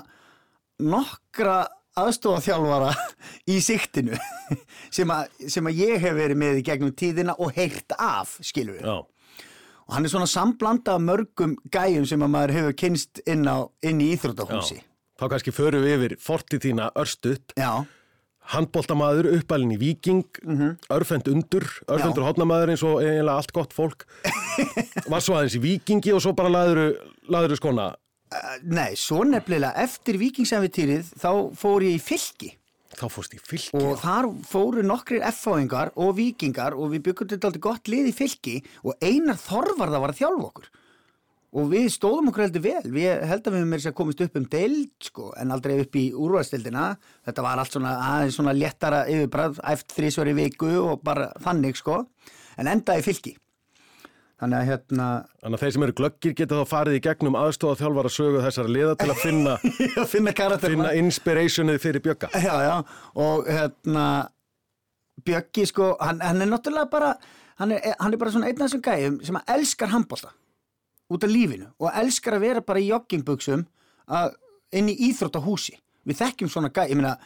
nokkra 0.81 1.61
aðstofaþjálfara 2.01 2.91
í 3.53 3.59
siktinu 3.63 4.17
sem 4.95 5.11
að, 5.13 5.31
sem 5.51 5.67
að 5.69 5.81
ég 5.83 6.01
hef 6.01 6.17
verið 6.17 6.39
með 6.41 6.61
í 6.61 6.67
gegnum 6.67 6.93
tíðina 6.97 7.37
og 7.37 7.53
heyrt 7.55 7.95
af, 7.99 8.39
skilur 8.45 8.79
við. 8.79 8.87
Já. 8.87 9.10
Og 9.91 9.97
hann 9.97 10.07
er 10.07 10.11
svona 10.13 10.27
samblanda 10.31 10.93
af 10.95 11.01
mörgum 11.03 11.57
gæjum 11.67 12.05
sem 12.07 12.21
að 12.23 12.29
maður 12.31 12.53
hefur 12.55 12.75
kynst 12.79 13.19
inn, 13.27 13.43
á, 13.43 13.67
inn 13.83 13.99
í 13.99 14.13
íþróttahúsi. 14.15 14.77
Þá 15.19 15.25
kannski 15.33 15.51
förum 15.51 15.83
við 15.83 15.97
yfir 15.97 16.13
fortið 16.23 16.61
þína 16.69 16.85
örstutt. 16.95 17.51
Já, 17.59 17.83
Handbóltamaður 18.51 19.27
uppalinn 19.37 19.75
í 19.75 19.77
Víking, 19.79 20.23
örfend 20.91 21.27
undur, 21.29 21.67
örfendur 21.91 22.25
hodnamaður 22.25 22.71
eins 22.73 22.83
og 22.87 22.97
eiginlega 23.03 23.35
allt 23.37 23.51
gott 23.55 23.75
fólk. 23.75 24.07
Var 25.11 25.21
svo 25.23 25.35
aðeins 25.37 25.59
í 25.59 25.61
Víkingi 25.61 26.15
og 26.15 26.23
svo 26.23 26.33
bara 26.35 26.49
laðuru, 26.51 26.87
laðuru 27.31 27.59
skona. 27.59 27.91
uh, 28.31 28.55
nei, 28.63 28.95
svo 28.95 29.21
nefnilega 29.27 29.75
eftir 29.83 30.17
vikingsæfitýrið 30.23 31.13
þá 31.21 31.29
fór 31.59 31.85
ég 31.85 31.99
í 31.99 32.01
fylki. 32.01 32.53
Þá 33.01 33.07
fórst 33.09 33.33
í 33.33 33.39
fylki. 33.41 33.71
og 33.79 33.97
þar 33.97 34.27
fóru 34.45 34.83
nokkrir 34.85 35.23
F-fáingar 35.31 35.89
og 35.97 36.13
vikingar 36.19 36.75
og 36.77 36.91
við 36.93 37.07
byggum 37.07 37.31
þetta 37.31 37.49
aldrei 37.49 37.63
gott 37.65 37.89
lið 37.89 38.11
í 38.11 38.13
fylki 38.13 38.55
og 38.85 38.93
einar 39.01 39.39
þorvarða 39.41 40.01
var 40.03 40.13
að 40.13 40.21
þjálfa 40.21 40.47
okkur. 40.51 40.69
Og 41.51 41.67
við 41.73 41.89
stóðum 41.91 42.29
okkur 42.29 42.45
heldur 42.45 42.63
vel. 42.63 42.91
Við 42.93 43.25
held 43.27 43.47
að 43.47 43.55
við 43.57 43.65
með 43.65 43.81
þess 43.81 43.89
að 43.89 43.97
komist 43.97 44.21
upp 44.23 44.37
um 44.39 44.45
deild 44.53 45.07
sko, 45.09 45.31
en 45.35 45.51
aldrei 45.51 45.73
upp 45.81 45.97
í 45.99 46.05
úrvæðstildina 46.13 46.85
þetta 47.27 47.47
var 47.47 47.59
allt 47.59 47.75
svona 47.75 47.97
aðeins 48.05 48.37
svona 48.39 48.55
léttara 48.55 49.01
yfirbræð, 49.11 49.59
æft 49.73 49.97
þrísvar 49.97 50.31
í 50.31 50.37
viku 50.37 50.71
og 50.79 51.01
bara 51.03 51.31
þannig 51.43 51.81
sko, 51.81 52.03
en 52.61 52.69
endaði 52.71 53.09
fylki 53.09 53.35
þannig 54.41 54.57
að 54.57 54.67
hérna 54.71 55.07
Þannig 55.41 55.57
að 55.57 55.63
þeir 55.63 55.73
sem 55.75 55.85
eru 55.85 55.95
glöggir 56.01 56.35
geta 56.37 56.59
þá 56.59 56.71
farið 56.71 56.97
í 56.97 57.01
gegnum 57.05 57.37
aðstofa 57.39 57.77
þjálfara 57.81 58.11
sögu 58.11 58.43
þessara 58.45 58.73
liða 58.75 58.95
til 58.99 59.09
að 59.13 59.21
finna, 59.21 59.55
finna 60.13 60.57
finna 60.61 60.93
inspirationið 60.97 61.81
fyrir 61.83 62.05
bjögga. 62.07 62.31
já, 62.33 62.53
já, 62.65 62.75
og 63.21 63.49
hérna 63.49 64.05
Bjöggi 65.21 65.67
sko, 65.69 65.91
hann, 66.01 66.21
hann 66.23 66.41
er 66.41 66.49
náttúrulega 66.49 66.89
bara 66.89 67.11
hann 67.61 67.75
er, 67.75 67.93
hann 67.99 68.13
er 68.15 68.17
bara 68.17 68.31
svona 68.33 68.47
einn 68.49 68.57
af 68.57 68.69
þessum 68.71 68.81
gæjum 68.85 69.19
sem 69.27 69.37
að 69.37 69.51
elskar 69.55 69.91
handbólta 69.91 70.31
út 71.11 71.25
af 71.27 71.29
lífinu 71.29 71.67
og 71.77 71.91
elskar 72.01 72.37
að 72.39 72.45
vera 72.47 72.63
bara 72.65 72.81
í 72.81 72.87
joggingbuxum 72.89 73.65
að, 74.09 74.33
inn 74.73 74.89
í 74.89 74.95
íþróttahúsi. 75.09 75.75
Við 76.07 76.21
þekkjum 76.23 76.49
svona 76.49 76.71
gæj, 76.73 76.93
ég 76.93 76.97
meina 76.97 77.17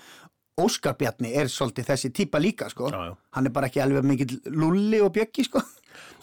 Óskar 0.60 0.96
Bjarni 1.00 1.34
er 1.36 1.50
svolítið 1.52 1.88
þessi 1.92 2.12
típa 2.16 2.40
líka 2.40 2.68
sko, 2.72 2.90
Já, 2.92 3.00
já. 3.12 3.16
hann 3.38 3.48
er 3.48 3.54
bara 3.56 3.68
ekki 3.70 3.82
alveg 3.84 4.06
mikill 4.08 4.38
lulli 4.52 5.02
og 5.04 5.14
Bjöggi 5.16 5.46
sko 5.48 5.62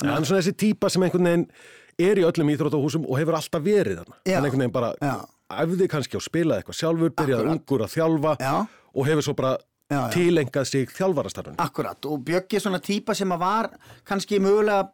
Ja, 0.03 0.13
hann 0.15 0.23
er 0.23 0.29
svona 0.29 0.43
þessi 0.43 0.57
típa 0.65 0.91
sem 0.93 1.03
einhvern 1.07 1.29
veginn 1.31 1.47
er 2.03 2.21
í 2.23 2.25
öllum 2.27 2.51
íþróttahúsum 2.55 3.05
og 3.09 3.19
hefur 3.21 3.37
alltaf 3.39 3.63
verið. 3.65 4.01
Já. 4.27 4.37
Hann 4.39 4.47
einhvern 4.49 4.65
veginn 4.65 4.75
bara 4.75 4.93
æfði 5.63 5.89
kannski 5.93 6.17
og 6.17 6.25
spilaði 6.25 6.63
eitthvað 6.63 6.79
sjálfur, 6.81 7.13
byrjaði 7.21 7.53
ungur 7.53 7.85
að 7.85 7.93
þjálfa 7.97 8.37
Já. 8.41 8.55
og 8.95 9.07
hefur 9.11 9.27
svo 9.29 9.35
bara 9.37 9.57
Já, 9.93 9.99
já. 9.99 10.13
tilengað 10.15 10.65
sig 10.71 10.89
þjálfarastarfinu. 10.97 11.59
Akkurat 11.61 12.07
og 12.09 12.23
Bjöggi 12.25 12.57
er 12.57 12.63
svona 12.65 12.79
típa 12.81 13.13
sem 13.15 13.33
að 13.35 13.43
var 13.43 13.69
kannski 14.09 14.39
mögulega 14.41 14.87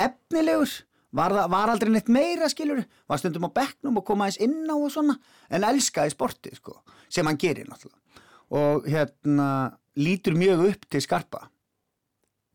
efnilegur 0.00 0.70
var, 1.12 1.34
það, 1.34 1.50
var 1.52 1.72
aldrei 1.72 1.92
neitt 1.92 2.08
meira 2.12 2.48
skilur 2.52 2.80
var 3.08 3.20
stundum 3.20 3.48
á 3.48 3.50
bekknum 3.60 4.00
og 4.00 4.06
koma 4.08 4.26
aðeins 4.28 4.40
inn 4.44 4.64
á 4.68 4.76
og 4.76 4.88
svona 4.92 5.18
en 5.52 5.66
elskaði 5.68 6.14
sportið 6.14 6.58
sko 6.60 6.78
sem 7.12 7.28
hann 7.28 7.40
gerir 7.40 7.68
náttúrulega 7.68 8.24
og 8.58 8.88
hérna 8.88 9.48
lítur 10.00 10.36
mjög 10.38 10.64
upp 10.70 10.88
til 10.92 11.04
skarpa 11.04 11.46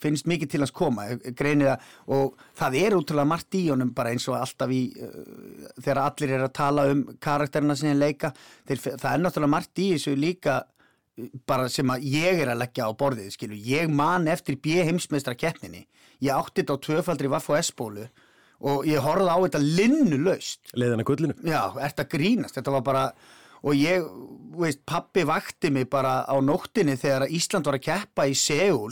finnst 0.01 0.27
mikið 0.29 0.51
til 0.51 0.62
hans 0.63 0.73
koma 0.75 1.06
greinir 1.38 1.73
að, 1.73 1.88
og 2.15 2.38
það 2.60 2.77
er 2.82 2.97
útrúlega 2.97 3.29
margt 3.29 3.58
í 3.58 3.63
honum 3.69 3.93
bara 3.95 4.13
eins 4.13 4.27
og 4.32 4.38
alltaf 4.39 4.73
í 4.73 4.82
uh, 4.97 5.15
þegar 5.79 6.01
allir 6.03 6.36
er 6.38 6.45
að 6.47 6.56
tala 6.60 6.88
um 6.91 7.06
karakterina 7.23 7.77
sinni 7.79 7.95
leika, 7.97 8.34
Þeir, 8.67 8.84
það 9.01 9.10
er 9.13 9.23
náttúrulega 9.23 9.53
margt 9.56 9.84
í 9.84 9.89
þessu 9.93 10.15
líka 10.19 10.58
uh, 10.63 11.29
bara 11.49 11.69
sem 11.71 11.93
að 11.93 12.10
ég 12.13 12.43
er 12.43 12.53
að 12.53 12.62
leggja 12.63 12.89
á 12.89 12.91
borðið 12.99 13.32
skilu, 13.38 13.60
ég 13.69 13.93
man 13.93 14.27
eftir 14.32 14.60
B 14.60 14.82
heimsmeistra 14.82 15.38
keppninni, 15.39 15.86
ég 16.23 16.36
átti 16.36 16.63
þetta 16.63 16.79
á 16.79 16.84
tvöfaldri 16.89 17.32
Vaff 17.32 17.53
og 17.53 17.62
S-bólu 17.62 18.10
og 18.63 18.86
ég 18.88 19.03
horfði 19.03 19.27
á 19.27 19.38
þetta 19.43 19.60
linnulaust. 19.60 20.69
Leiðina 20.79 21.03
gullinu. 21.03 21.34
Já, 21.43 21.73
að 21.75 22.06
grínast, 22.13 22.56
þetta 22.56 22.75
var 22.77 22.86
bara 22.86 23.08
og 23.63 23.79
ég, 23.79 24.03
veist, 24.60 24.84
pappi 24.88 25.23
vakti 25.27 25.71
mig 25.71 25.88
bara 25.91 26.21
á 26.27 26.36
nóttinni 26.43 26.97
þegar 26.99 27.32
Ísland 27.32 27.67
var 27.67 27.79
að 27.79 27.86
keppa 27.88 28.27
í 28.27 28.36
Seúl 28.36 28.91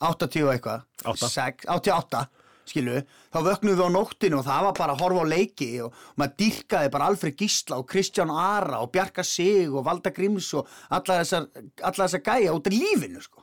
80 0.00 0.42
og 0.46 0.52
eitthvað. 0.54 0.82
Átta. 1.04 1.28
Sex- 1.28 1.68
88, 1.68 2.24
skilu 2.66 3.02
þá 3.34 3.38
vöknum 3.44 3.74
við 3.76 3.84
á 3.84 3.88
nóttinu 3.92 4.38
og 4.40 4.44
það 4.46 4.62
var 4.64 4.76
bara 4.78 4.92
að 4.96 5.00
horfa 5.04 5.24
á 5.24 5.32
leiki 5.34 5.70
og 5.84 5.94
maður 6.16 6.36
dýrkaði 6.40 6.90
bara 6.94 7.08
Alfred 7.12 7.36
Gísla 7.36 7.76
og 7.78 7.88
Kristján 7.90 8.32
Ara 8.32 8.80
og 8.80 8.90
Bjarka 8.94 9.22
Sig 9.24 9.68
og 9.68 9.84
Valda 9.84 10.10
Gríms 10.10 10.48
og 10.56 10.66
alla 10.90 11.20
þessar, 11.20 11.48
alla 11.82 12.06
þessar 12.06 12.24
gæja 12.24 12.54
út 12.56 12.66
af 12.66 12.72
lífinu 12.72 13.20
sko. 13.22 13.40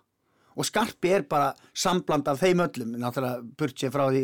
Og 0.60 0.66
Skarpi 0.68 1.14
er 1.16 1.22
bara 1.32 1.54
sambland 1.74 2.28
af 2.28 2.42
þeim 2.42 2.60
öllum. 2.60 2.98
Náttúrulega 3.00 3.40
burt 3.58 3.78
sér 3.80 3.90
frá 3.94 4.10
því 4.12 4.24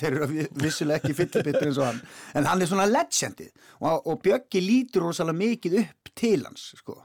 þeir 0.00 0.08
eru 0.16 0.26
vi- 0.32 0.48
vissulega 0.64 0.98
ekki 0.98 1.14
fyllibittur 1.14 1.68
eins 1.68 1.78
og 1.78 1.84
hann. 1.86 2.00
En 2.34 2.44
hann 2.50 2.60
er 2.60 2.66
svona 2.66 2.88
legendið. 2.90 3.52
Og, 3.80 4.06
og 4.06 4.18
Bjöggi 4.24 4.58
lítur 4.64 5.04
rosalega 5.06 5.38
mikið 5.38 5.76
upp 5.84 6.10
til 6.18 6.42
hans 6.44 6.72
sko 6.80 6.96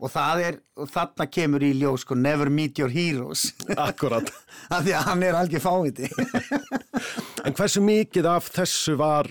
og 0.00 0.08
það 0.14 0.40
er, 0.48 0.56
og 0.80 0.88
þarna 0.88 1.26
kemur 1.28 1.64
í 1.66 1.74
ljós 1.76 2.06
sko 2.06 2.16
never 2.16 2.48
meet 2.50 2.78
your 2.80 2.88
heroes 2.92 3.50
Akkurat. 3.88 4.30
af 4.74 4.84
því 4.86 4.94
að 4.96 5.06
hann 5.10 5.22
er 5.28 5.36
algjör 5.42 5.64
fáviti 5.66 6.08
En 7.46 7.54
hversu 7.56 7.80
mikið 7.84 8.26
af 8.28 8.48
þessu 8.52 8.94
var, 9.00 9.28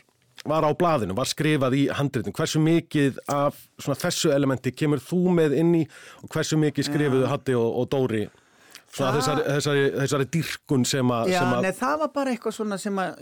var 0.49 0.65
á 0.65 0.71
blaðinu, 0.73 1.13
var 1.17 1.29
skrifað 1.29 1.75
í 1.77 1.83
handritin? 1.93 2.33
Hversu 2.33 2.61
mikið 2.63 3.19
af 3.29 3.57
svona, 3.81 3.99
þessu 4.01 4.31
elementi 4.33 4.73
kemur 4.73 5.01
þú 5.03 5.19
með 5.37 5.57
inn 5.61 5.75
í 5.77 5.87
og 6.23 6.29
hversu 6.33 6.57
mikið 6.61 6.87
skrifuðu 6.89 7.29
Hatti 7.29 7.57
og, 7.57 7.67
og 7.83 7.89
Dóri 7.93 8.23
Það- 8.89 9.19
þessari, 9.19 9.41
þessari, 9.53 9.81
þessari 9.99 10.25
dýrkun 10.33 10.85
sem 10.89 11.11
að... 11.13 11.27
Já, 11.29 11.43
nei, 11.61 11.69
það 11.77 11.99
var 12.01 12.09
bara 12.15 12.31
eitthvað 12.33 12.55
svona 12.55 12.77
sem 12.81 12.97
að 12.97 13.19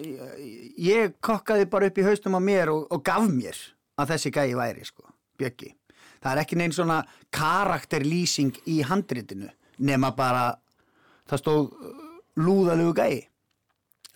ég 0.80 1.18
kokkaði 1.28 1.66
bara 1.74 1.90
upp 1.92 2.00
í 2.00 2.06
haustum 2.08 2.38
á 2.40 2.42
mér 2.42 2.72
og, 2.72 2.86
og 2.96 3.02
gaf 3.04 3.26
mér 3.28 3.60
að 4.00 4.14
þessi 4.14 4.32
gæi 4.38 4.54
væri, 4.56 4.86
sko, 4.88 5.04
Bjöggi. 5.42 5.74
Það 6.24 6.32
er 6.34 6.42
ekki 6.44 6.60
neinn 6.60 6.76
svona 6.76 7.02
karakterlýsing 7.36 8.62
í 8.70 8.82
handritinu 8.88 9.50
nema 9.78 10.12
bara, 10.18 10.50
það 11.30 11.42
stóð 11.44 11.64
uh, 11.68 11.98
lúðalegu 12.42 12.94
gæi 12.98 13.16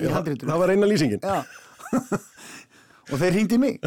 í 0.02 0.10
handritinu. 0.10 0.50
það 0.50 0.62
var 0.64 0.74
eina 0.74 0.90
lýsingin. 0.90 1.22
Já. 1.22 1.46
og 3.12 3.20
þeir 3.22 3.36
hringdi 3.38 3.60
mig. 3.62 3.80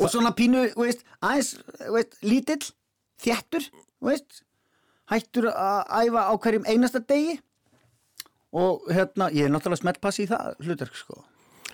og 0.00 0.10
svona 0.12 0.34
pínu, 0.36 0.66
veist, 0.76 1.04
aðeins, 1.24 1.54
veist, 1.94 2.18
lítill, 2.26 2.62
þjættur, 3.24 3.68
veist, 4.04 4.42
hættur 5.12 5.50
að 5.52 5.80
æfa 6.04 6.28
á 6.28 6.32
hverjum 6.36 6.68
einasta 6.68 7.00
degi 7.04 7.38
og 8.54 8.84
hérna, 8.94 9.30
ég 9.34 9.48
er 9.48 9.52
náttúrulega 9.52 9.82
smeltpassi 9.82 10.24
í 10.24 10.30
það 10.30 10.60
hlutverk, 10.62 10.94
sko. 10.94 11.24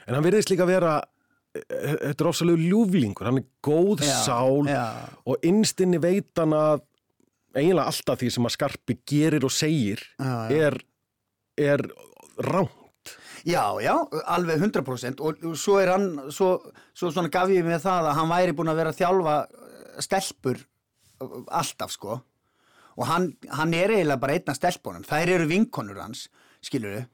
En 0.07 0.17
hann 0.17 0.25
virðist 0.25 0.51
líka 0.53 0.65
vera, 0.69 0.95
þetta 1.55 2.23
er 2.25 2.29
ofsalegu 2.31 2.69
ljúflingur, 2.71 3.27
hann 3.27 3.41
er 3.41 3.47
góð 3.65 4.05
Já, 4.07 4.15
sál 4.25 4.69
já. 4.71 4.85
og 5.27 5.47
innstinni 5.47 5.99
veit 6.03 6.31
hann 6.39 6.55
að 6.55 6.85
eiginlega 7.57 7.91
alltaf 7.91 8.21
því 8.21 8.31
sem 8.31 8.47
að 8.47 8.55
Skarpi 8.55 8.99
gerir 9.11 9.47
og 9.47 9.55
segir 9.55 10.03
Já, 10.21 10.35
er, 10.55 10.79
er 11.59 11.83
ráng. 12.47 12.71
Já, 13.49 13.65
já, 13.81 13.95
alveg 14.31 14.61
100% 14.61 15.23
og 15.25 15.45
svo 15.59 15.79
er 15.81 15.95
hann, 15.95 16.09
svo, 16.31 16.59
svo 16.95 17.09
svona 17.11 17.33
gaf 17.33 17.51
ég 17.51 17.65
mig 17.65 17.81
það 17.81 18.11
að 18.11 18.19
hann 18.21 18.31
væri 18.31 18.55
búin 18.57 18.71
að 18.71 18.83
vera 18.83 18.93
að 18.93 18.99
þjálfa 19.01 19.37
eh, 19.49 20.03
stelpur 20.05 20.61
eh, 20.61 21.39
alltaf 21.49 21.95
sko 21.97 22.19
og 23.01 23.07
hann, 23.09 23.31
hann 23.57 23.73
er 23.75 23.95
eiginlega 23.95 24.21
bara 24.21 24.37
einn 24.37 24.53
af 24.53 24.59
stelpunum, 24.59 25.07
þær 25.09 25.33
eru 25.39 25.49
vinkonur 25.49 26.03
hans, 26.03 26.27
skilur 26.61 26.99
við 26.99 27.07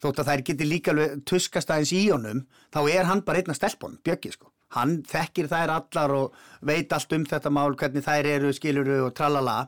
þótt 0.00 0.22
að 0.22 0.30
þær 0.30 0.44
geti 0.48 0.68
líka 0.68 0.94
tuskast 1.28 1.70
aðeins 1.72 1.92
í 1.96 2.06
honum, 2.08 2.44
þá 2.72 2.80
er 2.88 3.08
hann 3.10 3.22
bara 3.26 3.40
einn 3.40 3.52
af 3.52 3.58
stelpunum, 3.58 4.00
Bjöggi 4.04 4.32
sko, 4.34 4.50
hann 4.76 5.00
þekkir 5.08 5.50
þær 5.50 5.74
allar 5.76 6.14
og 6.16 6.38
veit 6.66 6.92
allt 6.96 7.12
um 7.16 7.26
þetta 7.28 7.52
mál, 7.52 7.74
hvernig 7.76 8.06
þær 8.06 8.30
eru, 8.32 8.52
skilur 8.56 8.88
við 8.88 9.06
og 9.08 9.14
tralala. 9.16 9.60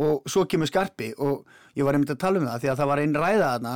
Og 0.00 0.24
svo 0.30 0.46
kemur 0.48 0.70
skarpi 0.70 1.10
og 1.20 1.42
ég 1.76 1.84
var 1.84 1.96
einmitt 1.96 2.14
að 2.14 2.22
tala 2.22 2.40
um 2.40 2.46
það 2.48 2.62
því 2.62 2.68
að 2.72 2.78
það 2.78 2.90
var 2.90 3.00
einn 3.02 3.16
ræða 3.20 3.48
þarna 3.50 3.72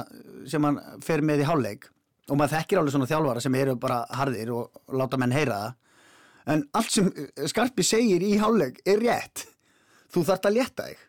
sem 0.49 0.67
hann 0.67 0.79
fer 1.05 1.23
með 1.27 1.43
í 1.43 1.49
hálfleik 1.51 1.89
og 2.31 2.39
maður 2.39 2.55
þekkir 2.55 2.81
alveg 2.81 2.95
svona 2.95 3.09
þjálfara 3.11 3.43
sem 3.45 3.57
eru 3.59 3.75
bara 3.81 3.99
harðir 4.17 4.53
og 4.57 4.95
láta 4.97 5.19
menn 5.21 5.35
heyra 5.37 5.59
það. 5.59 5.75
En 6.55 6.63
allt 6.77 6.93
sem 6.95 7.11
eh, 7.11 7.45
skarpi 7.51 7.85
segir 7.85 8.25
í 8.25 8.39
hálfleik 8.41 8.81
er 8.89 9.03
rétt. 9.03 9.45
Þú 10.15 10.25
þarft 10.31 10.49
að 10.49 10.57
létta 10.57 10.89
þig. 10.89 11.05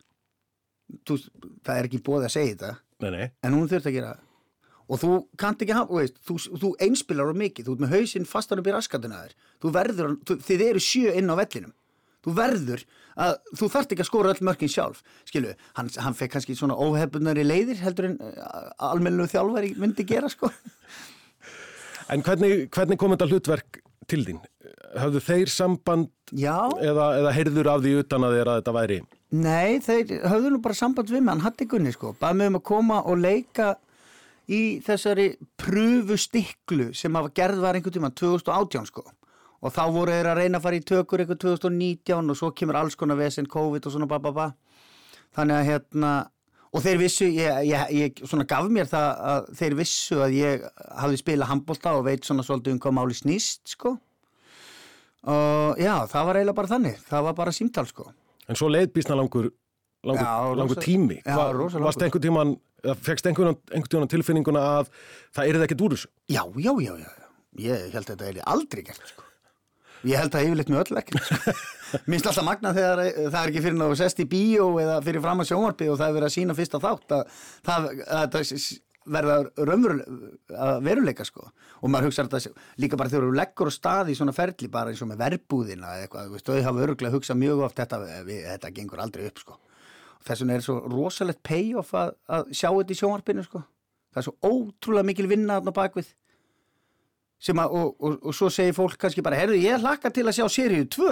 Þú, 1.07 1.17
það 1.63 1.79
er 1.79 1.87
ekki 1.87 2.03
bóði 2.03 2.27
að 2.27 2.35
segja 2.35 2.57
þetta. 2.57 2.73
Nei, 3.05 3.09
nei. 3.11 3.25
en 3.43 3.55
hún 3.55 3.71
þurft 3.71 3.89
að 3.89 3.95
gera 3.97 4.11
það 4.13 4.24
og 4.85 5.01
þú 5.01 5.15
kannt 5.41 5.63
ekki 5.63 5.75
hafa, 5.75 5.97
veist, 6.01 6.19
þú, 6.27 6.37
þú 6.61 6.71
einspilar 6.85 7.31
á 7.31 7.35
mikið, 7.37 7.67
þú 7.67 7.75
ert 7.75 7.83
með 7.85 7.95
hausinn 7.95 8.29
fastan 8.29 8.61
upp 8.61 8.69
í 8.69 8.75
raskatuna 8.75 9.23
þér. 9.23 9.33
Þú 9.63 9.71
verður, 9.77 10.13
þú, 10.27 10.37
þið 10.45 10.63
eru 10.67 10.83
sjö 10.83 11.15
inn 11.17 11.33
á 11.33 11.35
vellinum. 11.39 11.73
Þú 12.25 12.33
verður 12.39 12.83
að 13.21 13.35
þú 13.53 13.69
þarft 13.75 13.91
ekki 13.93 14.03
að 14.03 14.09
skora 14.09 14.31
öll 14.33 14.45
mörkin 14.47 14.71
sjálf 14.71 15.03
skilu, 15.29 15.51
hann, 15.77 15.91
hann 16.01 16.17
fekk 16.17 16.35
kannski 16.35 16.55
svona 16.57 16.77
óhefbunari 16.77 17.45
leiðir 17.45 17.77
heldur 17.83 18.09
en 18.09 18.15
uh, 18.17 18.71
almennu 18.89 19.27
þjálfari 19.29 19.75
myndi 19.79 20.07
gera 20.07 20.31
sko. 20.31 20.51
En 22.13 22.21
hvernig, 22.21 22.67
hvernig 22.69 22.99
kom 23.01 23.15
þetta 23.15 23.25
hlutverk 23.31 23.79
til 24.05 24.19
þín? 24.27 24.35
Höfðu 24.93 25.21
þeir 25.25 25.49
samband 25.49 26.11
eða, 26.37 27.07
eða 27.17 27.31
heyrður 27.33 27.69
af 27.71 27.79
því 27.81 27.93
utan 28.03 28.27
að 28.27 28.35
þér 28.35 28.51
að 28.51 28.59
þetta 28.59 28.73
væri? 28.75 28.97
nei, 29.35 29.79
þeir 29.83 30.21
höfðu 30.29 30.51
nú 30.53 30.59
bara 30.63 30.77
samband 30.77 31.09
við 31.11 31.23
mig, 31.23 31.33
hann 31.33 31.43
hatti 31.43 31.67
gunni 31.69 31.93
sko 31.95 32.13
bað 32.19 32.37
mig 32.39 32.51
um 32.51 32.59
að 32.59 32.65
koma 32.69 33.01
og 33.09 33.17
leika 33.19 33.73
í 34.51 34.61
þessari 34.85 35.31
pröfu 35.59 36.17
stiklu 36.19 36.91
sem 36.93 37.15
að 37.17 37.31
gerð 37.37 37.63
var 37.63 37.77
einhvern 37.77 37.95
tíma 37.95 38.11
2018 38.13 38.91
sko. 38.91 39.05
Og 39.65 39.73
þá 39.73 39.83
voru 39.89 40.13
þeir 40.13 40.29
að 40.29 40.39
reyna 40.41 40.59
að 40.59 40.67
fara 40.67 40.77
í 40.77 40.85
tökur 40.85 41.23
eitthvað 41.23 41.41
2019 41.45 42.31
og 42.31 42.37
svo 42.37 42.51
kemur 42.53 42.77
alls 42.77 42.97
konar 42.99 43.17
vesen, 43.17 43.49
COVID 43.49 43.87
og 43.87 43.95
svona 43.95 44.09
ba 44.09 44.19
ba 44.21 44.33
ba 44.35 44.47
þannig 45.35 45.57
að 45.57 45.69
hérna 45.69 46.11
og 46.75 46.83
þeir 46.83 46.99
vissu, 46.99 47.27
ég, 47.31 47.61
ég, 47.69 47.91
ég 47.95 48.23
svona 48.27 48.45
gaf 48.49 48.67
mér 48.71 48.89
það 48.91 49.21
að 49.31 49.45
þeir 49.59 49.75
vissu 49.79 50.19
að 50.25 50.35
ég 50.35 50.65
hafði 50.99 51.21
spilað 51.21 51.51
handbólta 51.53 51.93
og 51.95 52.03
veit 52.09 52.27
svona 52.27 52.43
svolítið 52.43 52.75
um 52.75 52.81
hvað 52.83 52.97
máli 52.97 53.15
snýst 53.15 53.75
sko. 53.75 53.95
Og 55.31 55.79
já, 55.81 55.93
það 56.11 56.27
var 56.27 56.39
eiginlega 56.39 56.57
bara 56.59 56.71
þannig. 56.73 56.97
Það 57.07 57.27
var 57.29 57.37
bara 57.39 57.53
símtal 57.55 57.87
sko. 57.89 58.09
En 58.45 58.59
svo 58.59 58.67
leið 58.69 58.91
býsna 58.93 59.15
langur, 59.17 59.49
langur, 60.05 60.21
Já, 60.23 60.33
rosa- 60.45 60.59
langur 60.61 60.81
tími. 60.85 61.17
Rosa 61.25 61.81
Varst 61.81 61.99
langur. 61.99 62.07
einhvern 62.07 62.25
tíman, 62.27 62.55
fegst 63.05 63.27
einhvern, 63.29 63.57
tíman 63.89 64.11
tilfinninguna 64.11 64.63
að 64.79 64.89
það 65.35 65.49
er 65.51 65.63
ekkert 65.67 65.85
úr 65.87 65.95
þessu? 65.97 66.09
já, 66.29 66.43
já, 66.61 66.71
já, 66.85 66.93
já, 67.03 67.11
ég 67.65 67.87
held 67.95 68.03
að 68.05 68.11
þetta 68.15 68.29
er 68.33 68.41
aldrei 68.55 68.83
gert 68.85 69.07
sko 69.13 69.23
ég 70.05 70.19
held 70.21 70.35
að 70.37 70.43
yfirleitt 70.45 70.69
með 70.69 70.81
öll 70.83 70.99
ekki 71.01 71.17
sko. 71.17 71.53
minnst 72.11 72.27
alltaf 72.29 72.45
magna 72.45 72.73
þegar 72.77 72.99
eh, 73.07 73.15
það 73.33 73.37
er 73.41 73.49
ekki 73.53 73.63
fyrir 73.65 73.77
náðu 73.79 73.95
sest 73.97 74.19
í 74.21 74.25
bíó 74.29 74.67
eða 74.83 74.99
fyrir 75.01 75.23
fram 75.23 75.41
að 75.41 75.47
sjónvarpi 75.49 75.87
og 75.89 75.97
það 75.97 76.09
er 76.11 76.17
verið 76.19 76.27
að 76.29 76.35
sína 76.35 76.57
fyrsta 76.59 76.81
þátt 76.83 77.15
að 77.15 77.39
það 77.65 77.87
að 78.05 78.35
það 78.35 78.51
verða 79.15 79.35
veruleika 80.85 81.25
sko 81.27 81.47
og 81.81 81.89
maður 81.93 82.09
hugsa 82.09 82.25
þetta 82.27 82.53
líka 82.81 82.97
bara 82.97 83.11
þegar 83.11 83.27
þú 83.29 83.35
leggur 83.39 83.69
á 83.69 83.73
stað 83.75 84.09
í 84.13 84.15
svona 84.17 84.33
ferli 84.35 84.69
bara 84.73 84.89
eins 84.93 85.01
og 85.05 85.09
með 85.11 85.19
verbúðina 85.25 85.91
eða 85.95 86.05
eitthvað, 86.07 86.29
þú 86.29 86.37
veist, 86.37 86.49
þau 86.49 86.65
hafa 86.69 86.85
öruglega 86.85 87.13
hugsað 87.17 87.39
mjög 87.41 87.61
oft 87.67 87.77
þetta, 87.81 87.99
við, 88.29 88.39
þetta 88.49 88.71
gengur 88.79 89.03
aldrei 89.05 89.27
upp 89.29 89.41
sko 89.43 89.57
þess 90.25 90.43
vegna 90.43 90.57
er 90.57 90.65
svo 90.65 90.75
rosalegt 90.89 91.41
payoff 91.45 91.95
að, 91.97 92.13
að 92.27 92.51
sjá 92.51 92.69
þetta 92.71 92.95
í 92.95 92.99
sjónvarpinu 93.01 93.45
sko. 93.45 93.61
Það 94.13 94.21
er 94.21 94.27
svo 94.27 94.35
ótrúlega 94.49 95.09
mikil 95.09 95.27
vinna 95.29 95.59
þarna 95.59 95.75
bakvið 95.75 96.11
sem 97.45 97.59
að, 97.61 97.73
og, 97.77 97.95
og, 97.99 98.19
og 98.23 98.35
svo 98.35 98.49
segir 98.53 98.75
fólk 98.77 98.97
kannski 98.99 99.23
bara, 99.25 99.37
herðu, 99.37 99.57
ég 99.59 99.81
hlakka 99.83 100.11
til 100.13 100.25
að 100.25 100.37
sjá 100.37 100.45
seríu 100.51 100.87
2 100.95 101.09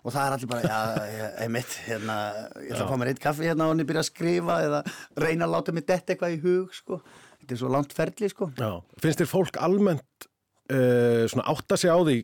og 0.00 0.14
það 0.14 0.22
er 0.22 0.34
allir 0.34 0.48
bara, 0.48 0.62
já, 0.64 1.08
ég, 1.12 1.34
einmitt 1.44 1.74
hérna, 1.84 2.16
ég 2.64 2.72
ætla 2.72 2.86
að 2.86 2.92
fá 2.92 3.00
mér 3.02 3.10
eitt 3.12 3.20
kaffi 3.20 3.44
hérna 3.44 3.66
og 3.66 3.74
hann 3.74 3.82
er 3.82 3.88
byrjað 3.90 4.06
að 4.06 4.08
skrifa 4.08 4.56
eða 4.64 4.80
reyna 5.20 5.44
að 5.46 5.54
láta 5.54 5.74
mig 5.76 5.84
detta 5.84 6.14
eitthvað 6.14 6.36
í 6.36 6.40
hug, 6.46 6.72
sko. 6.72 7.00
Þetta 7.42 7.56
er 7.56 7.60
svo 7.60 7.72
langt 7.74 7.92
ferli, 7.96 8.30
sko. 8.32 8.48
Já. 8.56 8.70
Finnst 9.04 9.20
þér 9.20 9.28
fólk 9.28 9.60
almennt 9.60 10.28
uh, 10.72 11.28
svona 11.28 11.46
átta 11.52 11.76
sig 11.80 11.92
á 11.92 11.98
því 12.00 12.16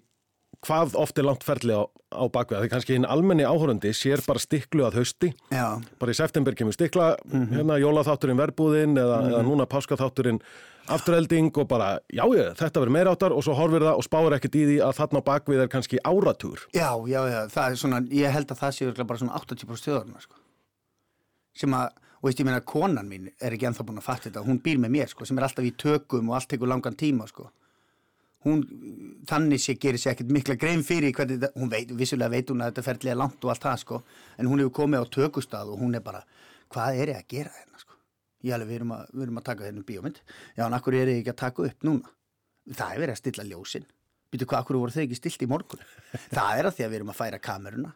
hvað 0.64 0.94
oft 1.02 1.18
er 1.18 1.26
langt 1.26 1.44
ferli 1.44 1.74
á, 1.76 1.82
á 2.14 2.24
bakvið? 2.32 2.62
Því 2.64 2.70
kannski 2.72 2.94
hinn 2.96 3.08
almenni 3.08 3.44
áhorandi 3.44 3.92
sér 3.96 4.22
bara 4.26 4.40
stiklu 4.42 4.86
að 4.86 5.00
hausti. 5.02 5.32
Já, 5.52 5.80
Bara 6.00 6.14
í 6.14 6.16
september 6.16 6.54
kemur 6.56 6.72
stikla, 6.76 7.16
hérna 7.32 7.76
jólaþátturinn 7.82 8.40
verbúðinn 8.40 8.96
eða, 9.02 9.20
eða 9.32 9.42
núna 9.46 9.66
páskaþátturinn 9.68 10.40
afturhelding 10.86 11.50
og 11.58 11.66
bara, 11.66 11.96
já, 12.14 12.22
ég, 12.30 12.52
þetta 12.54 12.78
verður 12.78 12.94
meira 12.94 13.12
áttar 13.16 13.32
og 13.34 13.42
svo 13.42 13.56
horfir 13.58 13.82
það 13.82 13.98
og 13.98 14.04
spáir 14.06 14.36
ekkert 14.36 14.54
í 14.54 14.64
því 14.68 14.76
að 14.86 14.92
þarna 15.00 15.22
bakvið 15.26 15.62
er 15.64 15.70
kannski 15.72 15.98
áratúr. 16.06 16.62
já, 16.70 16.90
já, 17.10 17.20
já, 17.26 17.40
það 17.50 17.70
er 17.72 17.80
svona 17.80 17.98
ég 18.14 18.30
held 18.36 18.52
að 18.54 18.60
það 18.60 18.74
sé 18.76 18.86
örugglega 18.86 19.08
bara 19.10 19.18
svona 19.18 19.40
80% 19.40 19.88
þjóðarna, 19.88 20.22
sko 20.22 20.38
sem 21.56 21.74
að, 21.74 21.90
og 22.20 22.28
veist, 22.28 22.38
ég 22.38 22.46
meina 22.46 22.60
konan 22.62 23.08
mín 23.10 23.26
er 23.40 23.56
ekki 23.56 23.66
ennþá 23.66 23.86
búin 23.88 23.98
að 23.98 24.06
fatta 24.06 24.28
þetta, 24.28 24.44
hún 24.46 24.58
býr 24.62 24.78
með 24.82 24.94
mér, 24.94 25.10
sko 25.10 25.26
sem 25.26 25.38
er 25.40 25.46
alltaf 25.48 25.66
í 25.66 25.74
tökum 25.80 26.30
og 26.30 26.38
allt 26.38 26.50
tekur 26.52 26.70
langan 26.70 26.94
tíma, 26.98 27.26
sko 27.30 27.48
hún, 28.46 28.62
þannig 29.28 29.62
sé 29.62 29.74
gerir 29.80 30.00
sér 30.00 30.14
ekkert 30.14 30.32
mikla 30.34 30.56
grein 30.60 30.84
fyrir 30.86 31.14
hvernig 31.16 31.40
þetta, 31.40 31.58
hún 31.58 31.72
veit, 31.72 31.92
vissulega 31.98 32.32
veit 32.32 32.52
hún 32.52 32.62
að 32.62 32.72
þetta 32.72 32.86
ferðlega 32.86 33.18
langt 33.22 33.44
og 33.44 33.52
allt 33.52 33.66
það 33.66 33.82
sko, 33.82 34.00
en 34.38 34.50
hún 34.50 34.62
hefur 34.62 34.76
komið 34.80 35.02
á 35.02 35.14
tökustað 35.18 35.72
og 35.74 35.82
hún 35.82 35.98
er 35.98 36.04
bara, 36.06 36.22
hvað 36.72 37.02
er 37.02 37.12
ég 37.12 37.20
að 37.20 37.28
gera 37.34 37.54
hérna 37.56 37.82
sko, 37.82 37.98
ég 38.46 38.56
alveg, 38.56 38.70
við 38.70 38.80
erum 38.80 38.96
að, 38.96 39.12
við 39.12 39.26
erum 39.26 39.42
að 39.42 39.46
taka 39.50 39.68
þennu 39.68 39.84
bíómynd, 39.90 40.22
já, 40.56 40.64
en 40.68 40.78
akkur 40.78 40.98
er 40.98 41.12
ég 41.12 41.20
ekki 41.22 41.34
að 41.34 41.42
taka 41.42 41.68
upp 41.68 41.86
núna, 41.90 42.16
það 42.72 42.94
er 42.94 43.04
verið 43.04 43.16
að 43.16 43.22
stilla 43.22 43.48
ljósin, 43.50 43.86
býtu 44.32 44.48
hvað, 44.48 44.64
akkur 44.64 44.80
voru 44.80 44.96
þau 44.96 45.04
ekki 45.04 45.20
stilt 45.20 45.46
í 45.46 45.50
morgun, 45.50 45.86
það 46.30 46.62
er 46.62 46.70
að 46.70 46.78
því 46.78 46.86
að 46.86 46.92
við 46.94 47.00
erum 47.00 47.14
að 47.14 47.20
færa 47.20 47.42
kameruna, 47.50 47.94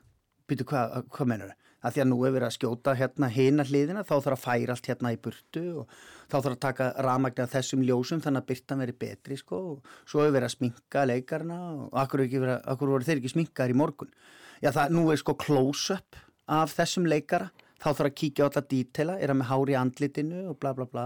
býtu 0.50 0.66
hvað, 0.66 1.02
hvað 1.14 1.34
menur 1.34 1.58
að 1.80 1.94
því 1.94 2.02
að 2.02 2.08
nú 2.10 2.16
er 2.26 2.34
verið 2.34 2.46
að 2.50 2.56
skjóta 2.58 2.94
hérna 2.98 3.28
hina 3.32 3.64
hliðina, 3.64 4.04
þá 4.04 4.14
þarf 4.18 4.34
að 4.34 4.42
færa 4.42 4.74
allt 4.74 4.88
hérna 4.90 5.12
í 5.14 5.20
burtu 5.24 5.62
og 5.80 5.94
þá 6.30 6.36
þarf 6.38 6.54
að 6.54 6.60
taka 6.64 6.88
rafmagna 7.06 7.46
þessum 7.50 7.84
ljósum 7.86 8.22
þannig 8.24 8.44
að 8.44 8.50
byrtan 8.50 8.84
veri 8.84 8.96
betri 9.04 9.38
sko 9.40 9.60
og 9.72 9.94
svo 10.08 10.24
er 10.24 10.34
verið 10.34 10.48
að 10.48 10.54
sminka 10.56 11.06
leikarna 11.10 11.58
og 11.74 11.98
akkur, 12.02 12.24
vera, 12.30 12.60
akkur 12.70 12.94
voru 12.94 13.08
þeir 13.08 13.20
ekki 13.20 13.32
sminkaðir 13.34 13.74
í 13.74 13.80
morgun? 13.80 14.12
Já 14.60 14.70
það 14.76 14.94
nú 14.96 15.08
er 15.10 15.20
sko 15.20 15.34
close-up 15.40 16.20
af 16.50 16.76
þessum 16.76 17.08
leikara 17.10 17.50
þá 17.80 17.88
þarf 17.90 18.06
að 18.06 18.16
kíkja 18.20 18.46
á 18.46 18.48
alla 18.50 18.64
dítela, 18.70 19.18
er 19.18 19.32
að 19.32 19.40
með 19.40 19.50
hári 19.50 19.74
í 19.74 19.80
andlitinu 19.80 20.46
og 20.50 20.58
bla 20.60 20.74
bla 20.76 20.86
bla. 20.88 21.04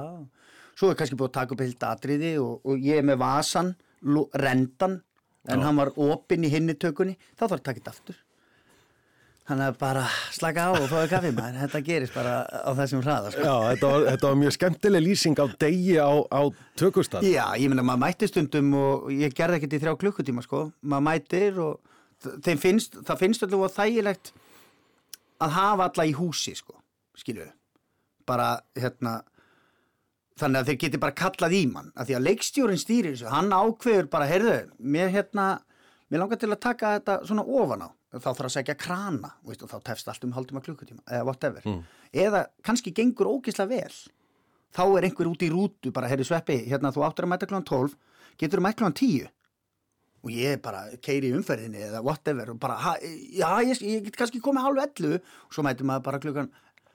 Svo 0.74 0.90
er 0.90 0.96
kannski 0.98 1.18
búið 1.18 1.30
að 1.30 1.36
taka 1.38 1.54
upp 1.54 1.62
heilt 1.62 1.84
atriði 1.86 2.32
og, 2.42 2.54
og 2.66 2.82
ég 2.82 2.98
er 2.98 3.06
með 3.06 3.20
vasan, 3.22 3.74
rendan 4.34 4.98
en 5.48 5.64
hann 5.64 5.78
var 5.78 5.92
opinn 6.00 6.44
í 6.46 6.52
hinni 6.52 6.76
tökunni 6.80 7.16
þá 7.36 7.46
þarf 7.46 7.58
að 7.58 7.66
taka 7.68 7.80
þetta 7.80 7.94
aftur 7.94 8.20
Þannig 9.44 9.66
að 9.68 9.74
bara 9.82 10.02
slaka 10.32 10.62
á 10.64 10.70
og 10.72 10.86
fáið 10.88 11.10
kaffi 11.10 11.30
maður, 11.36 11.56
þetta 11.66 11.80
gerist 11.84 12.14
bara 12.16 12.36
á 12.48 12.70
þessum 12.78 13.02
hraða 13.04 13.32
sko. 13.34 13.42
Já, 13.44 13.56
þetta 13.74 13.88
var, 13.92 14.04
þetta 14.08 14.28
var 14.30 14.38
mjög 14.40 14.54
skemmtileg 14.56 15.02
lýsing 15.04 15.36
á 15.36 15.46
degi 15.60 15.96
á, 16.00 16.12
á 16.32 16.40
tökustad. 16.80 17.26
Já, 17.28 17.44
ég 17.60 17.68
meina 17.68 17.84
maður 17.84 18.00
mætti 18.06 18.28
stundum 18.30 18.70
og 18.78 19.10
ég 19.12 19.34
gerði 19.36 19.58
ekkert 19.58 19.76
í 19.76 19.80
þrjá 19.82 19.98
klukkutíma 20.00 20.44
sko, 20.46 20.62
maður 20.80 21.04
mættir 21.10 21.60
og 21.60 21.92
finnst, 22.62 22.96
það 23.04 23.20
finnst 23.20 23.44
alveg 23.44 23.66
að 23.66 23.76
þægilegt 23.76 24.32
að 25.44 25.54
hafa 25.58 25.90
alla 25.90 26.06
í 26.08 26.14
húsi 26.16 26.54
sko, 26.56 26.78
skilju, 27.20 27.50
bara 28.24 28.48
hérna, 28.78 29.18
þannig 30.40 30.62
að 30.62 30.70
þeir 30.70 30.78
geti 30.86 31.02
bara 31.02 31.16
kallað 31.20 31.56
í 31.58 31.66
mann, 31.68 31.92
af 31.98 32.08
því 32.08 32.16
að 32.16 32.26
leikstjórin 32.30 32.80
stýrir 32.80 33.12
þessu, 33.12 33.28
hann 33.28 33.52
ákveður 33.52 34.08
bara, 34.08 34.30
heyrðu, 34.30 34.56
mér 34.80 35.12
hérna, 35.12 35.50
mér 36.08 36.24
langar 36.24 36.40
til 36.40 36.48
að 36.48 36.62
taka 36.64 36.94
þetta 36.96 37.18
svona 37.28 37.44
ofan 37.44 37.84
á, 37.84 37.88
þá 38.22 38.28
þarf 38.30 38.48
að 38.48 38.54
segja 38.56 38.76
krana, 38.78 39.30
veist, 39.46 39.62
og 39.64 39.70
þá 39.70 39.78
tefst 39.90 40.10
allt 40.10 40.26
um 40.26 40.34
hálftíma 40.36 40.62
klukkutíma, 40.64 41.02
eða 41.08 41.28
whatever, 41.28 41.68
eða 42.12 42.44
kannski 42.66 42.92
gengur 42.94 43.30
ógislega 43.32 43.70
vel, 43.70 43.94
þá 44.74 44.84
er 44.98 45.08
einhver 45.08 45.30
út 45.30 45.42
í 45.46 45.50
rútu 45.52 45.92
bara, 45.94 46.10
herri 46.10 46.26
sveppi, 46.26 46.60
hérna 46.68 46.92
þú 46.94 47.06
áttur 47.06 47.28
að 47.28 47.32
mæta 47.34 47.48
klán 47.50 47.66
12 47.66 47.96
getur 48.38 48.60
þú 48.60 48.66
mæta 48.66 48.82
klán 48.82 48.96
10 48.98 49.30
og 50.24 50.30
ég 50.32 50.60
bara 50.64 50.86
keiri 51.04 51.28
í 51.30 51.34
umferðinni 51.36 51.82
eða 51.84 52.00
whatever 52.04 52.54
og 52.54 52.60
bara, 52.60 52.78
ha, 52.80 52.94
já, 53.02 53.50
ég, 53.66 53.82
ég 53.84 54.06
get 54.06 54.16
kannski 54.16 54.40
komið 54.40 54.64
hálf 54.64 54.80
11 54.86 55.18
og 55.20 55.52
svo 55.52 55.64
mætum 55.66 55.90
maður 55.90 56.06
bara 56.08 56.20
klukkan 56.22 56.48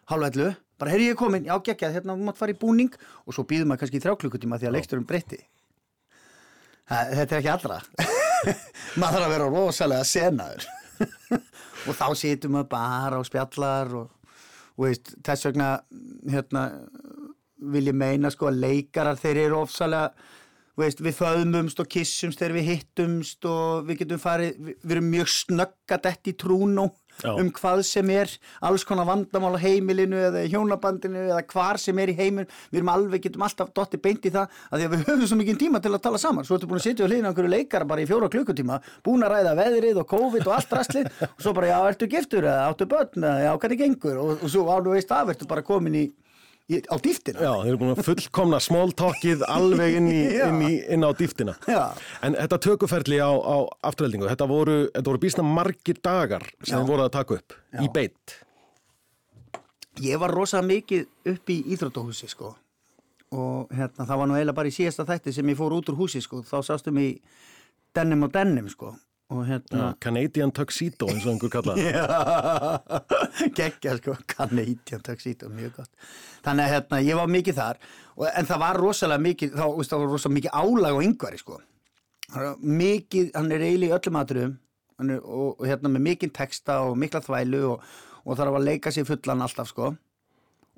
hálf 0.10 0.26
11, 0.32 0.56
bara 0.82 0.94
herri 0.94 1.12
ég 1.12 1.20
komin. 1.20 1.46
Já, 1.46 1.54
geggjað, 1.62 2.00
hérna 2.00 2.16
þú 2.18 2.26
mátt 2.26 2.40
fara 2.40 2.56
í 2.56 2.58
búning. 2.58 2.90
Og 3.28 3.36
svo 3.36 3.46
býðum 3.48 3.70
maður 3.70 3.84
kannski 3.84 4.00
í 4.00 4.04
þrjá 4.04 4.16
klukkutíma 4.24 4.60
því 4.60 4.70
að 4.70 4.76
leiksturum 4.78 5.06
breytti. 5.10 5.40
Þetta 6.90 7.28
er 7.28 7.38
ekki 7.38 7.52
allra. 7.54 7.80
Maður 9.00 9.20
þarf 9.20 9.26
að 9.28 9.34
vera 9.36 9.50
rosalega 9.54 10.06
senaður 10.08 10.66
og 11.88 11.96
þá 11.96 12.08
situm 12.18 12.58
maður 12.58 12.72
bara 12.74 13.20
og 13.20 13.28
spjallar 13.28 13.94
og, 14.02 14.34
og 14.78 14.88
veist, 14.88 15.14
þess 15.26 15.50
vegna 15.50 15.70
hérna, 16.30 16.66
vil 17.74 17.92
ég 17.92 17.98
meina 17.98 18.32
sko 18.34 18.50
að 18.50 18.62
leikarar 18.64 19.20
þeir 19.20 19.44
eru 19.46 19.62
ofsalega 19.64 20.14
veist, 20.80 21.02
við 21.04 21.18
föðmumst 21.18 21.82
og 21.84 21.90
kissumst 21.92 22.40
þegar 22.40 22.56
við 22.60 22.70
hittumst 22.74 23.48
og 23.50 23.88
við 23.90 24.04
getum 24.04 24.22
farið 24.22 24.56
við, 24.58 24.78
við 24.84 24.96
erum 24.96 25.10
mjög 25.14 25.32
snöggadett 25.36 26.32
í 26.32 26.36
trúnó 26.40 26.90
Já. 27.20 27.34
um 27.36 27.50
hvað 27.52 27.82
sem 27.88 28.10
er 28.14 28.32
alls 28.64 28.86
konar 28.88 29.08
vandamál 29.10 29.58
á 29.58 29.60
heimilinu 29.60 30.20
eða 30.30 30.46
hjónabandinu 30.48 31.26
eða 31.28 31.42
hvar 31.52 31.80
sem 31.82 31.98
er 32.00 32.14
í 32.14 32.16
heimil 32.16 32.46
við 32.70 32.80
erum 32.80 32.92
alveg, 32.94 33.26
getum 33.26 33.44
alltaf 33.44 33.74
dotti 33.76 34.00
beint 34.00 34.28
í 34.30 34.32
það 34.34 34.48
að 34.70 34.80
því 34.80 34.88
að 34.88 34.94
við 34.96 35.04
höfum 35.10 35.28
svo 35.28 35.40
mikið 35.42 35.60
tíma 35.66 35.82
til 35.84 35.94
að 35.94 36.04
tala 36.06 36.22
saman. 36.22 36.48
Svo 36.48 36.58
ertu 36.58 36.70
búin 36.70 36.80
að 36.80 36.88
sitja 36.88 37.06
og 37.06 37.12
hlýna 37.12 37.32
einhverju 37.34 37.52
leikara 37.52 37.90
bara 37.90 38.06
í 38.06 38.08
fjóra 38.10 38.32
klukkutíma 38.32 38.80
búin 39.06 39.26
að 39.28 39.36
ræða 39.36 39.58
veðrið 39.60 40.02
og 40.04 40.10
COVID 40.14 40.48
og 40.48 40.56
allt 40.56 40.80
rastlið 40.80 41.12
og 41.28 41.44
svo 41.44 41.56
bara, 41.58 41.74
já, 41.74 41.78
ertu 41.92 42.10
giftur 42.10 42.48
eða 42.48 42.70
áttu 42.72 42.88
börn 42.90 43.28
eða 43.28 43.46
já, 43.46 43.52
hvernig 43.60 43.84
gengur? 43.84 44.24
Og, 44.24 44.34
og 44.40 44.54
svo 44.56 44.66
alveg 44.72 45.00
veist 45.00 45.14
af, 45.16 45.34
ertu 45.34 45.50
bara 45.50 45.66
komin 45.66 46.00
í 46.00 46.08
á 46.70 46.96
dýftina 47.02 47.42
Já, 47.42 47.52
þeir 47.64 47.70
eru 47.72 47.80
búin 47.82 47.94
að 47.96 48.04
fullkomna 48.06 48.60
smóltalkið 48.62 49.46
alveg 49.50 49.96
inn, 49.98 50.10
í, 50.14 50.20
inn, 50.48 50.62
í, 50.68 50.74
inn 50.94 51.06
á 51.08 51.10
dýftina. 51.18 51.56
Já. 51.70 51.82
En 52.26 52.38
þetta 52.38 52.60
tökuferli 52.68 53.18
á, 53.18 53.32
á 53.34 53.58
afturheldingu, 53.90 54.30
þetta 54.30 54.48
voru, 54.50 54.78
þetta 54.94 55.10
voru 55.10 55.24
bísna 55.26 55.46
margir 55.48 55.98
dagar 56.06 56.46
sem 56.62 56.78
þeir 56.78 56.88
voru 56.92 57.08
að 57.08 57.14
taka 57.18 57.40
upp 57.40 57.58
Já. 57.74 57.82
í 57.82 57.90
beitt. 57.96 58.38
ég 60.00 60.20
var 60.22 60.32
rosa 60.32 60.62
mikið 60.64 61.08
upp 61.34 61.50
í 61.52 61.58
íþróttahúsi 61.74 62.30
sko 62.32 62.54
og 63.36 63.74
hérna 63.76 64.06
það 64.08 64.20
var 64.22 64.30
nú 64.30 64.38
eiginlega 64.38 64.56
bara 64.58 64.70
í 64.72 64.74
síðasta 64.74 65.04
þætti 65.10 65.34
sem 65.36 65.50
ég 65.52 65.58
fór 65.60 65.76
út 65.76 65.90
úr 65.92 65.98
húsi 66.00 66.22
sko 66.24 66.40
þá 66.48 66.56
sástum 66.66 66.98
í 67.02 67.10
denim 67.94 68.24
og 68.26 68.32
denim 68.34 68.70
sko 68.72 68.94
hérna 69.30 69.92
Canadian 70.02 70.52
Tuxedo 70.52 71.08
eins 71.12 71.26
og 71.28 71.36
einhver 71.36 71.52
kallaði. 71.54 71.84
Já, 71.94 73.50
geggja 73.54 73.94
sko, 74.00 74.16
Canadian 74.32 75.04
tuxedo, 75.06 75.52
mjög 75.54 75.76
gott. 75.78 75.92
Þannig 76.46 76.66
að 76.66 76.74
hérna, 76.74 77.02
ég 77.06 77.20
var 77.20 77.30
mikið 77.30 77.60
þar, 77.60 77.82
og, 78.16 78.26
en 78.32 78.50
það 78.50 78.64
var 78.64 78.80
rosalega 78.82 79.24
mikið, 79.28 79.54
þá, 79.54 79.66
veist, 79.76 79.94
það 79.94 80.04
var 80.04 80.12
rosalega 80.16 80.38
mikið 80.40 80.58
álag 80.64 80.98
á 80.98 81.06
yngvari 81.06 81.42
sko. 81.44 81.60
Mikið, 82.82 83.32
hann 83.38 83.54
er 83.54 83.68
í 83.70 83.92
öllum 83.94 84.20
aðrum 84.20 84.58
og, 85.06 85.54
og 85.60 85.64
hérna 85.66 85.94
með 85.94 86.06
mikið 86.10 86.34
texta 86.42 86.82
og 86.90 86.98
mikla 87.00 87.22
þvælu 87.26 87.64
og, 87.76 87.88
og 88.26 88.42
þarf 88.42 88.60
að 88.60 88.68
leika 88.72 88.94
sér 88.94 89.08
fullan 89.10 89.46
alltaf 89.46 89.70
sko. 89.70 89.94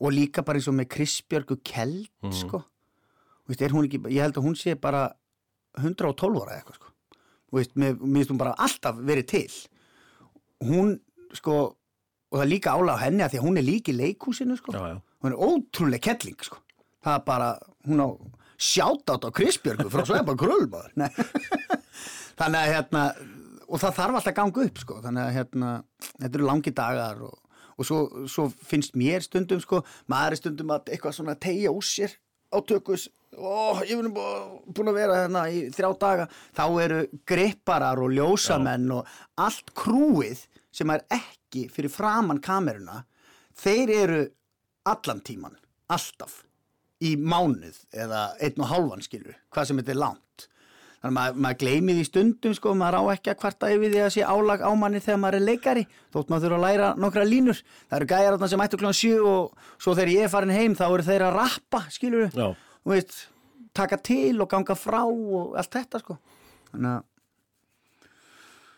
Og 0.02 0.16
líka 0.16 0.43
bara 0.43 0.60
eins 0.60 0.68
og 0.68 0.76
með 0.76 0.91
Kristbjörgu 0.97 1.62
Kjeld 1.64 2.12
sko. 2.36 2.66
Veist, 3.47 3.64
ekki, 3.64 4.04
ég 4.12 4.24
held 4.26 4.36
að 4.36 4.47
hún 4.47 4.60
sé 4.60 4.76
bara 4.76 5.08
112 5.80 6.41
ára 6.43 6.60
eitthvað 6.60 6.82
sko. 6.82 6.91
Veist, 7.52 7.74
mér 7.76 7.97
finnst 7.99 8.32
hún 8.32 8.39
bara 8.39 8.56
alltaf 8.64 8.99
verið 9.04 9.28
til. 9.34 9.47
Hún 10.64 10.95
sko 11.36 11.56
og 12.32 12.39
það 12.39 12.45
er 12.45 12.52
líka 12.54 12.74
álag 12.78 12.95
á 12.95 13.04
henni 13.04 13.24
að 13.26 13.34
því 13.34 13.39
að 13.41 13.45
hún 13.47 13.60
er 13.60 13.66
líka 13.68 13.91
í 13.91 13.97
leikhúsinu 13.97 14.56
sko, 14.56 14.72
Já, 14.72 14.84
já. 14.93 14.97
hún 15.24 15.34
er 15.34 15.41
ótrúlega 15.43 16.06
kettling 16.08 16.45
sko, 16.47 16.62
það 17.04 17.18
er 17.18 17.26
bara 17.28 17.49
hún 17.89 18.04
á 18.04 18.08
sjátt 18.62 19.12
á 19.12 19.16
Krisbjörgu 19.36 19.89
frá 19.91 20.06
Sveipa 20.08 20.36
Krullmaður 20.39 20.93
þannig 22.39 22.60
að 22.62 22.72
hérna 22.72 23.04
og 23.68 23.82
það 23.82 23.95
þarf 23.99 24.16
alltaf 24.20 24.32
að 24.32 24.38
ganga 24.39 24.66
upp 24.70 24.82
sko, 24.84 24.99
þannig 25.04 25.24
að 25.26 25.36
hérna, 25.39 25.72
þetta 26.22 26.39
eru 26.39 26.47
langi 26.47 26.74
dagar 26.80 27.22
og, 27.28 27.36
og 27.76 27.88
svo, 27.88 27.99
svo 28.32 28.47
finnst 28.72 28.95
mér 28.99 29.24
stundum 29.28 29.60
sko, 29.64 29.82
maður 30.12 30.38
er 30.38 30.41
stundum 30.43 30.74
að 30.76 30.91
eitthvað 30.95 31.18
svona 31.20 31.36
tegja 31.36 31.72
úr 31.76 31.84
sér 31.88 32.16
á 32.52 32.58
tökus 32.68 33.08
ó, 33.38 33.80
ég 33.88 33.95
er 33.95 34.10
búin 34.12 34.91
að 34.91 34.97
vera 34.97 35.20
hérna 35.24 35.45
í 35.52 35.64
þrjá 35.74 35.91
daga, 36.02 36.28
þá 36.56 36.66
eru 36.84 36.99
gripparar 37.28 38.02
og 38.04 38.14
ljósamenn 38.16 38.91
og 38.97 39.18
allt 39.39 39.74
krúið 39.78 40.45
sem 40.72 40.91
er 40.93 41.06
ekki 41.12 41.68
fyrir 41.72 41.91
framann 41.93 42.41
kameruna 42.43 43.04
þeir 43.58 43.95
eru 43.95 44.22
allan 44.88 45.22
tíman, 45.24 45.58
alltaf 45.91 46.41
í 47.02 47.16
mánuð 47.18 47.84
eða 47.97 48.32
einn 48.41 48.62
og 48.62 48.72
hálfan 48.72 49.06
skilur, 49.06 49.38
hvað 49.54 49.70
sem 49.70 49.82
þetta 49.82 49.95
er 49.95 50.02
langt 50.04 50.47
þannig 51.02 51.10
að 51.10 51.16
maður, 51.18 51.41
maður 51.45 51.60
gleymi 51.64 51.95
því 51.97 52.06
stundum 52.08 52.56
sko, 52.58 52.74
maður 52.78 52.97
á 53.02 53.04
ekki 53.16 53.34
að 53.34 53.39
kvarta 53.41 53.72
yfir 53.74 53.93
því 53.93 54.02
að 54.06 54.12
sé 54.16 54.26
álag 54.26 54.62
á 54.62 54.72
manni 54.78 55.02
þegar 55.02 55.22
maður 55.24 55.39
er 55.39 55.45
leikari 55.47 55.86
þótt 56.14 56.32
maður 56.34 56.45
þurfa 56.45 56.60
að 56.60 56.66
læra 56.68 56.89
nokkra 57.02 57.26
línur. 57.28 57.62
Það 57.89 57.97
eru 57.99 58.10
gæjar 58.12 58.36
þarna 58.36 58.52
sem 58.54 58.66
ættu 58.66 58.82
klokkan 58.82 58.99
sjö 59.02 59.16
og 59.26 59.70
svo 59.82 59.95
þegar 59.97 60.14
ég 60.14 60.28
er 60.28 60.34
farin 60.34 60.56
heim 60.56 60.78
þá 60.78 60.86
eru 60.91 61.08
þeir 61.10 61.26
að 61.28 61.38
rappa 61.39 61.84
skilur 61.93 62.30
Já. 62.30 62.47
og 62.54 62.93
veist, 62.93 63.18
taka 63.74 63.97
til 63.97 64.36
og 64.41 64.52
ganga 64.52 64.78
frá 64.78 65.02
og 65.08 65.58
allt 65.58 65.80
þetta 65.80 66.04
sko. 66.04 66.20
Þannig 66.72 66.93
að 66.97 67.08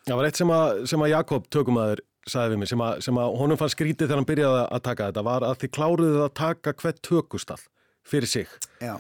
Það 0.03 0.17
var 0.19 0.27
eitt 0.27 0.39
sem 0.39 0.49
að, 0.51 0.81
sem 0.91 1.03
að 1.05 1.13
Jakob 1.13 1.45
tökumæður 1.53 2.01
sagði 2.27 2.53
við 2.53 2.59
mig, 2.59 2.69
sem 2.71 2.83
að, 2.83 2.97
sem 3.05 3.19
að 3.19 3.37
honum 3.39 3.59
fann 3.59 3.71
skrítið 3.71 4.09
þegar 4.09 4.19
hann 4.19 4.27
byrjaði 4.27 4.63
að 4.63 4.83
taka 4.87 5.07
þetta, 5.09 5.23
var 5.27 5.45
að 5.47 5.57
þið 5.61 5.71
kláruðið 5.77 6.23
að 6.23 6.33
taka 6.39 6.73
hvert 6.81 7.01
tökustall 7.07 7.59
fyrir 8.07 8.31
sig. 8.31 8.51
Já, 8.83 8.95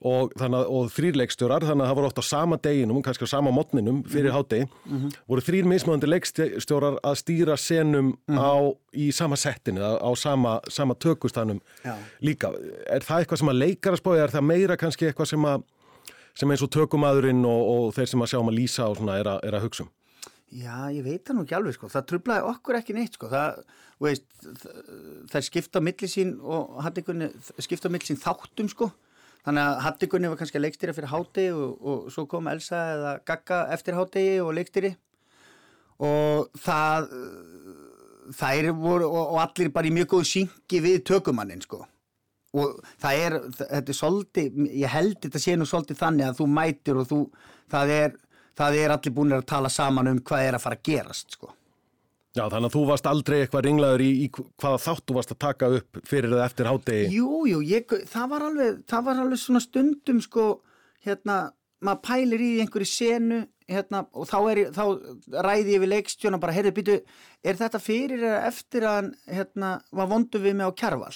og, 0.00 0.32
og 0.40 0.92
þrýrleikstjórar, 0.94 1.66
þannig 1.68 1.84
að 1.84 1.90
það 1.90 1.98
voru 1.98 2.08
oft 2.08 2.20
á 2.22 2.24
sama 2.24 2.58
deginum, 2.62 3.02
kannski 3.04 3.28
á 3.28 3.34
sama 3.34 3.52
mótninum 3.52 4.00
fyrir 4.08 4.32
hátegi, 4.32 4.68
voru 5.28 5.44
þrýr 5.44 5.68
mismöðandi 5.68 6.08
leikstjórar 6.08 6.96
að 7.04 7.18
stýra 7.20 7.58
senum 7.60 8.14
á, 8.32 8.72
í 8.96 9.10
sama 9.12 9.36
settinu, 9.40 9.84
á, 9.84 10.10
sama, 10.16 10.58
sama 10.72 10.96
tökustannum 10.96 11.60
Já. 11.84 11.94
líka. 12.24 12.54
Er 12.88 13.04
það 13.04 13.24
eitthvað 13.24 13.42
sem 13.42 13.52
að 13.52 13.60
leikara 13.60 14.00
spója, 14.00 14.24
er 14.24 14.34
það 14.34 14.48
meira 14.48 14.80
kannski 14.80 15.10
eitthvað 15.10 15.34
sem 15.34 15.52
að 15.52 15.68
sem 16.40 16.52
eins 16.52 16.62
og 16.64 16.70
tökumadurinn 16.72 17.42
og, 17.44 17.62
og 17.70 17.94
þeir 17.96 18.12
sem 18.12 18.22
að 18.22 18.32
sjá 18.32 18.38
um 18.40 18.50
að 18.52 18.56
lýsa 18.60 18.86
og 18.88 19.00
svona 19.00 19.18
er 19.20 19.28
að, 19.28 19.40
er 19.48 19.56
að 19.58 19.66
hugsa 19.66 19.84
um? 19.84 19.90
Já, 20.50 20.90
ég 20.90 21.04
veit 21.06 21.22
það 21.22 21.36
nú 21.36 21.44
ekki 21.44 21.54
alveg 21.54 21.76
sko, 21.76 21.88
það 21.92 22.06
trublaði 22.10 22.46
okkur 22.50 22.78
ekki 22.80 22.94
neitt 22.96 23.14
sko, 23.14 23.28
það, 23.30 23.60
veist, 24.02 24.24
það 25.30 25.44
skipta 25.46 25.78
á 25.78 25.86
milli 25.86 26.08
sín 26.10 26.32
og 26.42 26.80
hattikunni, 26.82 27.28
skipta 27.62 27.86
á 27.86 27.94
milli 27.94 28.08
sín 28.08 28.18
þáttum 28.18 28.70
sko, 28.72 28.88
þannig 29.46 29.66
að 29.66 29.78
hattikunni 29.86 30.32
var 30.32 30.40
kannski 30.40 30.62
leikstýra 30.62 30.96
fyrir 30.96 31.12
hátegi 31.12 31.52
og, 31.54 31.76
og 31.80 32.10
svo 32.14 32.26
kom 32.30 32.50
Elsa 32.50 32.82
eða 32.96 33.14
Gagga 33.28 33.62
eftir 33.76 33.96
hátegi 33.98 34.40
og 34.44 34.52
leikstýri 34.58 34.92
og 36.00 36.50
það, 36.60 37.08
þær 38.36 38.70
voru 38.80 39.08
og, 39.08 39.22
og 39.36 39.40
allir 39.44 39.72
bara 39.74 39.88
í 39.88 39.94
mjög 39.94 40.12
góðu 40.14 40.30
syngi 40.34 40.82
við 40.84 41.02
tökumannin 41.12 41.64
sko 41.64 41.84
og 42.58 42.80
það 42.98 43.20
er, 43.24 43.36
þetta 43.60 43.92
er 43.92 43.96
svolítið, 43.96 44.60
ég 44.80 44.90
held 44.90 45.18
þetta 45.22 45.42
sé 45.42 45.54
nú 45.56 45.68
svolítið 45.68 46.00
þannig 46.00 46.26
að 46.26 46.40
þú 46.40 46.48
mætir 46.50 46.98
og 46.98 47.08
þú, 47.10 47.20
það 47.70 47.94
er, 47.96 48.16
það 48.58 48.78
er 48.80 48.94
allir 48.96 49.14
búinir 49.16 49.38
að 49.38 49.48
tala 49.52 49.70
saman 49.72 50.10
um 50.10 50.22
hvað 50.26 50.46
er 50.48 50.58
að 50.58 50.64
fara 50.64 50.78
að 50.80 50.86
gerast, 50.90 51.36
sko. 51.36 51.52
Já, 52.38 52.44
þannig 52.46 52.68
að 52.68 52.74
þú 52.76 52.80
varst 52.86 53.06
aldrei 53.10 53.36
eitthvað 53.42 53.64
ringlaður 53.66 54.02
í, 54.06 54.10
í 54.22 54.26
hvaða 54.30 54.78
þátt 54.84 55.02
þú 55.10 55.14
varst 55.16 55.32
að 55.34 55.38
taka 55.42 55.70
upp 55.80 55.98
fyrir 56.06 56.30
eða 56.36 56.44
eftir 56.46 56.68
hátegi. 56.70 57.08
Jú, 57.16 57.40
jú, 57.50 57.62
ég, 57.66 57.94
það 58.06 58.28
var 58.30 58.44
alveg, 58.46 58.76
það 58.92 59.06
var 59.08 59.22
alveg 59.24 59.40
svona 59.42 59.62
stundum, 59.64 60.20
sko, 60.22 60.44
hérna, 61.06 61.38
maður 61.82 62.04
pælir 62.06 62.44
í 62.46 62.50
einhverju 62.62 62.86
senu, 62.86 63.40
hérna, 63.70 64.04
og 64.14 64.30
þá 64.30 64.36
er 64.52 64.62
ég, 64.62 64.70
þá 64.78 65.42
ræði 65.48 65.74
ég 65.74 65.82
við 65.82 65.92
leikstjóna 65.96 66.38
bara, 66.42 66.54
heyrðu, 66.54 66.74
býtu, 66.78 66.96
er 67.50 67.58
þetta 67.58 67.82
fyrir 67.82 68.22
eða 68.22 68.40
eftir 68.52 68.86
að 68.86 68.96
hann, 69.00 69.10
hérna, 69.34 69.74
var 69.98 70.10
vondu 70.14 70.42
við 70.46 70.58
mig 70.60 70.70
á 70.70 70.78
kjarval? 70.84 71.12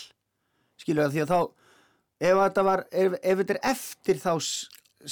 Skilur 0.83 1.07
það, 1.07 1.15
því 1.15 1.25
að 1.29 1.35
þá, 1.35 1.41
ef 2.27 2.39
þetta 2.43 2.67
var, 2.73 2.87
ef, 2.91 3.19
ef 3.23 3.43
þetta 3.45 3.55
er 3.61 3.65
eftir 3.71 4.23
þá 4.27 4.33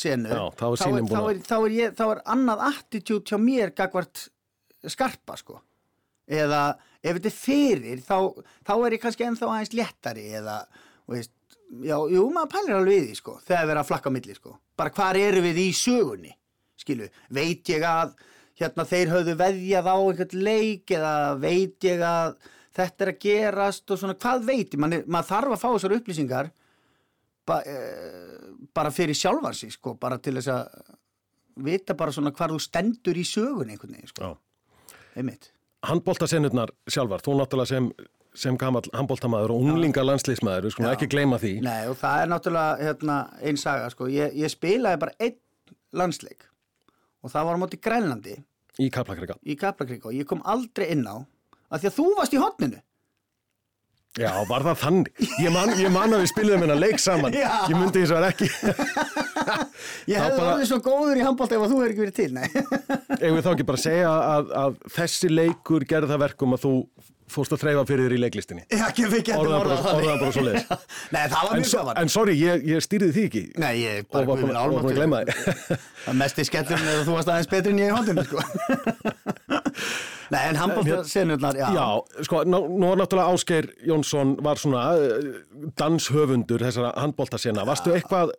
senu, 0.03 0.34
Já, 0.34 0.44
þá 0.59 0.64
er 0.66 0.78
þá, 0.82 0.86
að- 1.22 1.34
er, 1.36 1.42
þá, 1.46 1.57
er 1.62 1.74
ég, 1.78 1.94
þá 1.98 2.07
er 2.11 2.22
annað 2.34 2.66
attitút 2.72 3.30
hjá 3.30 3.38
mér 3.38 3.70
gagvart 3.78 4.26
skarpa, 4.90 5.38
sko. 5.38 5.62
Eða 6.31 6.62
ef 7.03 7.16
þetta 7.16 7.31
er 7.31 7.37
fyrir, 7.37 8.03
þá, 8.07 8.16
þá 8.62 8.75
er 8.77 8.97
ég 8.97 9.03
kannski 9.03 9.27
ennþá 9.27 9.49
aðeins 9.51 9.73
léttari 9.75 10.27
eða, 10.39 10.59
veist, 11.11 11.33
já, 11.83 11.97
jú, 12.12 12.27
maður 12.33 12.53
pælir 12.53 12.77
alveg 12.79 12.99
í 13.01 13.07
því, 13.09 13.16
sko, 13.18 13.37
þegar 13.47 13.64
við 13.64 13.75
erum 13.75 13.83
að 13.83 13.91
flakka 13.91 14.12
á 14.12 14.16
milli, 14.16 14.37
sko. 14.39 14.55
Bara 14.79 14.95
hvar 14.95 15.18
eru 15.18 15.43
við 15.45 15.61
í 15.64 15.68
sögunni, 15.77 16.33
skilu, 16.79 17.09
veit 17.35 17.73
ég 17.73 17.87
að, 17.87 18.14
hérna, 18.61 18.87
þeir 18.89 19.14
höfðu 19.16 19.37
veðjað 19.41 19.91
á 19.91 19.97
einhvern 19.99 20.45
leik 20.47 20.95
eða 20.95 21.14
veit 21.43 21.89
ég 21.89 22.05
að 22.07 22.35
þetta 22.77 23.05
er 23.05 23.12
að 23.12 23.23
gerast 23.27 23.93
og 23.93 24.01
svona, 24.01 24.18
hvað 24.23 24.47
veit 24.49 24.77
ég, 24.77 24.83
maður 24.83 25.29
þarf 25.29 25.57
að 25.57 25.62
fá 25.62 25.68
þessar 25.68 25.97
upplýsingar 25.99 26.53
ba, 27.49 27.59
e, 27.66 27.77
bara 28.73 28.93
fyrir 28.95 29.18
sjálfan 29.18 29.57
sig, 29.57 29.75
sko, 29.75 29.97
bara 30.01 30.20
til 30.23 30.37
þess 30.39 30.53
að 30.55 30.95
vita 31.66 31.97
bara 31.99 32.14
svona 32.14 32.33
hvar 32.33 32.55
þú 32.55 32.61
stendur 32.62 33.18
í 33.18 33.27
sögunni 33.29 33.75
einhvern 33.75 33.99
veginn, 33.99 34.12
sko, 34.12 34.31
einmitt. 35.18 35.51
Handbóltasennurnar 35.89 36.70
sjálfar, 36.91 37.22
þú 37.24 37.39
náttúrulega 37.41 37.70
sem, 37.72 37.89
sem 38.39 38.59
gamall 38.61 38.87
handbóltamaður 38.95 39.55
og 39.57 39.66
unglinga 39.66 40.05
landslýsmaður, 40.07 40.68
við 40.68 40.76
skulum 40.76 40.93
ekki 40.93 41.09
gleyma 41.11 41.41
því. 41.43 41.57
Nei, 41.66 41.89
og 41.91 41.99
það 42.01 42.22
er 42.22 42.30
náttúrulega 42.30 42.87
hérna, 42.87 43.18
einn 43.43 43.59
saga, 43.61 43.91
sko, 43.91 44.07
ég, 44.12 44.37
ég 44.39 44.53
spilaði 44.53 45.03
bara 45.03 45.16
einn 45.18 45.39
landsleik 45.93 46.47
og 47.22 47.30
það 47.30 47.49
var 47.49 47.59
á 47.59 47.62
móti 47.62 47.78
Grænlandi 47.83 48.39
Í 49.45 49.57
Kaplakrík 49.61 50.07
og 50.09 50.16
ég 50.16 50.28
kom 50.28 50.41
aldrei 50.49 50.89
inn 50.95 51.05
á 51.05 51.20
að 51.72 51.83
því 51.83 51.91
að 51.91 51.97
þú 51.99 52.07
varst 52.16 52.37
í 52.37 52.41
hotninu. 52.41 52.80
Já, 54.21 54.29
var 54.45 54.61
það 54.67 54.77
þannig? 54.83 55.07
Ég 55.41 55.53
man, 55.55 55.71
ég 55.81 55.89
man 55.93 56.13
að 56.13 56.21
við 56.21 56.31
spiliðum 56.35 56.65
hennar 56.67 56.77
leik 56.83 56.99
saman. 57.01 57.33
Já. 57.33 57.49
Ég 57.71 57.79
myndi 57.81 58.03
þess 58.03 58.13
að 58.13 58.27
ekki. 58.29 58.49
Ég 60.13 60.19
hefði 60.21 60.37
bara- 60.37 60.51
orðið 60.53 60.69
svo 60.69 60.79
góður 60.85 61.17
í 61.17 61.25
handbólt 61.25 61.55
ef 61.57 61.63
að 61.65 61.73
þú 61.73 61.79
hefur 61.81 61.95
ekki 61.95 62.03
verið 62.03 62.19
til, 62.19 62.31
nei. 62.37 62.45
Við 63.33 63.41
þá 63.47 63.49
ekki 63.55 63.67
bara 63.71 63.81
segja 63.81 64.11
að, 64.13 64.53
að 64.65 64.77
þessi 64.99 65.31
leikur 65.33 65.87
gerði 65.89 66.13
það 66.13 66.23
verkum 66.27 66.53
að 66.59 66.63
þú 66.67 66.75
fórst 67.33 67.55
að 67.57 67.63
þreyfa 67.63 67.83
fyrir 67.89 68.05
þér 68.05 68.13
í 68.13 68.21
leiklistinni. 68.27 68.63
Já, 68.69 68.83
ekki 68.91 69.07
við 69.09 69.23
getum 69.31 69.41
orðað 69.47 69.63
bara, 69.65 69.77
það. 69.81 69.97
orðaði 70.03 70.21
bara 70.21 70.33
svo 70.37 70.43
leiðis. 70.45 70.67
Nei, 71.17 71.23
það 71.33 71.47
var 71.49 71.55
mjög 71.63 71.73
gaman. 71.79 72.01
en 72.03 72.13
sorry, 72.13 72.35
ég, 72.37 72.67
ég 72.69 72.85
stýrði 72.85 73.09
því 73.17 73.25
ekki. 73.31 73.43
Nei, 73.65 73.73
ég 73.81 74.11
bara 74.13 74.29
var 74.29 74.37
búin 74.43 74.53
að- 74.53 75.33
því. 75.33 75.79
Það 76.05 76.19
mest 76.21 76.37
í 76.37 76.45
skellum 76.51 76.85
er 76.85 76.99
að 77.01 77.07
þú 77.09 77.17
varst 77.17 77.33
aðeins 77.33 77.51
betri 77.55 77.73
en 77.73 77.81
ég 77.81 77.89
í 77.89 77.97
hóndinu, 77.97 78.29
sko. 78.29 78.45
Nei, 80.33 80.43
en 80.49 80.57
handbólt 80.57 81.09
senurnar, 81.11 81.59
já. 81.59 81.66
Já, 81.76 81.87
sko, 82.24 82.45
nú 82.49 82.62
var 82.89 83.03
náttúrulega 83.03 83.35
Ásgeir 83.35 83.68
Jónsson 83.85 84.37
var 84.45 84.61
svona 84.61 84.87
uh, 84.97 85.35
danshöfundur 85.76 86.64
þessara 86.64 86.95
handbóltasena. 87.03 87.66
Varstu 87.68 87.93
eitthvað, 87.93 88.33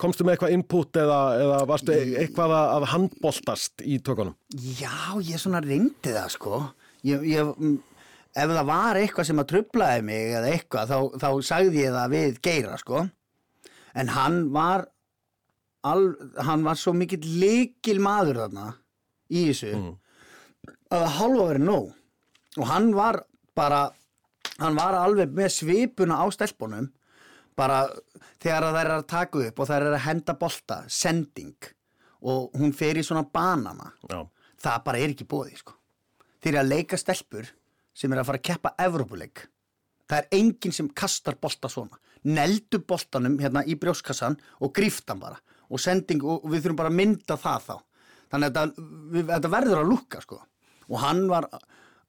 komstu 0.00 0.26
með 0.26 0.36
eitthvað 0.36 0.54
input 0.56 1.00
eða, 1.02 1.18
eða 1.42 1.58
varstu 1.70 1.96
eitthvað 1.96 2.54
að, 2.58 2.86
handbóltast 2.92 3.82
í 3.82 3.98
tökunum? 4.04 4.36
Já, 4.78 5.18
ég 5.18 5.42
svona 5.42 5.62
reyndi 5.64 6.14
það 6.14 6.30
sko 6.36 6.62
ég, 7.06 7.24
ég, 7.26 7.50
mm, 7.56 7.76
ef 8.32 8.54
það 8.54 8.68
var 8.70 9.00
eitthvað 9.00 9.28
sem 9.28 9.42
að 9.42 9.50
trublaði 9.52 10.06
mig 10.08 10.36
eða 10.38 10.52
eitthvað 10.54 10.92
þá, 10.92 10.98
þá 11.22 11.28
sagði 11.48 11.84
ég 11.84 11.96
það 11.96 12.14
við 12.16 12.40
Geira 12.46 12.78
sko 12.80 13.04
en 13.98 14.12
hann 14.14 14.38
var 14.54 14.86
al, 15.86 16.04
hann 16.46 16.64
var 16.66 16.78
svo 16.80 16.94
mikill 16.96 17.24
líkil 17.42 17.98
maður 18.02 18.44
þarna 18.44 18.68
í 19.32 19.48
þessu 19.50 19.74
að 20.92 21.06
hálfa 21.18 21.48
verið 21.50 21.66
nóg 21.66 21.92
og 22.60 22.66
hann 22.68 22.90
var 22.96 23.22
bara 23.56 23.82
hann 24.60 24.76
var 24.76 24.96
alveg 24.98 25.32
með 25.36 25.54
svipuna 25.56 26.20
á 26.20 26.26
stelpunum 26.34 26.90
bara 27.56 27.84
þegar 28.42 28.68
það 28.68 28.80
er 28.82 28.90
að 28.96 29.06
taka 29.12 29.44
upp 29.46 29.60
og 29.60 29.68
það 29.68 29.78
er 29.78 29.96
að 29.96 30.04
henda 30.06 30.36
bolta 30.40 30.78
sending 30.88 31.70
og 32.22 32.52
hún 32.58 32.74
fer 32.76 33.00
í 33.00 33.06
svona 33.06 33.24
banana 33.24 33.92
Já. 34.08 34.22
það 34.62 34.84
bara 34.86 35.00
er 35.00 35.14
ekki 35.14 35.28
bóði 35.28 35.56
sko. 35.58 35.74
þeir 36.42 36.54
eru 36.54 36.62
að 36.62 36.72
leika 36.74 37.00
stelpur 37.00 37.48
sem 37.94 38.12
er 38.12 38.22
að 38.22 38.28
fara 38.30 38.40
að 38.40 38.48
keppa 38.50 38.74
Evrópuleik 38.86 39.46
það 40.08 40.18
er 40.18 40.38
enginn 40.38 40.76
sem 40.76 40.90
kastar 40.96 41.38
bolta 41.40 41.70
svona 41.72 41.98
neldu 42.22 42.82
boltanum 42.86 43.38
hérna 43.40 43.64
í 43.66 43.74
brjóskassan 43.80 44.36
og 44.62 44.72
gríftan 44.76 45.20
bara 45.22 45.40
og 45.72 45.80
sending 45.80 46.22
og 46.22 46.44
við 46.50 46.66
þurfum 46.66 46.78
bara 46.78 46.92
að 46.92 46.98
mynda 47.00 47.38
það 47.40 47.66
þá 47.66 47.76
þannig 48.32 48.58
að 48.60 48.74
þetta 49.32 49.52
verður 49.52 49.80
að 49.82 49.90
lukka 49.90 50.20
sko. 50.24 50.38
Og 50.88 50.98
hann 51.02 51.26
var 51.30 51.48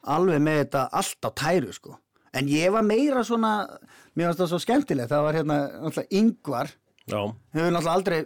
alveg 0.03 0.41
með 0.43 0.57
þetta 0.63 0.85
allt 0.99 1.27
á 1.27 1.29
tæru 1.31 1.73
sko. 1.73 1.97
en 2.33 2.47
ég 2.49 2.71
var 2.73 2.81
meira 2.81 3.21
svona 3.23 3.67
mér 4.15 4.31
finnst 4.31 4.39
það 4.41 4.49
svo 4.49 4.59
skemmtilegt. 4.59 5.09
Það 5.11 5.23
var 5.27 5.37
hérna 5.37 5.57
yngvar 6.09 6.71
hefur 7.53 7.71
náttúrulega 7.71 7.93
aldrei 7.93 8.25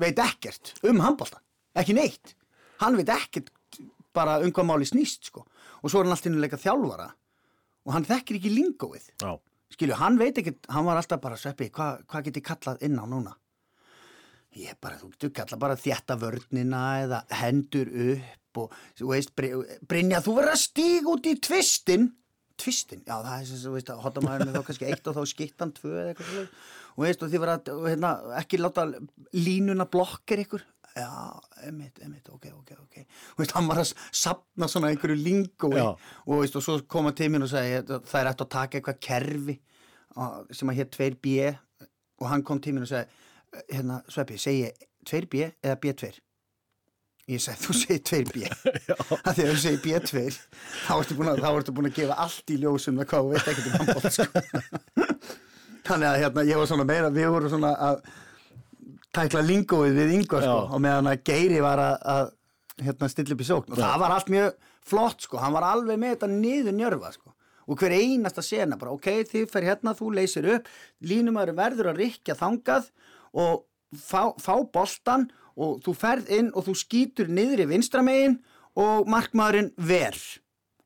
veit 0.00 0.18
ekkert 0.18 0.74
um 0.84 1.00
handbólta, 1.00 1.40
ekki 1.74 1.94
neitt. 1.96 2.34
Hann 2.80 2.96
veit 2.96 3.08
ekkert 3.08 3.50
bara 4.12 4.38
um 4.44 4.52
hvað 4.52 4.66
máli 4.68 4.88
snýst 4.88 5.30
sko. 5.30 5.44
Og 5.82 5.90
svo 5.90 6.00
er 6.00 6.04
hann 6.08 6.12
alltaf 6.12 6.26
inn 6.26 6.36
að 6.36 6.44
leika 6.44 6.60
þjálfara. 6.60 7.10
Og 7.86 7.92
hann 7.94 8.04
þekkir 8.04 8.36
ekki 8.40 8.52
lingóið. 8.54 9.10
Skilju, 9.70 9.94
hann 9.94 10.18
veit 10.18 10.36
ekkert, 10.36 10.66
hann 10.68 10.84
var 10.84 10.98
alltaf 10.98 11.20
bara 11.22 11.36
sveppi, 11.38 11.70
hvað 11.70 12.02
hva 12.10 12.22
get 12.26 12.36
ég 12.36 12.44
kallað 12.44 12.82
inn 12.82 12.98
á 12.98 13.04
núna 13.06 13.36
ég 14.58 14.78
bara, 14.82 14.98
þú 14.98 15.12
getur 15.14 15.32
kalla 15.36 15.58
bara 15.62 15.76
þjætta 15.78 16.16
vörnina 16.20 16.80
eða 17.04 17.20
hendur 17.42 17.90
upp 18.16 18.60
og, 18.64 18.72
þú 18.98 19.12
veist, 19.12 19.30
Bry- 19.38 19.78
Brynja, 19.86 20.18
þú 20.24 20.34
verður 20.40 20.56
að 20.56 20.64
stíga 20.64 21.12
út 21.12 21.28
í 21.30 21.36
tvistin 21.38 22.08
tvistin, 22.60 23.00
já 23.06 23.14
það 23.22 23.36
er 23.38 23.46
sem 23.48 23.60
þú 23.62 23.70
veist 23.76 23.92
að 23.94 24.02
hotamæðurinn 24.04 24.50
er 24.50 24.58
þá 24.58 24.66
kannski 24.66 24.88
eitt 24.90 25.06
og 25.08 25.16
þá 25.16 25.22
skittan 25.30 25.70
tvö 25.78 25.92
eða 25.96 26.10
eitthvað 26.12 26.50
og 26.90 27.04
veist 27.06 27.22
og 27.24 27.30
þið 27.32 27.42
verður 27.44 27.70
að 27.78 27.86
hérna, 27.88 28.10
ekki 28.40 28.58
láta 28.60 28.84
línuna 29.38 29.86
blokkir 29.88 30.42
ykkur? 30.44 30.66
Já, 30.98 31.06
emitt, 31.70 32.00
emitt, 32.02 32.26
ok, 32.34 32.48
ok, 32.58 32.72
ok. 32.82 32.96
Og 33.36 33.40
veist, 33.44 33.54
hann 33.54 33.68
var 33.70 33.78
að 33.80 33.92
sapna 34.10 34.66
svona 34.68 34.90
einhverju 34.90 35.16
lingói 35.22 35.78
og 35.86 36.34
veist 36.42 36.58
og 36.58 36.64
svo 36.66 36.76
koma 36.90 37.14
mér 37.14 37.46
og 37.46 37.52
sagði 37.54 37.80
það 38.10 38.20
er 38.20 38.30
eftir 38.32 38.46
að 38.48 38.52
taka 38.58 38.80
eitthvað 38.80 39.00
kerfi 39.06 39.56
sem 40.58 40.72
að 40.72 40.80
hér 40.82 40.90
2B 40.98 41.36
og 42.20 42.28
hann 42.28 42.42
kom 42.44 42.58
mér 42.60 42.84
og 42.84 42.90
sagði 42.90 43.28
hérna, 43.70 44.00
Sveppi, 44.10 44.38
segi 44.40 44.66
ég 44.66 44.88
2B 45.08 45.46
eða 45.62 45.78
B2 45.82 46.10
ég 47.30 47.42
sagði, 47.42 47.62
þú 47.66 47.76
segir 47.80 48.02
2B 48.10 48.46
að 48.96 49.14
að 49.20 49.42
þú 49.42 49.58
segir 49.64 49.84
B2 49.84 50.24
þá 50.86 50.94
ertu 50.96 51.18
búin 51.18 51.32
að, 51.34 51.70
búin 51.74 51.90
að 51.90 52.00
gefa 52.00 52.18
allt 52.24 52.54
í 52.54 52.58
ljósum 52.62 53.00
hvað 53.02 53.28
þú 53.28 53.34
veit 53.34 53.52
ekkert 53.52 53.70
um 53.70 53.78
handbótt 53.78 54.16
sko. 54.16 54.44
þannig 55.90 56.10
að 56.10 56.18
hérna, 56.24 56.44
ég 56.48 56.60
var 56.60 56.70
svona 56.70 56.86
meira 56.88 57.12
við 57.14 57.30
vorum 57.34 57.52
svona 57.52 57.72
að 57.90 58.02
tækla 59.16 59.42
lingóið 59.42 59.96
við 59.98 60.14
yngvar 60.20 60.44
sko, 60.44 60.58
Já. 60.60 60.74
og 60.76 60.82
meðan 60.84 61.10
að 61.10 61.24
Geiri 61.26 61.60
var 61.64 61.82
að, 61.82 61.96
að 62.14 62.84
hérna, 62.86 63.10
stilla 63.10 63.34
upp 63.34 63.42
í 63.42 63.48
sókn. 63.48 63.74
Og 63.74 63.80
það 63.80 63.98
var 64.04 64.14
allt 64.14 64.32
mjög 64.32 64.52
flott 64.90 65.26
sko, 65.26 65.40
hann 65.42 65.54
var 65.56 65.66
alveg 65.66 66.00
með 66.00 66.14
þetta 66.14 66.30
niður 66.32 66.76
njörfa 66.78 67.12
sko. 67.16 67.34
Og 67.70 67.78
hver 67.78 67.94
einasta 67.94 68.42
sena 68.42 68.78
bara 68.78 68.94
ok, 68.94 69.08
þið 69.30 69.50
fer 69.50 69.66
hérna, 69.68 69.94
þú 69.98 70.12
leysir 70.16 70.46
upp 70.56 70.70
línumæður 71.06 71.58
verður 71.58 71.90
að 71.92 72.00
rikja 72.04 72.38
þangað 72.38 72.88
og 73.36 73.64
fá, 73.96 74.30
fá 74.40 74.54
boltan 74.72 75.28
og 75.60 75.80
þú 75.84 75.94
ferð 75.98 76.30
inn 76.34 76.52
og 76.56 76.66
þú 76.68 76.76
skýtur 76.78 77.30
niður 77.30 77.64
í 77.64 77.68
vinstramegin 77.70 78.38
og 78.80 79.10
markmaðurinn 79.10 79.72
ver. 79.76 80.16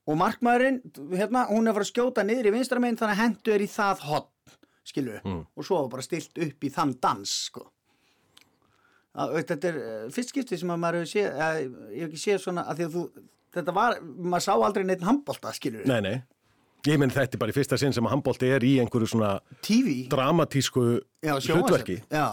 Og 0.04 0.18
markmaðurinn, 0.20 0.80
hérna, 1.14 1.46
hún 1.48 1.68
er 1.68 1.76
fara 1.76 1.86
að 1.86 1.92
skjóta 1.92 2.24
niður 2.26 2.50
í 2.50 2.54
vinstramegin 2.58 2.98
þannig 3.00 3.16
að 3.16 3.22
hendu 3.22 3.54
er 3.54 3.64
í 3.64 3.68
það 3.70 4.02
hotn, 4.08 4.58
skilu 4.84 5.20
og 5.24 5.64
svo 5.64 5.84
bara 5.92 6.04
stilt 6.04 6.36
upp 6.44 6.64
í 6.64 6.72
þann 6.72 6.96
dans 7.00 7.36
sko. 7.48 7.68
Að, 9.14 9.36
þetta 9.46 9.68
er 9.70 9.76
eh, 9.78 10.06
fyrst 10.10 10.32
skipti 10.32 10.58
sem 10.58 10.72
að 10.74 10.80
maður 10.82 11.04
hefur 11.04 11.12
séð 11.12 11.36
að, 11.38 11.58
ég 11.94 12.00
hef 12.02 12.08
ekki 12.08 12.22
séð 12.24 12.40
svona 12.42 12.64
að 12.66 12.80
því 12.80 12.86
að 12.88 12.94
þú 12.96 13.02
þetta 13.54 13.74
var, 13.76 13.98
maður 14.02 14.44
sá 14.48 14.52
aldrei 14.56 14.86
neitt 14.88 15.04
handbolta 15.06 15.52
skilur 15.54 15.84
Nei, 15.86 16.00
nei. 16.02 16.16
Ég 16.84 16.98
menn 17.00 17.12
þetta 17.12 17.38
er 17.38 17.40
bara 17.40 17.52
í 17.52 17.56
fyrsta 17.56 17.78
sinn 17.80 17.94
sem 17.96 18.04
að 18.04 18.12
handbólti 18.12 18.48
er 18.52 18.64
í 18.66 18.74
einhverju 18.82 19.06
svona 19.14 19.38
TV 19.64 20.02
dramatísku 20.12 20.82
já, 21.24 21.32
hlutverki. 21.40 22.02
já, 22.12 22.26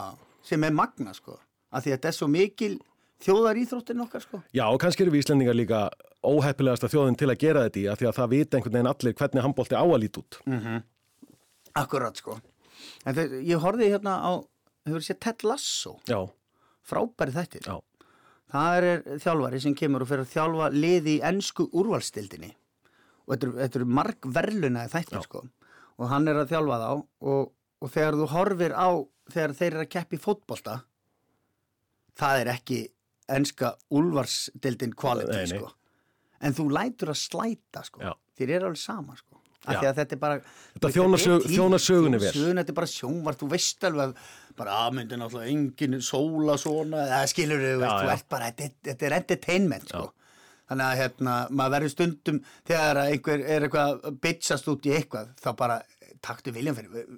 sem 0.43 0.64
er 0.68 0.74
magna 0.76 1.14
sko 1.16 1.38
að 1.72 1.86
því 1.86 1.91
að 1.91 1.95
þetta 1.95 2.10
er 2.10 2.18
svo 2.18 2.28
mikil 2.28 2.74
þjóðar 3.22 3.60
íþróttin 3.62 4.04
okkar 4.04 4.26
sko. 4.26 4.41
Já, 4.52 4.66
og 4.68 4.80
kannski 4.82 5.06
eru 5.06 5.14
við 5.14 5.24
Íslendingar 5.24 5.56
líka 5.56 5.82
óheppilegasta 6.28 6.89
þjóðin 6.91 7.18
til 7.22 7.30
að 7.32 7.39
gera 7.45 7.66
þetta 7.68 7.80
í 7.80 7.86
að 7.88 8.02
því 8.02 8.10
að 8.10 8.18
það 8.20 8.32
vita 8.34 8.58
einhvern 8.58 8.76
veginn 8.76 8.91
allir 8.91 9.18
hvernig 9.22 9.45
handbólti 9.45 9.78
á 9.78 9.86
að 9.86 9.99
líti 10.04 10.24
út. 10.24 10.39
akkurat 11.80 12.18
sko. 12.20 12.39
En 13.06 13.16
þeir, 13.16 13.38
ég 13.47 13.62
horfði 13.64 13.91
hérna 13.93 14.18
á 14.20 14.32
hefur 14.89 15.06
séð 15.06 15.20
Ted 15.24 15.45
Lasso? 15.47 15.95
Já, 16.10 16.20
frábæri 16.84 17.32
þættir. 17.38 17.70
Já, 17.70 17.80
það 18.52 18.89
er 18.89 19.20
þjálfari 19.24 19.62
sem 19.64 19.76
kemur 19.78 20.04
og 20.04 20.12
fer 20.12 20.26
að 20.26 20.34
þjálfa 20.34 20.72
liði 20.76 21.20
í 21.20 21.22
ennsku 21.32 21.70
úrvalstildinni 21.72 22.52
og 23.32 23.38
þetta 23.38 23.47
eru, 23.47 23.57
þetta 23.63 23.79
eru 23.79 23.86
marg 24.01 24.27
verlunaði 24.36 24.91
þættir 24.91 25.23
sko. 25.23 25.41
Og 26.01 26.09
hann 26.11 26.27
er 26.27 26.36
að 26.41 26.49
þjálfa 26.51 26.79
þá 26.82 26.89
og, 27.32 27.51
og 27.82 27.91
þegar 27.93 28.17
þú 28.19 28.27
horfir 28.36 28.73
á 28.75 28.89
þegar 29.32 29.53
þeir 29.55 29.71
eru 29.71 29.86
að 29.86 29.91
keppi 29.95 30.19
fótbolta 30.19 30.79
það 32.19 32.41
er 32.43 32.51
ekki 32.57 32.79
quality 34.97 35.32
Nei, 35.32 35.45
nei. 35.45 35.57
sko. 35.59 35.71
En 36.41 36.55
þú 36.57 36.65
lætur 36.73 37.11
að 37.13 37.19
slæta 37.21 37.84
sko. 37.86 38.01
Já. 38.03 38.13
þér 38.38 38.49
er 38.57 38.65
alveg 38.65 38.82
sama 38.82 39.15
sko. 39.15 39.38
Þetta 39.61 40.01
er 40.15 40.17
bara 40.17 40.39
Þetta 40.73 40.89
þjónar 40.89 41.21
sög- 41.21 41.43
er 41.45 41.51
þjónar 41.53 41.82
sögunni 41.86 42.17
vel. 42.19 42.32
þetta 42.34 42.73
er 42.73 42.77
bara 42.79 42.89
sjónvart, 42.89 43.38
þú 43.38 43.49
veist 43.51 43.84
alveg 43.86 44.15
bara 44.57 44.71
aðmyndi 44.88 45.19
náttúrulega 45.21 45.51
engin 45.53 45.99
sóla 46.01 46.55
svona, 46.57 47.03
það 47.11 47.27
skilur 47.29 47.61
Já, 47.61 47.91
þú 48.01 48.09
ert 48.15 48.27
bara, 48.29 48.49
þetta, 48.51 48.71
þetta 48.89 49.05
er 49.05 49.15
entertainment 49.19 49.88
sko. 49.88 50.07
Þannig 50.72 50.88
að 50.88 50.99
hérna, 51.01 51.38
maður 51.51 51.76
verður 51.78 51.93
stundum 51.95 52.41
þegar 52.72 53.01
að 53.03 53.13
einhver 53.13 53.45
er 53.45 53.67
eitthvað 53.67 54.05
að 54.09 54.19
bitchast 54.26 54.69
út 54.72 54.88
í 54.88 54.95
eitthvað, 54.97 55.34
þá 55.43 55.49
bara 55.59 55.82
taktu 56.24 56.53
viljan 56.55 56.78
fyrir, 56.78 57.09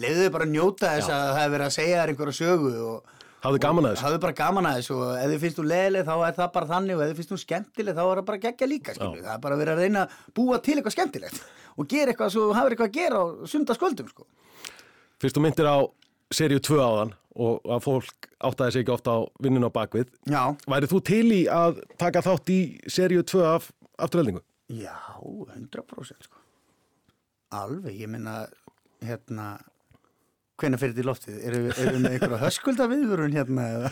leiðu 0.00 0.30
bara 0.34 0.48
að 0.48 0.54
njóta 0.54 0.94
þess 0.96 1.12
að 1.12 1.26
það 1.34 1.42
er 1.44 1.52
verið 1.54 1.68
að 1.68 1.76
segja 1.76 2.00
þér 2.00 2.12
einhverja 2.14 2.38
sögu 2.40 2.72
og 2.88 3.12
hafðu 3.44 3.60
gaman 3.60 3.86
að 3.86 3.92
þessu. 3.94 4.04
hafðu 4.06 4.20
bara 4.24 4.36
gaman 4.38 4.68
að 4.70 4.78
þessu 4.78 4.94
og 4.96 5.10
ef 5.18 5.32
þið 5.32 5.42
finnst 5.42 5.58
þú 5.58 5.64
leðileg 5.68 6.06
þá 6.08 6.14
er 6.14 6.36
það 6.38 6.52
bara 6.54 6.70
þannig 6.70 6.94
og 6.96 7.02
ef 7.04 7.10
þið 7.10 7.18
finnst 7.20 7.32
þú 7.34 7.38
skemmtileg 7.42 7.98
þá 7.98 8.04
er 8.04 8.20
það 8.20 8.28
bara 8.30 8.42
geggja 8.44 8.68
líka 8.70 8.94
það 8.96 9.28
er 9.34 9.42
bara 9.44 9.58
verið 9.60 9.74
að 9.74 9.82
reyna 9.84 10.04
að 10.04 10.14
búa 10.38 10.60
til 10.64 10.76
eitthvað 10.78 10.96
skemmtilegt 10.96 11.42
og 11.74 11.90
gera 11.90 12.14
eitthvað 12.14 12.32
svo 12.32 12.46
hafur 12.56 12.74
eitthvað 12.74 12.88
að 12.88 12.96
gera 12.96 13.20
á 13.20 13.24
sundarskvöldum 13.50 14.08
sko. 14.14 14.26
Fyrst 15.20 15.36
þú 15.36 15.44
myndir 15.44 15.68
á 15.68 15.76
seríu 16.32 16.62
2 16.64 16.80
áðan 16.80 17.12
og 17.34 17.64
að 17.66 17.82
fólk 17.82 18.28
áttaði 18.46 18.72
sig 18.76 18.84
ekki 18.84 18.94
ofta 18.94 19.14
á 19.18 19.20
vinnun 19.42 19.66
á 19.66 19.70
bakvið. 19.74 20.10
Já, 20.30 20.42
Værið 20.70 20.92
þú 20.94 21.00
til 21.10 21.26
í 21.34 21.40
að 21.50 21.80
taka 21.98 22.22
þátt 22.22 22.52
í 22.54 22.58
seríu 22.86 23.24
2 23.26 23.44
af 23.54 23.70
afturheldingu? 23.98 24.42
já, 24.70 24.94
100% 25.20 26.24
sko. 26.24 26.38
alveg, 27.54 27.94
ég 28.00 28.08
minna 28.10 28.46
hérna 29.04 29.58
hvenær 30.58 30.78
fyrir 30.80 30.94
þetta 30.94 31.02
í 31.02 31.08
loftið? 31.08 31.40
Erum 31.48 31.64
við 31.66 31.80
við 31.82 31.98
með 32.04 32.14
einhverja 32.14 32.38
höskulda 32.44 32.86
viðvörun 32.90 33.34
hérna? 33.34 33.66
eða? 33.74 33.90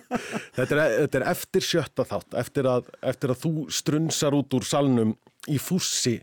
Þetta 0.58 0.74
er, 0.74 0.80
þetta 1.04 1.18
er 1.20 1.24
eftir 1.30 1.62
sjötta 1.64 2.04
þátt, 2.08 2.34
eftir 2.40 2.66
að, 2.66 2.88
eftir 3.06 3.30
að 3.34 3.42
þú 3.44 3.52
strunsar 3.70 4.34
út 4.34 4.56
úr 4.58 4.66
salnum 4.66 5.12
í 5.48 5.58
fússi 5.62 6.16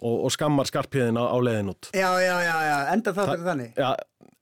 og, 0.00 0.26
og 0.28 0.30
skammar 0.36 0.68
skarpiðina 0.68 1.24
á 1.26 1.36
leiðin 1.42 1.72
út. 1.72 1.90
já, 1.96 2.08
já, 2.22 2.36
já, 2.46 2.54
já, 2.68 2.76
enda 2.94 3.12
þá 3.16 3.20
fyrir 3.24 3.46
þannig 3.48 3.80
Já, 3.80 3.88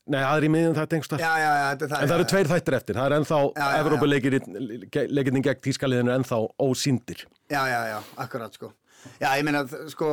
nei, 0.09 0.21
það 0.25 0.47
í 0.49 0.51
miðjum 0.55 0.77
þetta 0.79 0.99
einhverstað. 0.99 1.23
Já, 1.23 1.31
já, 1.39 1.49
já, 1.49 1.65
þetta 1.69 1.87
er 1.87 1.93
það 1.93 2.03
En 2.03 2.11
það 2.11 2.19
eru 2.19 2.29
tveir 2.33 2.51
þættir 2.53 2.77
eftir. 2.79 2.99
Það 2.99 3.09
er 3.09 3.17
ennþá. 3.19 3.39
Evrópuleikirinn 3.79 5.47
gegn 5.49 5.63
tískaliðinu 5.69 6.13
er 6.13 6.21
ennþá 6.23 6.41
ósýndir. 6.65 7.25
Já, 7.49 7.63
já, 7.71 7.81
já, 7.93 7.99
akkurat 8.25 8.55
sko 8.59 8.73
Já, 9.21 9.31
ég 9.39 9.45
meina, 9.47 9.63
sko 9.89 10.11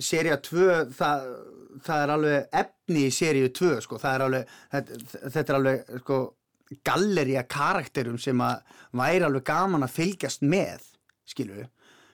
Seria 0.00 0.38
2, 0.40 0.92
það, 0.96 1.24
það 1.84 2.02
er 2.02 2.12
alveg 2.14 2.54
efni 2.62 3.02
í 3.06 3.12
seríu 3.12 3.50
2 3.52 3.82
sko, 3.84 3.98
það 4.00 4.14
er 4.14 4.24
alveg, 4.26 4.54
þetta, 4.72 5.00
þetta 5.34 5.42
er 5.42 5.58
alveg 5.58 5.90
sko, 6.00 6.20
galleri 6.88 7.36
af 7.36 7.50
karakterum 7.52 8.16
sem 8.22 8.40
að 8.44 8.78
væri 8.96 9.26
alveg 9.26 9.44
gaman 9.50 9.84
að 9.84 9.96
fylgjast 9.98 10.46
með, 10.46 10.86
skilu 11.28 11.58
við 11.58 11.68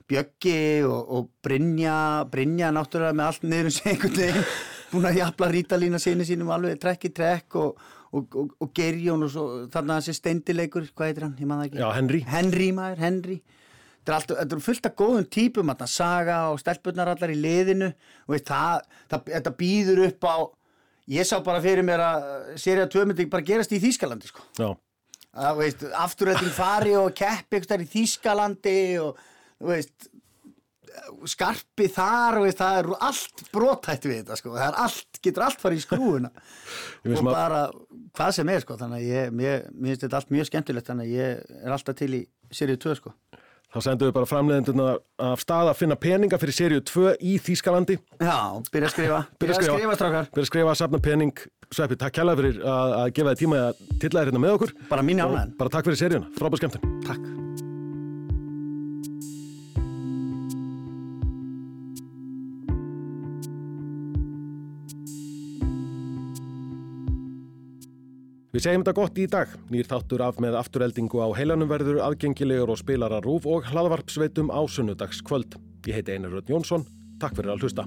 Bjöggi 0.06 0.58
og, 0.86 0.98
og 1.14 1.30
Brynja 1.42 1.96
Brynja 2.30 2.72
náttúrulega 2.74 3.16
með 3.18 3.30
allt 3.30 3.46
niður 3.46 3.70
um 3.70 3.78
veginn, 3.78 4.50
búin 4.92 5.08
að 5.10 5.20
jafla 5.20 5.50
rítalína 5.52 6.00
sinni 6.02 6.26
sínum 6.28 6.52
alveg 6.54 6.80
trekk 6.82 7.08
í 7.08 7.12
trekk 7.16 7.58
og, 7.60 7.84
og, 8.12 8.36
og, 8.42 8.56
og 8.62 8.72
Gerjón 8.76 9.26
og 9.26 9.32
svo 9.32 9.46
þarna 9.72 10.00
þessi 10.00 10.16
steindileikur, 10.20 10.90
hvað 10.94 11.12
heitir 11.12 11.26
hann, 11.26 11.36
ég 11.40 11.52
það 11.52 11.64
ekki. 11.68 11.80
Já, 11.82 11.88
Henry. 11.96 12.22
Henry 12.30 12.68
maður, 12.76 13.02
Henry. 13.06 13.38
Þetta 14.06 14.36
er, 14.38 14.52
er 14.54 14.62
fullt 14.62 14.86
af 14.86 14.94
góðum 14.98 15.26
típum 15.26 15.72
þarna, 15.72 15.90
Saga 15.90 16.38
og 16.52 16.60
stelpunnar 16.62 17.10
allar 17.14 17.32
í 17.34 17.40
liðinu. 17.40 17.90
Og 18.28 18.46
það, 18.46 18.86
það, 19.10 19.32
þetta 19.34 19.56
býður 19.58 20.04
upp 20.06 20.28
á 20.30 20.36
ég 21.10 21.26
sá 21.26 21.38
bara 21.44 21.62
fyrir 21.62 21.86
mér 21.86 22.02
að 22.02 22.26
serið 22.60 22.90
2 22.94 23.06
myndi 23.10 23.28
bara 23.30 23.46
gerast 23.46 23.74
í 23.74 23.80
Þýskalandi 23.82 24.30
sko. 24.30 24.44
Já, 24.58 24.68
að, 25.36 25.62
veist, 25.62 25.86
afturrætting 26.02 26.54
fari 26.54 26.94
og 26.98 27.12
keppi 27.16 27.58
einhvers 27.58 27.68
staðar 27.68 27.86
í 27.86 27.90
Þýskalandi 27.94 28.78
og 29.02 29.24
veist 29.70 30.10
skarpi 31.30 31.88
þar 31.92 32.40
og 32.40 32.50
það 32.56 32.78
er 32.80 32.90
allt 33.08 33.42
brotætt 33.54 34.06
við 34.08 34.20
þetta 34.20 34.38
sko. 34.40 34.52
það 34.56 34.68
er 34.68 34.78
allt, 34.84 35.20
getur 35.22 35.46
allt 35.46 35.62
farið 35.62 35.80
í 35.80 35.84
skrúuna 35.84 36.30
og 37.06 37.26
bara 37.28 37.64
hvað 38.16 38.36
sem 38.38 38.52
er 38.52 38.62
sko. 38.64 38.78
þannig 38.80 39.02
að 39.02 39.10
ég, 39.10 39.34
mér, 39.34 39.66
finnst 39.72 40.06
þetta 40.06 40.20
allt 40.20 40.32
mjög 40.34 40.50
skemmtilegt 40.50 40.92
þannig 40.92 41.10
að 41.10 41.18
ég 41.18 41.58
er 41.62 41.76
alltaf 41.76 41.98
til 41.98 42.12
í 42.14 42.22
serið 42.54 42.80
2 42.86 42.96
sko. 43.00 43.14
þá 43.74 43.78
sendum 43.84 44.10
við 44.10 44.16
bara 44.16 44.30
framleiðendurna 44.30 44.88
af 45.30 45.42
stað 45.44 45.72
að 45.72 45.80
finna 45.82 45.98
peninga 46.00 46.40
fyrir 46.42 46.58
seríu 46.58 46.84
2 46.86 47.16
í 47.20 47.36
Þýskalandi. 47.42 47.98
Já, 48.20 48.38
byrja 48.72 48.90
að 48.90 48.94
skrifa 48.94 49.22
Byrja 49.40 49.56
að 49.58 49.64
skrifa, 49.64 49.98
strákar 49.98 50.30
Byrja 50.30 50.46
að 50.46 50.52
skrifa 50.52 50.74
að 50.74 50.80
safna 50.82 51.02
pening. 51.02 51.46
Sveppi, 51.66 51.98
takk 51.98 52.14
kjærlega 52.14 52.38
fyrir 52.38 52.60
að, 52.62 52.92
að 53.00 53.08
gefa 53.16 53.32
þið 53.32 53.42
tíma 53.42 53.64
að 53.64 53.82
tilla 53.98 54.22
þér 54.22 54.30
hérna 54.30 54.44
með 54.44 54.54
okkur. 54.60 54.76
Bara 54.92 55.08
mín 55.08 55.24
ánægðan. 55.24 55.56
Bara 55.58 55.74
takk 55.74 55.90
fyrir 55.90 55.98
seríuna. 56.04 56.30
Frábæð 56.38 56.62
skemmtun. 56.62 56.94
Takk 57.08 57.45
Við 68.56 68.62
segjum 68.64 68.80
þetta 68.86 68.92
gott 68.96 69.18
í 69.20 69.24
dag. 69.28 69.50
Nýr 69.68 69.84
þáttur 69.84 70.22
af 70.24 70.38
með 70.40 70.54
afturheldingu 70.56 71.18
á 71.20 71.28
heilanum 71.36 71.68
verður 71.68 71.98
aðgengilegur 72.06 72.70
og 72.72 72.78
spilara 72.80 73.18
rúf 73.20 73.44
og 73.52 73.66
hlaðvarpsveitum 73.68 74.48
á 74.48 74.64
sunnudags 74.64 75.20
kvöld. 75.20 75.58
Ég 75.84 75.98
heiti 75.98 76.14
Einar 76.14 76.32
Röðn 76.32 76.54
Jónsson. 76.54 76.86
Takk 77.20 77.36
fyrir 77.36 77.52
að 77.52 77.66
hlusta. 77.66 77.84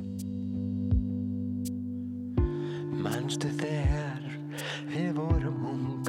Manstu 3.01 3.49
þegar 3.57 4.29
við 4.93 5.09
vorum 5.17 5.65
ung 5.73 6.05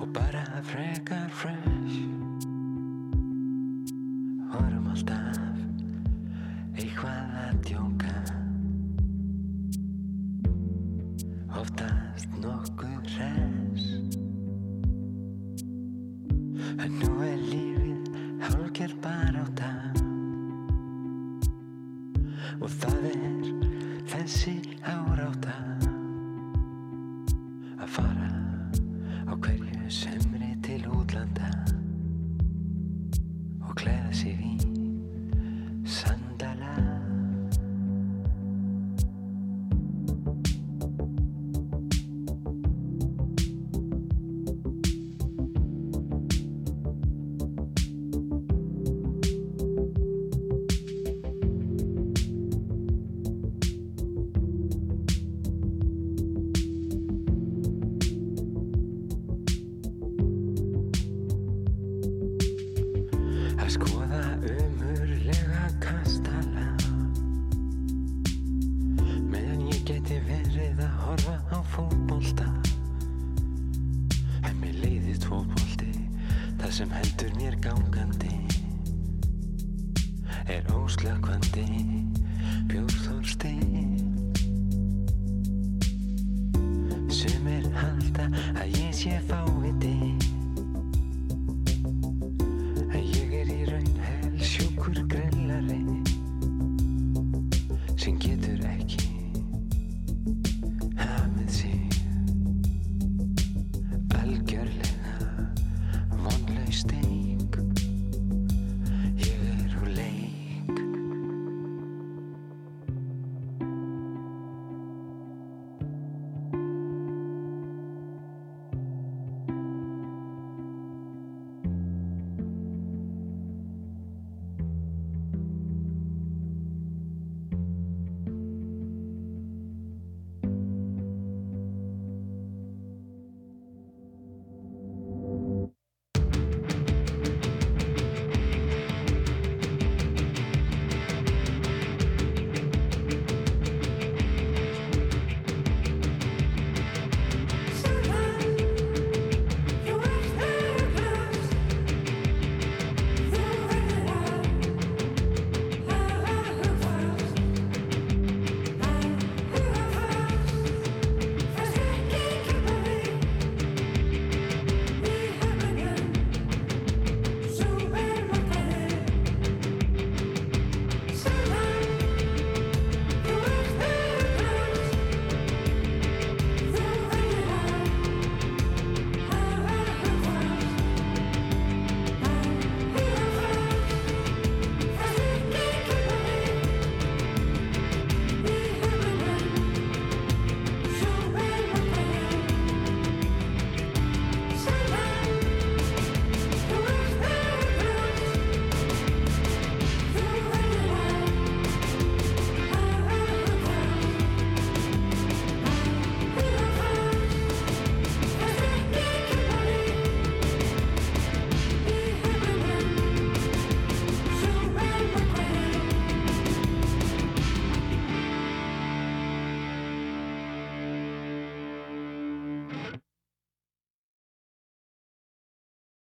og 0.00 0.08
bara 0.16 0.64
frekar 0.72 1.28
fresh 1.36 2.00
vorum 4.56 4.88
alltaf 4.96 6.80
eitthvað 6.80 7.42
að 7.44 7.66
djóka 7.68 8.39
oftast 11.60 12.28
nokkuð 12.40 13.08
res 13.18 13.84
En 16.80 16.94
nú 16.96 17.10
er 17.26 17.42
lífið 17.50 18.08
hálkjör 18.46 18.94
bara 19.04 19.44
á 19.44 19.46
dag 19.60 20.00
Og 22.60 22.70
það 22.80 23.10
er 23.12 23.52
þessi 24.14 24.56
áráta 24.88 25.79